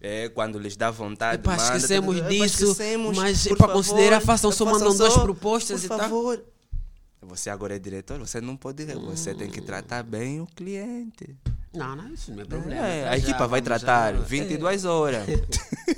[0.00, 1.40] É quando lhes dá vontade.
[1.40, 2.76] Epá, manda, esquecemos "Epá, disso,
[3.14, 5.98] mas, por para favor, considerar, façam só, façam mandam duas só, propostas por e tal."
[5.98, 6.44] favor.
[7.22, 8.84] Você agora é diretor, você não pode.
[8.84, 11.34] Você tem que tratar bem o cliente.
[11.74, 12.86] Não, não, isso não é problema.
[12.86, 14.20] É, Tá a já, equipa vai tratar já.
[14.20, 15.26] 22 horas.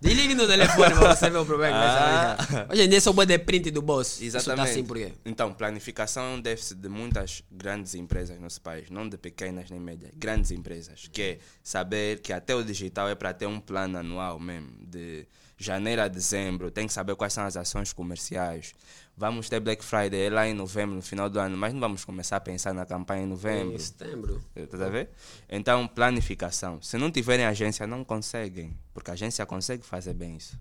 [0.00, 1.76] Desligue no telefone você ver o problema.
[1.76, 2.66] Ah.
[2.70, 4.20] Hoje em dia só pode print do boss.
[4.22, 4.56] Exatamente.
[4.56, 5.12] tá assim por quê?
[5.24, 9.70] Então, planificação é um déficit de muitas grandes empresas no nosso país, não de pequenas
[9.70, 13.60] nem médias, grandes empresas, que é saber que até o digital é para ter um
[13.60, 15.26] plano anual mesmo, de
[15.58, 18.74] janeiro a dezembro, tem que saber quais são as ações comerciais.
[19.20, 22.06] Vamos ter Black Friday é lá em novembro, no final do ano, mas não vamos
[22.06, 23.74] começar a pensar na campanha em novembro.
[23.74, 24.42] Em setembro.
[24.56, 25.10] Estás a ver?
[25.46, 26.80] Então, planificação.
[26.80, 28.74] Se não tiverem agência, não conseguem.
[28.94, 30.58] Porque a agência consegue fazer bem isso.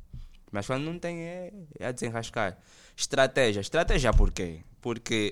[0.51, 2.57] Mas quando não tem, é, é a desenrascar.
[2.97, 3.61] Estratégia.
[3.61, 4.59] Estratégia por quê?
[4.81, 5.31] Porque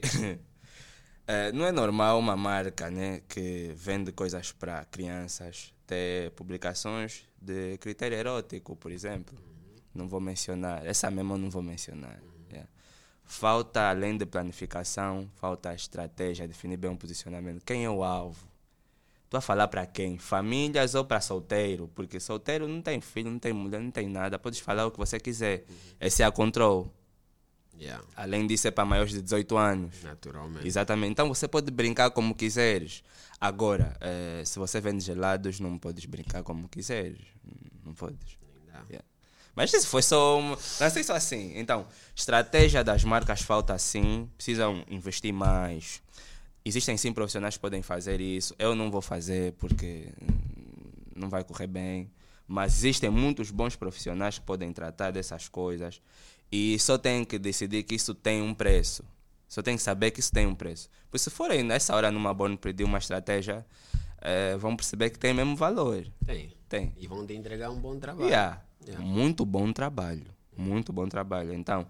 [1.28, 7.78] eh, não é normal uma marca né, que vende coisas para crianças ter publicações de
[7.80, 9.38] critério erótico, por exemplo.
[9.94, 10.86] Não vou mencionar.
[10.86, 12.22] Essa mesmo eu não vou mencionar.
[13.28, 17.64] Falta, além de planificação, falta estratégia, definir bem um posicionamento.
[17.66, 18.48] Quem é o alvo?
[19.26, 20.18] Estou a falar para quem?
[20.18, 21.90] Famílias ou para solteiro?
[21.94, 24.40] Porque solteiro não tem filho, não tem mulher, não tem nada.
[24.40, 25.66] Podes falar o que você quiser.
[26.00, 26.90] Esse é a control.
[27.80, 30.02] Yeah, Além disso, é para maiores de 18 anos.
[30.04, 30.66] naturalmente.
[30.66, 31.12] Exatamente.
[31.12, 33.04] Então você pode brincar como quiseres.
[33.40, 37.20] Agora, eh, se você vende gelados, não podes brincar como quiseres.
[37.86, 38.38] Não podes.
[38.72, 38.84] Dá.
[38.90, 39.06] Yeah.
[39.58, 40.38] Mas isso foi só.
[40.38, 40.49] Um...
[40.51, 41.53] Não sei só assim.
[41.55, 44.30] Então, estratégia das marcas falta assim.
[44.38, 45.99] Precisam investir mais.
[46.64, 48.53] Existem sim profissionais que podem fazer isso.
[48.60, 52.08] Eu não vou fazer porque hum, não vai correr bem.
[52.47, 55.99] Mas existem muitos bons profissionais que podem tratar dessas coisas.
[56.51, 59.03] E só tem que decidir que isso tem um preço.
[59.49, 60.88] Só tem que saber que isso tem um preço.
[61.10, 63.66] Pois se forem nessa hora numa Born pedir uma estratégia,
[64.22, 66.05] eh, vão perceber que tem mesmo valor.
[66.24, 66.53] Tem.
[66.70, 66.93] Tem.
[66.95, 68.30] E vão te entregar um bom trabalho.
[68.30, 68.66] Yeah.
[68.88, 69.06] Yeah.
[69.06, 70.26] Muito bom trabalho.
[70.56, 71.54] Muito bom trabalho.
[71.54, 71.88] Então,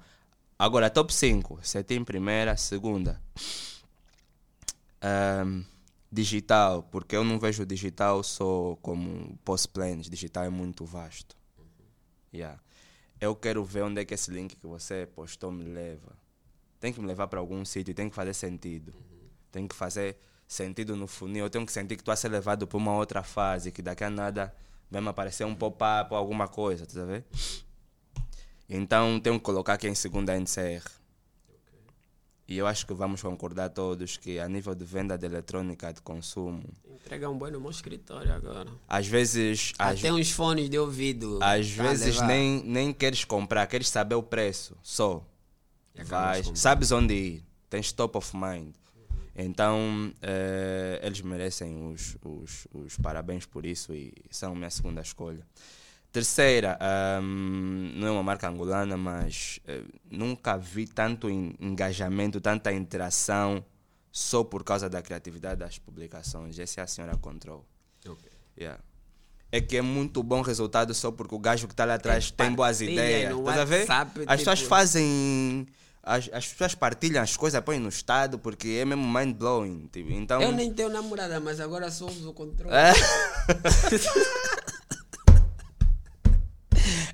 [0.57, 1.59] agora, top 5.
[1.61, 3.21] Setim primeira, segunda.
[5.01, 5.63] Ahm,
[6.11, 10.09] digital, porque eu não vejo digital só como post-planes.
[10.09, 11.35] Digital é muito vasto.
[12.33, 12.59] Yeah.
[13.19, 16.15] Eu quero ver onde é que esse link que você postou me leva.
[16.79, 18.93] Tem que me levar para algum sítio, tem que fazer sentido.
[19.51, 20.17] Tem que fazer
[20.47, 21.45] sentido no funil.
[21.45, 24.03] Eu tenho que sentir que estou a ser levado para uma outra fase, que daqui
[24.03, 24.53] a nada
[24.89, 27.25] vai me aparecer um pop-up ou alguma coisa, tá a ver?
[28.69, 30.83] Então tenho que colocar aqui em segunda NCR.
[32.49, 36.01] E eu acho que vamos concordar todos que a nível de venda de eletrônica de
[36.01, 38.69] consumo, Entregar um bom no meu escritório agora.
[38.87, 41.39] às vezes, às, Até uns fones de ouvido.
[41.41, 42.27] às vezes levar.
[42.27, 45.21] nem, nem queres comprar, queres saber o preço só.
[46.05, 48.73] Vais, sabes onde ir, tens top of mind.
[49.39, 55.45] Então, eh, eles merecem os, os, os parabéns por isso e são minha segunda escolha.
[56.11, 62.71] Terceira, ahm, não é uma marca angolana, mas eh, nunca vi tanto en- engajamento, tanta
[62.73, 63.63] interação
[64.11, 66.57] só por causa da criatividade das publicações.
[66.57, 67.63] Essa é a senhora Control.
[68.07, 68.31] Ok.
[68.57, 68.81] Yeah.
[69.51, 72.51] É que é muito bom resultado só porque o gajo que está lá atrás tem
[72.53, 73.37] boas partilha ideias.
[73.37, 73.85] Estás a ver?
[74.27, 75.67] As pessoas tipo- fazem.
[76.07, 79.89] As, as pessoas partilham as coisas, põem no estado porque é mesmo mind blowing.
[79.91, 80.09] Tipo.
[80.13, 80.41] Então.
[80.41, 82.73] Eu nem tenho namorada, mas agora uso o controle.
[82.73, 82.93] É.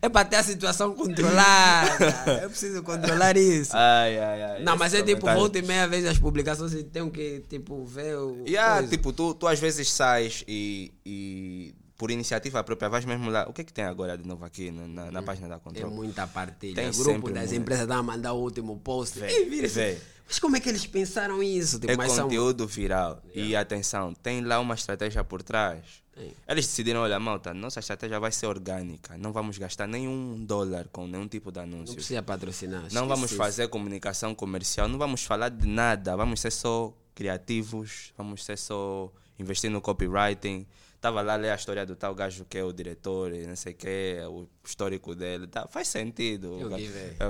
[0.02, 2.42] É para ter a situação controlada.
[2.44, 3.72] Eu preciso controlar isso.
[3.74, 4.62] Ai, ai, ai.
[4.62, 7.86] Não, mas é tipo, comentário- volta e meia vez as publicações e tenho que, tipo,
[7.86, 8.44] ver o.
[8.46, 8.90] Yeah, coisa.
[8.90, 11.74] tipo, tu, tu às vezes sais e, e
[12.04, 13.46] por iniciativa própria, vais mesmo lá.
[13.48, 15.64] O que é que tem agora de novo aqui na, na, na página da Tem
[15.64, 15.90] Control?
[15.90, 16.76] muita partilha.
[16.76, 17.62] Tem o grupo das muito.
[17.62, 19.18] empresas estão a mandar o último post.
[19.18, 19.98] Vê, vira vê.
[20.28, 21.80] Mas como é que eles pensaram isso?
[21.80, 23.24] Tipo, É mas são- conteúdo viral.
[23.34, 26.04] E atenção, tem lá uma estratégia por trás.
[26.14, 26.34] Tem.
[26.46, 29.18] Eles decidiram, olha, malta, nossa estratégia vai ser orgânica.
[29.18, 31.96] Não vamos gastar nenhum dólar com nenhum tipo de Não anúncio.
[31.96, 32.84] precisa patrocinar.
[32.92, 33.38] Não vamos isso.
[33.38, 39.10] fazer comunicação comercial, não vamos falar de nada, vamos ser só criativos, vamos ser só
[39.40, 40.68] investir no copywriting.
[41.04, 43.58] Estava lá a ler a história do tal gajo que é o diretor e não
[43.58, 45.48] sei o que, o histórico dele.
[45.48, 46.58] Tá, faz sentido.
[46.62, 46.70] Eu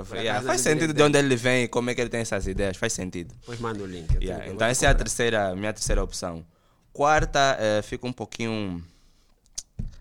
[0.04, 2.76] vi, yeah, faz sentido de onde ele vem, como é que ele tem essas ideias,
[2.76, 3.34] faz sentido.
[3.40, 4.08] Depois manda o link.
[4.22, 6.46] Yeah, Então essa é a terceira, minha terceira opção.
[6.92, 8.80] Quarta, eh, fica um pouquinho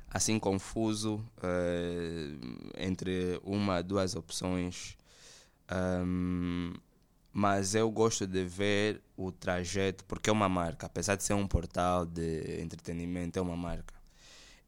[0.08, 2.28] assim confuso eh,
[2.78, 4.96] entre uma, duas opções.
[5.68, 6.76] Ahm,
[7.34, 11.48] mas eu gosto de ver o trajeto, porque é uma marca, apesar de ser um
[11.48, 13.96] portal de entretenimento, é uma marca.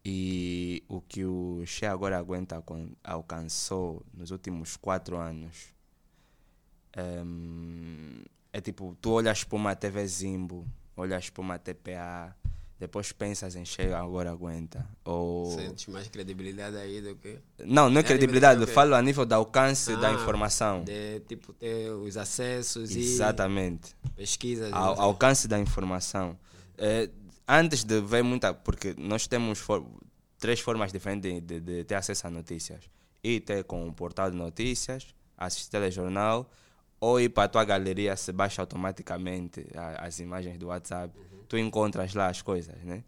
[0.06, 5.74] E o que o Che agora aguenta alcan- alcançou nos últimos quatro anos
[6.98, 8.24] Hum,
[8.54, 10.66] é tipo, tu olhas para uma TV Zimbo,
[10.96, 12.36] olhas para uma TPA,
[12.86, 14.88] depois pensas em chega, agora aguenta.
[15.04, 15.46] Ou...
[15.52, 17.38] Sentes mais credibilidade aí do que.
[17.60, 20.84] Não, não é É, credibilidade, eu falo a nível do alcance da Ah, informação.
[20.84, 23.96] De tipo ter os acessos Exatamente.
[24.06, 24.70] e pesquisas.
[24.70, 25.04] e Ao, sei.
[25.04, 26.38] alcance da informação.
[26.78, 27.10] É,
[27.48, 28.54] antes de ver muita.
[28.54, 29.86] Porque nós temos for-
[30.40, 32.84] três formas diferentes de, de- de ter acesso a notícias:
[33.24, 35.08] ir ter com o portal de notícias,
[35.38, 36.50] assistir telejornal,
[37.00, 41.14] ou ir para a tua galeria, se baixa automaticamente a- as imagens do WhatsApp.
[41.48, 43.04] Tu encontras lá as coisas, né?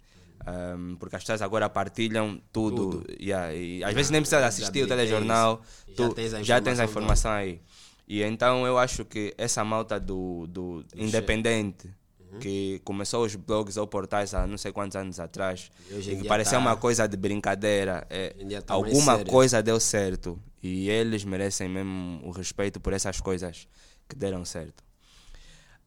[0.45, 3.03] Ahm, porque as pessoas agora partilham tudo.
[3.19, 5.95] yeah, e às vezes nem precisa assistir o telejornal, isso.
[5.95, 7.61] tu Já tens a já tens a informação informação aí.
[8.07, 11.89] E então eu acho que essa malta do, do independente,
[12.31, 12.39] Uhum.
[12.39, 16.53] que começou os blogs ou portais há não sei quantos anos atrás, E e parecia
[16.53, 18.33] tá- uma coisa de brincadeira, é,
[18.65, 20.39] tá alguma coisa deu certo.
[20.61, 23.67] E eles merecem mesmo o respeito por essas coisas
[24.09, 24.83] que deram certo.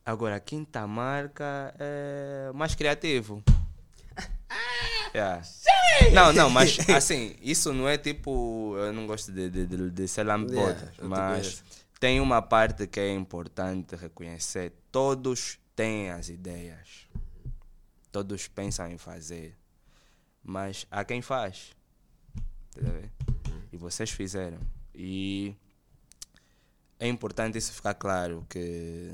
[0.07, 3.43] Agora, a quinta marca é mais criativo.
[5.15, 5.43] Yeah.
[6.13, 8.75] Não, não, mas assim, isso não é tipo.
[8.77, 11.65] Eu não gosto de, de, de, de ser lambotas, Yeah, mas
[11.99, 14.73] tem uma parte que é importante reconhecer.
[14.93, 17.09] Todos têm as ideias,
[18.13, 19.57] todos pensam em fazer,
[20.43, 21.75] mas há quem faz.
[22.75, 22.83] Tá?
[23.73, 24.59] E vocês fizeram.
[24.95, 25.57] E
[26.99, 29.11] é importante isso ficar claro que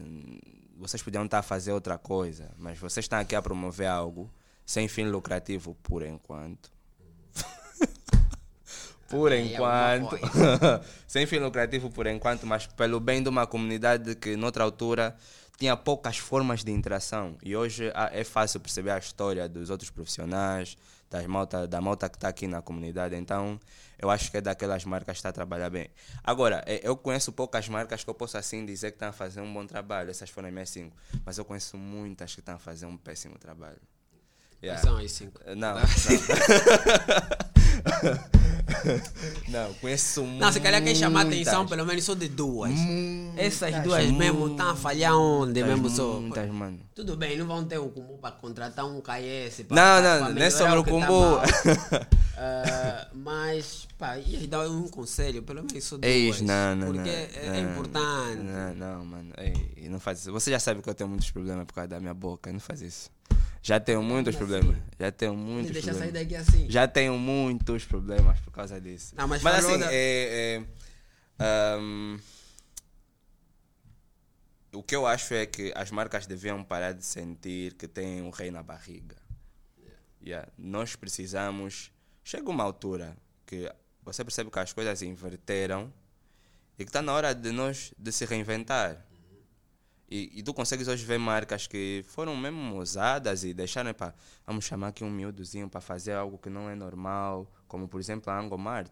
[0.76, 4.28] vocês podiam estar a fazer outra coisa, mas vocês estão aqui a promover algo
[4.64, 6.72] sem fim lucrativo por enquanto.
[9.08, 10.18] por Também é enquanto.
[11.06, 15.16] sem fim lucrativo por enquanto, mas pelo bem de uma comunidade que noutra altura
[15.56, 17.36] tinha poucas formas de interação.
[17.42, 20.76] E hoje é fácil perceber a história dos outros profissionais,
[21.10, 23.14] das malta, da malta que está aqui na comunidade.
[23.16, 23.58] Então,
[23.98, 25.88] eu acho que é daquelas marcas que está a trabalhar bem.
[26.22, 29.40] Agora, eh, eu conheço poucas marcas que eu posso assim dizer que estão a fazer
[29.40, 30.10] um bom trabalho.
[30.10, 30.96] Essas foram as minhas cinco.
[31.24, 33.78] Mas eu conheço muitas que estão a fazer um péssimo trabalho.
[34.60, 34.82] Quais Yeah.
[34.82, 35.40] são as cinco?
[35.46, 35.74] Não, não.
[35.74, 35.82] não,
[39.80, 40.40] conheço muito.
[40.40, 42.72] Não, se calhar quem chamar a atenção, pelo menos só de duas.
[43.36, 46.20] Essas duas mesmo estão a falhar onde mesmo só.
[46.20, 46.80] Muitas, mano.
[46.94, 49.64] Tudo bem, não vão ter o Kumbu para contratar um KS.
[49.68, 51.12] pra- Não, não, não é sobre o que tá Kumbu.
[51.12, 51.42] mal.
[52.38, 56.04] Ah, mas, pá, ia dar um conselho, pelo menos só duas.
[56.12, 57.16] Eis, não, não, Porque não.
[57.16, 58.42] é, é não, importante.
[58.42, 59.32] Não, não, mano.
[59.38, 60.32] Ei, não faz isso.
[60.32, 62.52] Você já sabe que eu tenho muitos problemas por causa da minha boca.
[62.52, 63.10] Não faz isso.
[63.62, 64.76] Já tenho muitos problemas.
[64.98, 66.28] Já tenho muitos deixa sair problemas.
[66.28, 66.70] daqui assim.
[66.70, 69.14] Já tenho muitos problemas por causa disso.
[69.16, 69.96] Não, mas mas assim, da- é,
[70.58, 70.64] é,
[71.38, 72.18] ahm,
[74.72, 78.30] o que eu acho é que as marcas deviam parar de sentir que têm um
[78.30, 79.16] rei na barriga.
[80.22, 80.48] Yeah.
[80.58, 81.90] Nós precisamos.
[82.24, 83.16] Chega uma altura
[83.46, 83.70] que
[84.02, 85.92] você percebe que as coisas inverteram
[86.78, 89.05] e que está na hora de nós de se reinventar.
[90.08, 94.14] E, e tu consegues hoje ver marcas que foram mesmo ousadas e deixaram para
[94.46, 98.30] vamos chamar aqui um miúdozinho para fazer algo que não é normal, como por exemplo
[98.32, 98.90] a Angomart.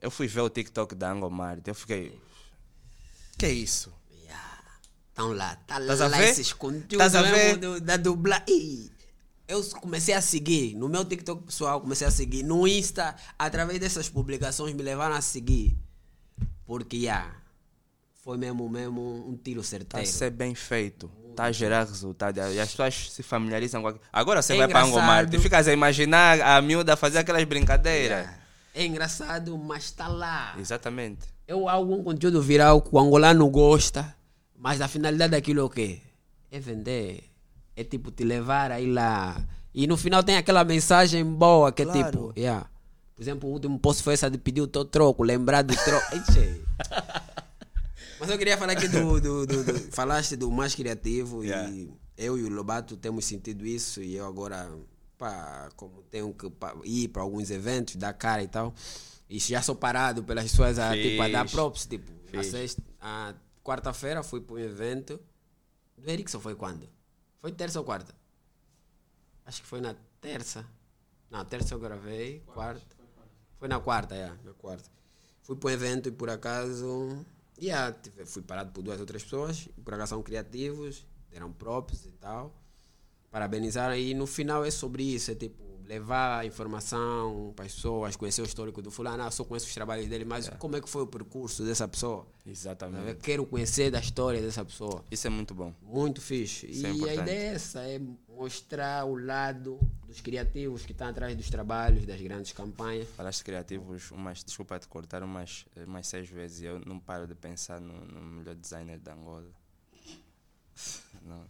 [0.00, 2.18] Eu fui ver o TikTok da Angomart, eu fiquei.
[3.36, 3.92] Que é isso?
[5.10, 6.30] Estão lá, tá Tás lá ver?
[6.30, 7.56] esses conteúdos a ver?
[7.58, 8.90] do- da dublagem.
[9.46, 14.08] Eu comecei a seguir no meu TikTok pessoal, comecei a seguir no Insta, através dessas
[14.08, 15.76] publicações me levaram a seguir.
[16.64, 17.34] Porque já
[18.22, 20.06] foi mesmo, mesmo um tiro Está a certeiro.
[20.06, 21.10] ser bem feito.
[21.30, 22.38] Está a gerar resultado.
[22.38, 24.04] E as pessoas se familiarizam com aquilo.
[24.12, 24.84] Agora você É vai para.
[24.84, 28.28] Angomart e ficas a imaginar a miúda fazer aquelas brincadeiras.
[28.74, 30.54] É engraçado, mas está lá.
[30.58, 31.26] Exatamente.
[31.46, 34.14] Eu algum conteúdo viral que o angolano gosta,
[34.56, 36.00] mas a finalidade daquilo é o quê?
[36.50, 37.24] É vender.
[37.74, 39.40] É tipo te levar aí lá
[39.74, 42.04] E no final tem aquela mensagem boa que é Claro.
[42.04, 42.68] tipo, yeah.
[43.14, 46.06] por exemplo, o último post foi essa de pedir o teu troco, lembrar do troco.
[48.20, 51.70] Mas eu queria falar aqui do, do, do- do- Falaste do mais criativo Yeah.
[51.70, 54.70] e eu e o Lobato temos sentido isso e eu agora,
[55.16, 58.74] pá, como tenho que pá, ir para alguns eventos, dar cara e tal,
[59.28, 61.86] e já sou parado pelas pessoas a, tipo, a dar props.
[61.86, 63.34] Tipo, a sexta, a
[63.64, 65.18] quarta-feira fui para um evento
[65.96, 66.86] do Erickson, foi quando?
[67.40, 68.14] Foi terça ou quarta?
[69.46, 70.64] Acho que foi na terça.
[71.30, 72.96] Não, terça eu gravei, quarta.
[73.58, 74.90] Foi na quarta, é, na quarta.
[75.42, 77.24] Fui para um evento e por acaso.
[77.60, 82.12] Yeah, tive- fui parado por duas outras pessoas, por acaso são criativos, deram props e
[82.12, 82.54] tal.
[83.30, 88.14] Parabenizaram e no final é sobre isso, é tipo levar a informação para as pessoas,
[88.16, 90.88] conhecer o histórico do fulano, ah, só conheço os trabalhos dele, mas como é que
[90.88, 92.26] foi o percurso dessa pessoa?
[92.46, 93.16] Exatamente.
[93.20, 95.04] Quero conhecer da história dessa pessoa.
[95.10, 95.74] Isso é muito bom.
[95.82, 96.66] Muito fixe.
[96.70, 97.18] Isso é e a importante.
[97.22, 98.00] ideia é essa, é
[98.40, 103.06] mostrar o lado dos criativos que estão atrás dos trabalhos, das grandes campanhas.
[103.14, 107.34] Falaste criativos, umas, desculpa te cortar, umas, umas seis vezes e eu não paro de
[107.34, 109.50] pensar no, no melhor designer de Angola.
[111.22, 111.44] Não.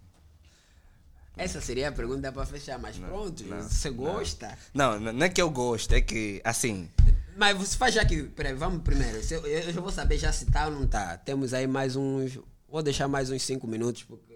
[1.36, 3.96] Essa seria a pergunta para fechar, mas pronto, não, você não.
[3.96, 4.58] gosta.
[4.74, 6.90] Não, não não é que eu gosto, é que assim.
[7.36, 8.24] Mas você faz já que.
[8.24, 9.18] Peraí, vamos primeiro.
[9.30, 11.16] Eu, eu já vou saber já se tá ou não tá.
[11.16, 12.38] Temos aí mais uns.
[12.68, 14.34] Vou deixar mais uns 5 minutos, porque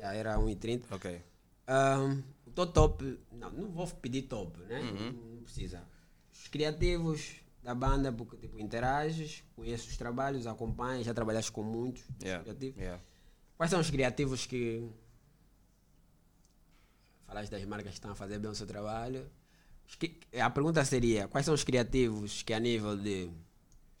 [0.00, 0.84] já era 1h30.
[0.92, 1.20] Ok.
[1.66, 3.18] Ahn, o top.
[3.32, 4.80] Não, não vou pedir top, né?
[4.80, 5.12] Uhum.
[5.36, 5.82] Não, precisa.
[6.32, 12.04] Os criativos da banda, porque tipo, interages, conheces os trabalhos, acompanhas, já trabalhaste com muitos
[12.22, 12.42] Yeah.
[12.44, 12.78] criativos.
[12.80, 13.02] Yeah.
[13.56, 14.88] Quais são os criativos que.
[17.26, 19.28] Falaste das marcas que estão a fazer bem o seu trabalho.
[20.40, 23.30] A pergunta seria: quais são os criativos que, a nível de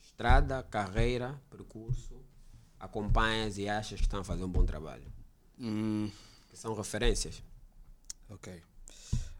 [0.00, 2.22] estrada, carreira, percurso,
[2.78, 5.10] acompanhas e achas que estão a fazer um bom trabalho?
[5.58, 6.10] Hum,
[6.50, 7.42] Que são referências.
[8.28, 8.62] Ok.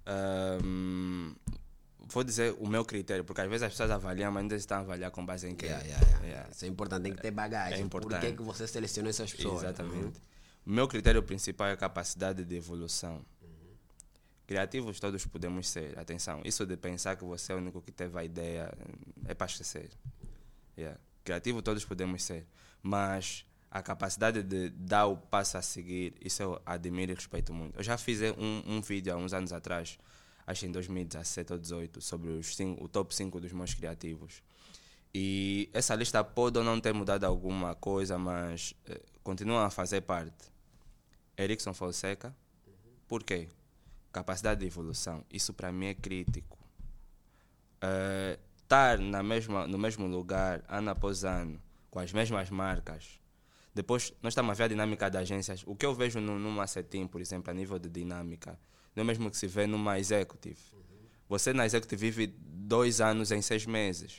[0.07, 1.35] Ahm,
[1.99, 4.81] vou dizer o meu critério, porque às vezes as pessoas avaliam, mas ainda estão a
[4.81, 5.67] avaliar com base em quê?
[5.67, 6.27] Yeah, yeah, yeah.
[6.27, 6.51] Yeah.
[6.51, 7.79] Isso é importante, tem que ter bagagem.
[7.79, 8.21] É importante.
[8.21, 9.65] Por que, que você selecionou essas pessoas?
[9.65, 10.21] Exatamente.
[10.65, 13.25] O meu critério principal é a capacidade de evolução.
[14.47, 16.41] Criativos todos podemos ser, atenção.
[16.45, 18.73] Isso de pensar que você é o único que teve a ideia
[19.27, 19.91] é para esquecer.
[20.79, 20.99] Yeah.
[21.25, 22.47] Criativo todos podemos ser,
[22.81, 27.77] mas a capacidade de dar o passo a seguir, isso eu admiro e respeito muito.
[27.77, 29.99] Eu já fiz um, um vídeo há uns anos atrás,
[30.47, 34.43] acho em 2017 ou 2018, sobre os cinco, o top 5 dos meus criativos.
[35.15, 40.03] E essa lista pode ou não ter mudado alguma coisa, mas eh, continua a fazer
[40.03, 40.51] parte.
[41.39, 42.35] Erickson Fonseca,
[43.09, 43.49] por quê?
[44.13, 45.25] Capacidade de evolução.
[45.31, 46.59] Isso para mim é crítico.
[48.63, 51.61] Estar na mesma, no mesmo lugar, ano após ano,
[51.91, 53.21] com as mesmas marcas.
[53.77, 55.63] Depois, nós estamos a ver a dinâmica das agências.
[55.67, 58.59] O que eu vejo no, numa setim, por exemplo, a nível de dinâmica,
[58.95, 60.59] não é o mesmo que se vê numa executive.
[61.29, 64.17] Você na executive vive dois anos em seis meses.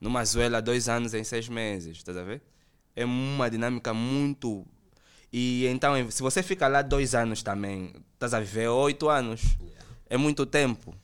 [0.00, 2.40] Numa Zuela, dois anos em seis meses, estás a ver?
[2.94, 4.64] É uma dinâmica muito.
[5.32, 9.42] E então, se você fica lá dois anos também, estás a viver oito anos.
[10.08, 10.94] É muito tempo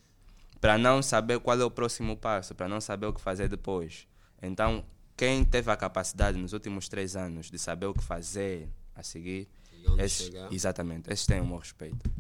[0.61, 4.07] para não saber qual é o próximo passo, para não saber o que fazer depois.
[4.41, 4.85] Então,
[5.21, 9.47] quem teve a capacidade nos últimos três anos de saber o que fazer a seguir,
[10.03, 12.11] esses- exatamente, esses têm o meu respeito.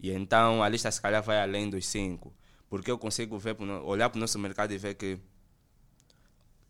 [0.00, 2.32] E então a lista se calhar vai além dos cinco,
[2.70, 3.54] porque eu consigo ver,
[3.84, 5.18] olhar para o nosso mercado e ver que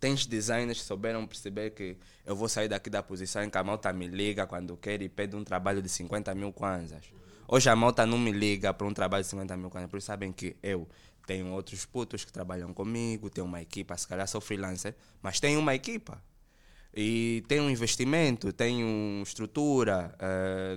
[0.01, 1.97] tens designers que souberam perceber que
[2.27, 5.09] eu vou sair daqui da posição em que a malta me liga quando quer e
[5.09, 7.05] pede um trabalho de 50 mil kwanzas.
[7.47, 10.33] Hoje a malta não me liga para um trabalho de 50 mil kwanzas, porque sabem
[10.33, 10.89] que eu
[11.29, 15.61] tenho outros putos que trabalham comigo, tenho uma equipa, se calhar sou freelancer, mas tenho
[15.61, 16.23] uma equipa.
[16.95, 20.75] E tenho investimento, tenho estrutura, eh,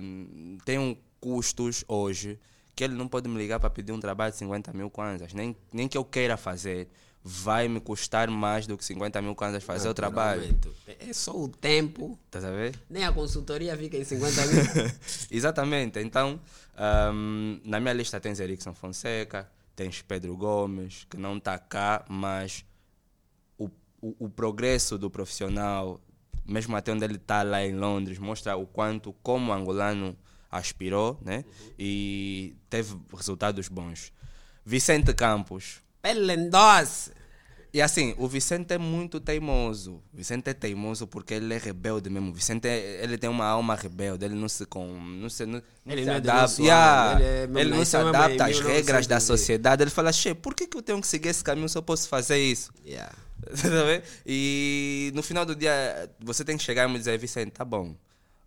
[0.66, 2.38] tenho custos hoje
[2.76, 5.32] que ele não pode me ligar para pedir um trabalho de 50 mil kwanzas.
[5.32, 6.86] Nem, nem que eu queira fazer,
[7.24, 10.42] vai me custar mais do que 50 mil kwanzas fazer o trabalho.
[10.52, 11.08] Naturalmente.
[11.08, 12.78] É só o tempo, Estás a ver?
[12.90, 14.62] nem a consultoria fica em 50 mil.
[15.32, 15.98] Exatamente.
[15.98, 16.38] Então,
[16.76, 22.64] ahm, na minha lista tens Erickson Fonseca, tens Pedro Gomes, que não está cá, mas
[23.58, 23.66] o,
[24.00, 26.00] o, o progresso do profissional,
[26.44, 30.16] mesmo até onde ele está lá em Londres, mostra o quanto, como angolano,
[30.50, 31.44] aspirou né?
[31.78, 34.12] e teve resultados bons.
[34.64, 37.12] Vicente Campos, Pelendose.
[37.74, 40.02] E assim, o Vicente é muito teimoso.
[40.12, 42.30] O Vicente é teimoso porque ele é rebelde mesmo.
[42.30, 44.26] O Vicente é- ele tem uma alma rebelde.
[44.26, 46.62] Ele não se com, não se, não, não Ele se não é adapta.
[46.62, 47.20] Yeah.
[47.20, 49.82] ele é Ele não se mesmo adapta às regras da 1900 sociedade.
[49.82, 52.08] Ele fala, che, por que, que eu tenho que seguir esse caminho se eu posso
[52.08, 52.70] fazer isso?
[52.84, 53.14] Yeah.
[53.42, 57.64] Tá e no final do dia, você tem que chegar e me dizer, Vicente, tá
[57.64, 57.96] bom,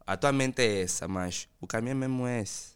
[0.08, 2.76] a tua mente é essa, mas o caminho é mesmo esse.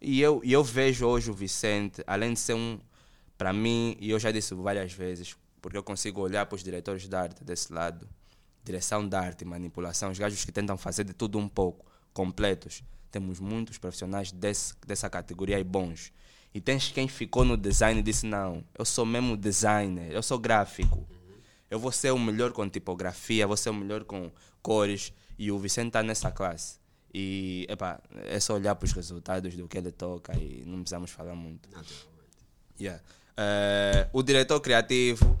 [0.00, 2.80] E eu, e eu vejo hoje o Vicente, além de ser um,
[3.36, 7.08] para mim, e eu já disse várias vezes, porque eu consigo olhar para os diretores
[7.08, 8.08] de arte desse lado,
[8.64, 12.82] direção de arte, manipulação, os gajos que tentam fazer de tudo um pouco, completos.
[13.10, 16.12] Temos muitos profissionais desse, dessa categoria e bons.
[16.52, 20.38] E tens quem ficou no design e disse: Não, eu sou mesmo designer, eu sou
[20.38, 21.06] gráfico.
[21.70, 24.30] Eu vou ser o melhor com tipografia, vou ser o melhor com
[24.60, 25.12] cores.
[25.38, 26.80] E o Vicente está nessa classe.
[27.12, 31.10] E epa, é só olhar para os resultados do que ele toca e não precisamos
[31.10, 31.68] falar muito.
[32.80, 33.02] Yeah.
[33.36, 35.38] Eh, o diretor criativo,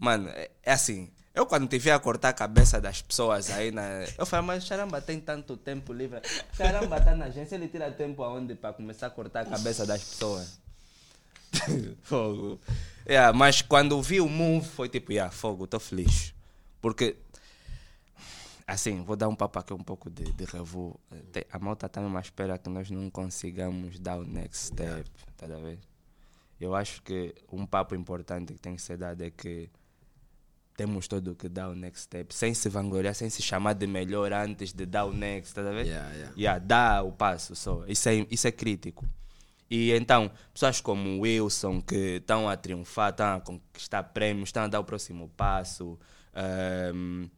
[0.00, 1.10] mano, é, é assim.
[1.32, 4.64] Eu quando te vi a cortar a cabeça das pessoas aí, na, eu falei, mas
[4.64, 6.20] Charamba tem tanto tempo livre.
[6.56, 10.02] Charamba está na agência, ele tira tempo aonde para começar a cortar a cabeça das
[10.02, 10.58] pessoas.
[12.02, 12.60] fogo.
[13.06, 16.34] Yeah, mas quando vi o move, foi tipo, yeah, fogo, estou feliz.
[16.80, 17.16] Porque,
[18.66, 20.98] assim, vou dar um papo aqui um pouco de, de revu.
[21.52, 25.48] A malta mesmo à espera que nós não consigamos dar o next step, tá a
[25.48, 25.78] ver?
[26.60, 29.70] Eu acho que um papo importante que tem que ser dado é que
[30.80, 34.32] temos todo que dar o next step, sem se vangloriar, sem se chamar de melhor
[34.32, 35.84] antes de dar o next, tá a ver?
[35.84, 36.34] Yeah, yeah.
[36.38, 37.84] Yeah, dá o passo só.
[37.86, 39.06] Isso é, isso é crítico.
[39.70, 44.62] E então, pessoas como o Wilson, que estão a triunfar, estão a conquistar prêmios, estão
[44.62, 45.98] a dar o próximo passo.
[46.34, 47.28] Ehm,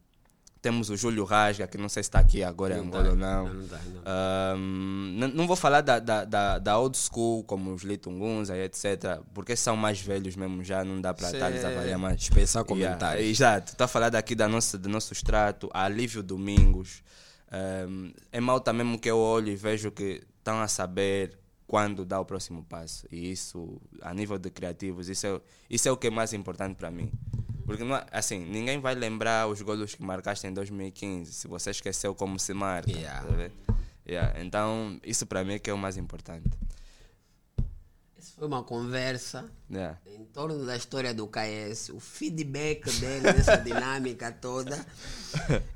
[0.63, 3.09] temos o Júlio Rasga, que não sei se está aqui agora em Não Angola tá,
[3.11, 3.47] ou não.
[3.49, 4.57] não, não tá, não.
[4.57, 9.19] N- não vou falar da, da, da, da old school, como os Litunguns, aí, etc.
[9.33, 12.17] Porque são mais velhos mesmo, já não dá para a é avaliar mais.
[12.17, 13.27] dispensar Yeah, comentários.
[13.29, 13.73] exato.
[13.73, 17.03] Estou a falar daqui da nossa, do nosso extrato, a Alívio Domingos.
[17.51, 21.37] Ahm, é malta mesmo que eu olho e vejo que estão a saber
[21.67, 23.05] quando dar o próximo passo.
[23.11, 26.75] E isso, a nível de criativos, isso é, isso é o que é mais importante
[26.75, 27.11] para mim.
[27.65, 31.71] Porque, não é- assim, ninguém vai lembrar os golos que marcaste em 2015 se você
[31.71, 32.91] esqueceu como se marca.
[32.91, 33.25] Yeah.
[33.25, 33.51] tá?
[34.07, 36.49] Yeah, Então, isso para mim é que é o mais importante.
[38.17, 39.97] Isso foi uma conversa Yeah.
[40.05, 44.85] em torno da história do KS, o feedback dele nessa dinâmica toda.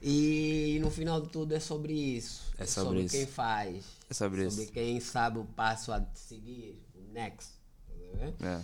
[0.01, 2.43] E no final de tudo é sobre isso.
[2.57, 3.15] É sobre isso.
[3.15, 3.85] quem faz.
[4.09, 4.71] É sobre sobre isso.
[4.73, 7.49] quem sabe o passo a seguir, o next.
[7.87, 7.93] Tá
[8.25, 8.35] vendo?
[8.41, 8.63] Yeah.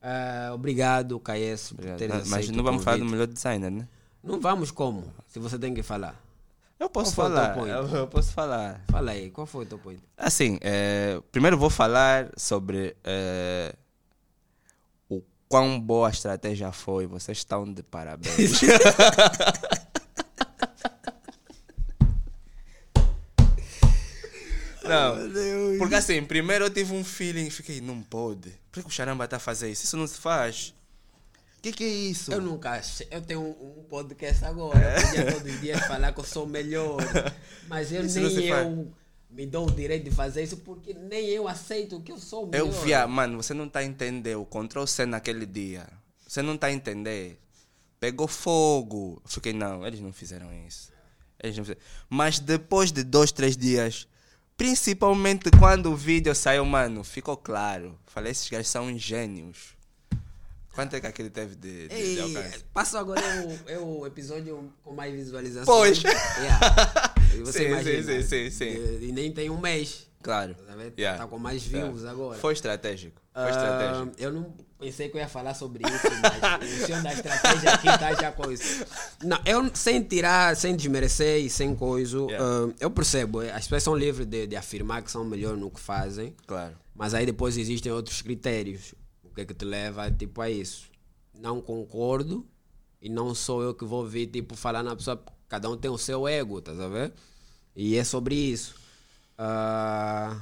[0.00, 3.88] Ah, obrigado, KS, por ter Mas não vamos falar do melhor designer, né?
[4.22, 5.04] Não vamos como?
[5.26, 6.20] Se você tem que falar.
[6.78, 7.68] Eu posso Qual foi o teu falar.
[7.68, 8.80] Eu, eu posso falar.
[8.88, 10.00] Fala aí, qual foi o teu ponto?
[10.16, 13.74] Assim, eh, primeiro vou falar sobre eh,
[15.08, 17.06] o quão boa a estratégia foi.
[17.06, 18.60] Vocês estão de parabéns.
[24.88, 28.52] Não, porque assim, primeiro eu tive um feeling, fiquei, não pode.
[28.72, 29.84] Por que o Charamba está a fazer isso?
[29.84, 30.74] Isso não se faz.
[31.58, 32.32] O que, que é isso?
[32.32, 33.06] Eu nunca achei.
[33.10, 34.78] Eu tenho um, um podcast agora.
[34.96, 36.98] Eu podia todos os dias falar que eu sou o melhor.
[37.66, 38.66] Mas eu, Isso nem faz.
[38.66, 38.92] eu
[39.28, 42.46] me dou o direito de fazer isso porque nem eu aceito que eu sou o
[42.46, 42.66] melhor.
[42.66, 45.88] Eu via, mano, você não está a entender o Ctrl C naquele dia.
[46.26, 47.40] Você não está a entender.
[47.98, 49.20] Pegou fogo.
[49.24, 50.92] Eu fiquei, não, eles não fizeram isso.
[51.42, 51.80] Eles não fizeram.
[52.08, 54.06] Mas depois de dois, três dias,
[54.58, 57.96] principalmente quando o vídeo saiu, mano, ficou claro.
[58.06, 59.78] Falei, esses gajos são gênios.
[60.74, 62.64] Quanto é que aquele teve de, de, de Ei, alcance?
[62.74, 66.02] passou agora é o, é o episódio com mais visualizações.
[66.02, 66.02] Pois.
[66.38, 67.14] Yeah.
[67.34, 68.98] E você Sim, imagina, sim, sim, sim, sim.
[69.06, 70.07] E nem tem um mês.
[70.28, 70.54] Claro.
[70.54, 70.74] Tá?
[70.98, 71.22] Yeah.
[71.22, 72.38] Tá com mais views agora.
[72.38, 73.18] Foi estratégico.
[73.32, 74.12] Foi estratégico.
[74.18, 77.86] eu não pensei que eu ia falar sobre isso, mas o senhor da estratégia aqui
[77.86, 78.84] tá já com isso.
[79.24, 82.44] Não, eu sem tirar, sem desmerecer e sem coisa, Yeah.
[82.44, 85.80] ah, eu percebo, as pessoas são livres de, de afirmar que são melhores no que
[85.80, 86.74] fazem, Claro.
[86.94, 88.94] mas aí depois existem outros critérios.
[89.24, 90.90] O que é que te leva tipo, a isso?
[91.32, 92.46] Não concordo
[93.00, 95.96] e não sou eu que vou vir tipo, falar na pessoa, cada um tem o
[95.96, 97.14] seu ego, tá a ver?
[97.74, 98.74] E é sobre isso.
[99.38, 100.36] Ah,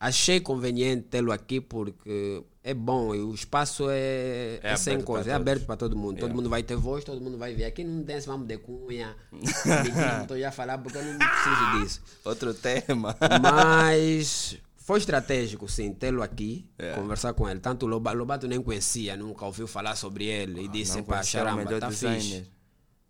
[0.00, 5.30] achei conveniente tê-lo aqui porque é bom e o espaço é, É é sem coisa,
[5.30, 6.14] é aberto para todo mundo.
[6.16, 6.34] Todo Yeah.
[6.34, 7.64] mundo vai ter voz, todo mundo vai ver.
[7.66, 11.18] Aqui não tem esse vamos de cunha, não estou já a falar porque eu não
[11.18, 12.02] preciso disso.
[12.24, 13.16] Outro tema.
[13.40, 16.92] Mas foi estratégico, sim, tê-lo aqui, É.
[16.94, 17.60] conversar com ele.
[17.60, 20.64] Tanto o Lobato, Lobato nem conhecia, nunca ouviu falar sobre ele.
[20.64, 22.50] E disse, Ah, pá, charamba, tá designer." fixe.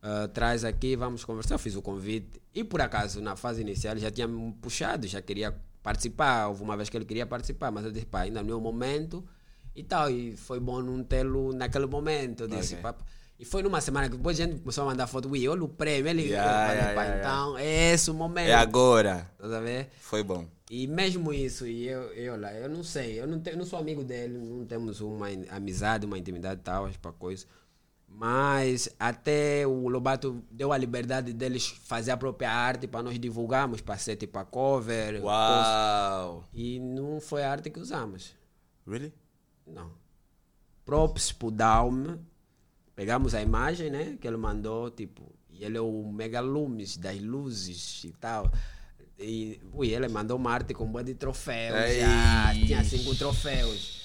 [0.03, 1.55] Ah, traz aqui, vamos conversar.
[1.55, 2.43] Eu fiz o convite.
[2.53, 6.49] E por acaso, na fase inicial, já tinha me puxado, já queria participar.
[6.49, 8.61] Houve uma vez que ele queria participar, mas eu disse, pá, ainda não é o
[8.61, 9.25] momento.
[9.75, 12.43] E tal, e foi bom não tê-lo naquele momento.
[12.43, 12.83] Eu disse, Ok.
[12.83, 12.97] pá,
[13.39, 15.29] e foi numa semana que depois a gente começou a mandar foto.
[15.31, 16.11] Ui, olha o prêmio.
[16.11, 18.49] Ele, Yeah, eu falei, yeah, pá, yeah, então, é esse o momento.
[18.49, 19.31] É agora.
[19.39, 19.89] Tá a ver?
[20.01, 20.47] Foi bom.
[20.69, 23.79] E mesmo isso, e eu, eu lá, eu não sei, eu não, tenho, não sou
[23.79, 27.45] amigo dele, não temos uma amizade, uma intimidade tal, para coisa.
[28.15, 33.81] Mas até o Lobato deu a liberdade deles fazer a própria arte para nós divulgarmos,
[33.81, 35.15] para ser tipo a cover.
[35.15, 36.45] post- Uau!
[36.53, 38.35] E não foi a arte que usamos.
[38.87, 39.13] Really?
[39.67, 39.91] Não.
[40.85, 42.19] Props pro Dalme.
[42.95, 44.17] Pegamos a imagem, né?
[44.21, 45.23] Que ele mandou, tipo.
[45.51, 48.51] E ele é o Mega Lumis das luzes e tal.
[49.19, 51.97] E ui, ele mandou uma arte com um de troféus.
[51.97, 52.67] Já, Ei.
[52.67, 54.02] tinha cinco troféus.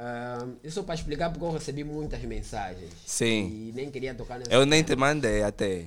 [0.00, 2.90] Ah, isso para explicar porque eu recebi muitas mensagens.
[3.04, 3.68] Sim.
[3.68, 5.86] E nem queria tocar nessa Eu nem te mandei até.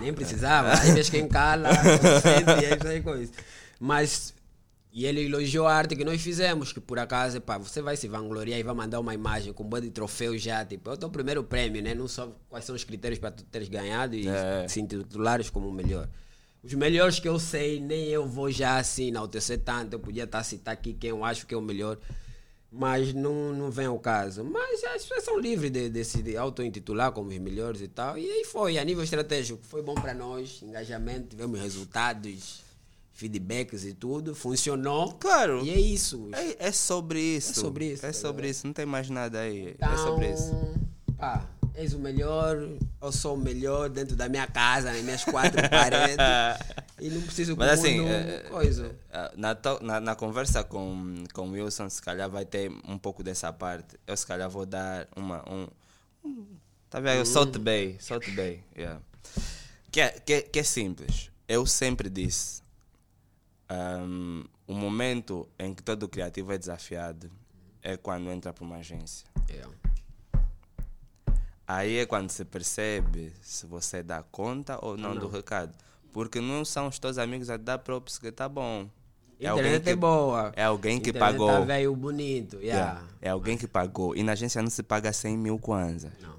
[0.00, 0.72] nem precisava.
[0.72, 1.68] Às vezes quem cala,
[1.98, 3.30] consente, e é isso aí coisa.
[3.78, 4.32] Mas,
[4.90, 8.08] e ele elogiou a arte que nós fizemos, que por acaso, pá, você vai se
[8.08, 10.96] vangloriar e vai mandar uma imagem com um bando de troféus já, tipo, é o
[10.96, 11.94] teu primeiro prêmio, né?
[11.94, 14.66] Não só quais são os critérios para tu teres ganhado e É.
[14.68, 16.08] se intitulares como o melhor.
[16.62, 20.38] Os melhores que eu sei, nem eu vou já assim enaltecer tanto, eu podia estar
[20.38, 21.98] a citar aqui quem eu acho que é o melhor,
[22.76, 24.44] mas não, não vem ao caso.
[24.44, 28.18] Mas as pessoas são livres de, de se auto-intitular como os melhores e tal.
[28.18, 32.62] E aí foi, a nível estratégico, foi bom para nós, engajamento, tivemos resultados,
[33.12, 35.12] feedbacks e tudo, funcionou.
[35.14, 35.64] Claro.
[35.64, 36.28] E é isso.
[36.32, 37.52] É, é sobre isso.
[37.52, 38.66] É sobre isso, É tá sobre isso.
[38.66, 39.70] Não tem mais nada aí.
[39.76, 40.52] Então, é sobre isso.
[41.16, 42.56] pá, és o melhor,
[43.02, 46.16] eu sou o melhor dentro da minha casa, nas minhas quatro paredes.
[47.00, 48.94] E não preciso Mas assim, é, coisa.
[49.10, 52.96] é, na, to- na, na conversa com, com o Wilson, se calhar vai ter um
[52.96, 53.96] pouco dessa parte.
[54.06, 55.44] Eu se calhar vou dar uma.
[55.50, 55.66] Um,
[56.88, 57.24] tá vendo?
[57.26, 57.96] Salt Bay.
[58.00, 58.62] Salt Bay.
[58.76, 59.00] Yeah.
[59.90, 61.30] Que, é, que, que é simples.
[61.48, 62.62] Eu sempre disse.
[63.70, 67.30] Um, o momento em que todo criativo é desafiado
[67.82, 69.26] é quando entra para uma agência.
[69.48, 69.62] É.
[71.66, 75.72] Aí é quando se percebe se você dá conta ou não, do recado.
[76.12, 78.88] Porque não são os teus amigos a dar props que tá bom.
[79.40, 80.52] É alguém Internet que, é boa.
[80.54, 81.48] é alguém que Internet pagou.
[81.48, 82.56] Tá velho bonito.
[82.58, 82.92] Yeah.
[83.00, 84.14] Yeah, É alguém que pagou.
[84.14, 86.12] E na agência não se paga 100 mil kwanzas.
[86.20, 86.36] Não.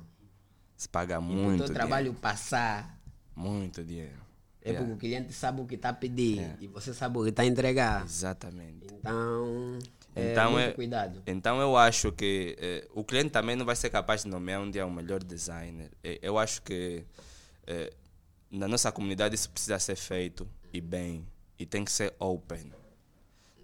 [0.77, 1.73] Se paga O muito teu dinheiro.
[1.73, 2.97] trabalho passar
[3.35, 4.13] Muito dinheiro.
[4.61, 7.23] é Yeah, porque o cliente sabe o que está a pedir e você sabe o
[7.23, 8.03] que está a entregar.
[8.05, 8.87] Exatamente.
[8.93, 11.21] Então, é Então muito é- cuidado.
[11.27, 14.71] Então eu acho que eh, o cliente também não vai ser capaz de nomear um
[14.71, 15.91] dia o melhor designer.
[16.21, 17.03] Eu acho que
[17.67, 17.91] eh,
[18.49, 21.25] na nossa comunidade isso precisa ser feito e bem.
[21.59, 22.71] E tem que ser open.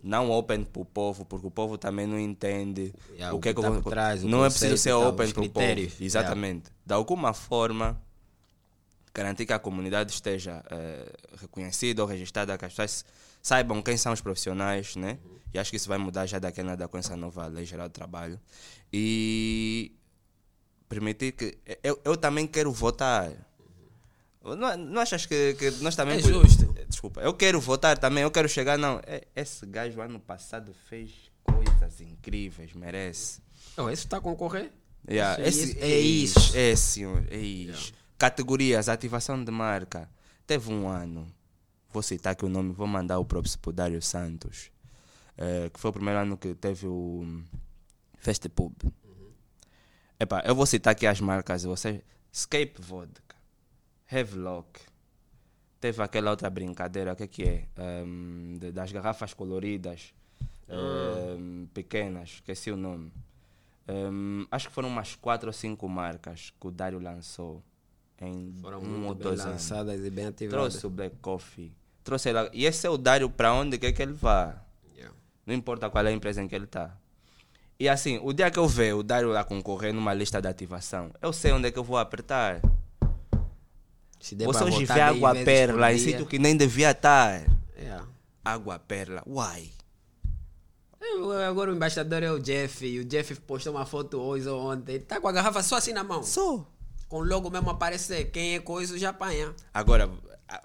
[0.03, 3.53] Não open para o povo, porque o povo também não entende Yeah, o que é
[3.53, 5.53] que tá eu trás, Não é preciso ser tal, open para o povo.
[5.53, 6.02] critérios.
[6.02, 6.72] Exatamente.
[6.86, 8.02] De alguma forma,
[9.14, 13.06] garantir que a comunidade esteja eh, reconhecida ou registrada, que as pessoas
[13.41, 15.18] saibam quem são os profissionais, né?
[15.53, 17.89] E acho que isso vai mudar já daqui a nada com essa nova lei geral
[17.89, 18.39] do trabalho.
[18.91, 19.93] E
[20.88, 21.57] permitir que.
[21.84, 23.31] Eu, eu também quero votar.
[24.43, 26.18] Não, não achas que, que nós também.
[26.18, 26.73] É justo.
[26.88, 28.77] Desculpa, eu quero votar também, eu quero chegar.
[28.77, 31.11] Não, é- esse gajo ano passado fez
[31.43, 33.41] coisas incríveis, merece.
[33.77, 34.72] Oh, esse está a concorrer?
[35.09, 36.57] Yeah, esse, isso, é isso.
[36.57, 37.93] É, senhor, é isso.
[38.18, 40.09] Categorias, ativação de marca.
[40.45, 41.31] Teve um ano,
[41.93, 44.72] vou citar aqui o nome, vou mandar o próprio Dário Santos,
[45.38, 47.41] eh, que foi o primeiro ano que teve o
[48.18, 48.73] Fest Pub.
[50.19, 53.35] Epá, eu vou citar aqui as marcas, você, Escape Vodka,
[54.11, 54.80] Havelock,
[55.80, 57.68] teve aquela outra brincadeira, o que, que é?
[57.76, 60.13] Ehm, de- das garrafas coloridas,
[60.69, 63.11] ehm, pequenas, esqueci o nome.
[63.88, 67.63] Ehm, acho que foram umas quatro ou cinco marcas que o Dário lançou
[68.19, 69.53] em Foram um ou bem dois anos.
[69.53, 70.73] lançadas e bem ativadas.
[70.73, 71.73] Trouxe o Black Coffee,
[72.03, 72.49] trouxe ela.
[72.53, 74.56] E esse é o Dário para onde quer que ele vá.
[74.95, 75.15] Yeah.
[75.45, 76.95] Não importa qual é a empresa em que ele está.
[77.80, 81.11] E assim, o dia que eu ver o Dário lá concorrer numa lista de ativação,
[81.22, 82.61] eu sei onde é que eu vou apertar.
[84.19, 87.44] Se der hoje votar vê dez água vezes perla em sítio que nem devia estar.
[87.78, 88.06] yeah.
[88.45, 89.69] Água perla, uai.
[90.99, 94.72] Eu- Agora o embaixador é o Jeff e o Jeff postou uma foto hoje ou
[94.72, 94.99] ontem.
[94.99, 96.22] Tá com a garrafa só assim na mão.
[96.23, 96.68] Sou.
[97.10, 98.26] Com o logo mesmo aparecer.
[98.32, 99.53] Quem é coisa já apanha.
[99.73, 100.10] Agora,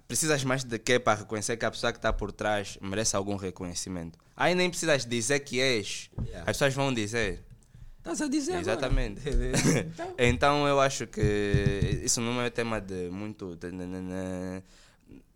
[0.09, 3.37] precisas mais de quê para reconhecer que a pessoa que está por trás merece algum
[3.37, 4.19] reconhecimento?
[4.37, 6.11] Aí nem precisas dizer que és.
[6.21, 6.41] Yeah.
[6.41, 7.43] As pessoas vão dizer.
[7.99, 8.61] Estás a dizer.
[8.61, 9.21] Exatamente.
[9.29, 11.21] então, então eu acho que
[12.05, 13.59] isso não é tema de muito.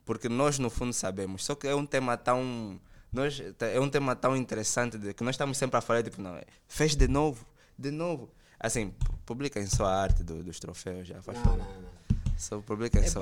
[0.04, 1.44] porque nós no fundo sabemos.
[1.44, 2.80] Só que é um tema tão.
[3.12, 6.36] Nós, é um tema tão interessante de que nós estamos sempre a falar, tipo, não,
[6.36, 7.44] é, fez de novo,
[7.76, 8.30] de novo.
[8.58, 11.58] Assim, pu- publiquem só a arte do- dos troféus, já faz não, favor.
[11.58, 11.90] não, não.
[12.38, 13.18] Só publiquem só.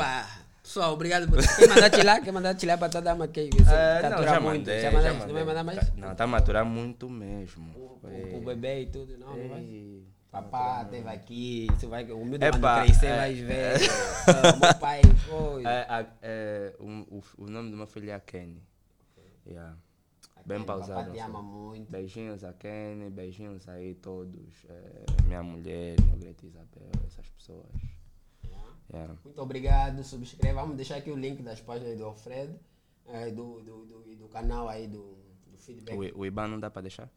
[0.68, 1.38] Pessoal, obrigado por.
[1.56, 2.20] Quer mandar tirar?
[2.20, 4.58] Quer mandar tirar para a dama que Ah, não, já muito.
[4.58, 5.12] mandei, já mandei.
[5.14, 5.78] Não vai mandar mais?
[5.78, 7.72] Tá- Não, tá a maturar muito mesmo.
[7.74, 9.60] O, o, o bebê e tudo, não, não vai?
[9.62, 10.06] Ei.
[10.30, 12.50] Papá teve aqui, você vai, o meu Epá,
[12.80, 13.76] quando crescer é, vai ver.
[14.28, 15.64] Ah, meu pai foi.
[15.64, 18.62] É, a- é, o, o, nome do meu filho é Kenny.
[19.46, 19.74] Yeah.
[20.44, 21.00] Bem Kenny, pausado.
[21.00, 21.30] Papai te assim.
[21.30, 21.90] ama muito.
[21.90, 24.66] Beijinhos a Kenny, beijinhos aí todos.
[24.68, 27.97] eh, minha mulher, minha Greta Isabel, essas pessoas.
[28.93, 29.15] Yeah.
[29.24, 30.62] Muito obrigado, subscreva.
[30.62, 32.59] Vamos deixar aqui o link das páginas do Alfredo,
[33.06, 35.94] eh, do, do, do, do canal aí do, do feedback.
[36.15, 37.09] O, o IBAN não dá para deixar?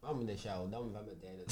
[0.00, 1.44] Vamos deixar, o Dom vai meter.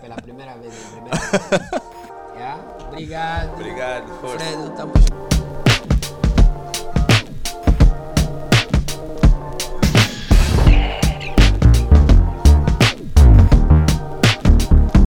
[0.00, 1.92] Pela primeira vez, primeira vez.
[2.34, 2.88] Yeah?
[2.88, 3.52] Obrigado.
[3.54, 4.08] Obrigado.
[4.20, 5.32] Fredo, tamo junto.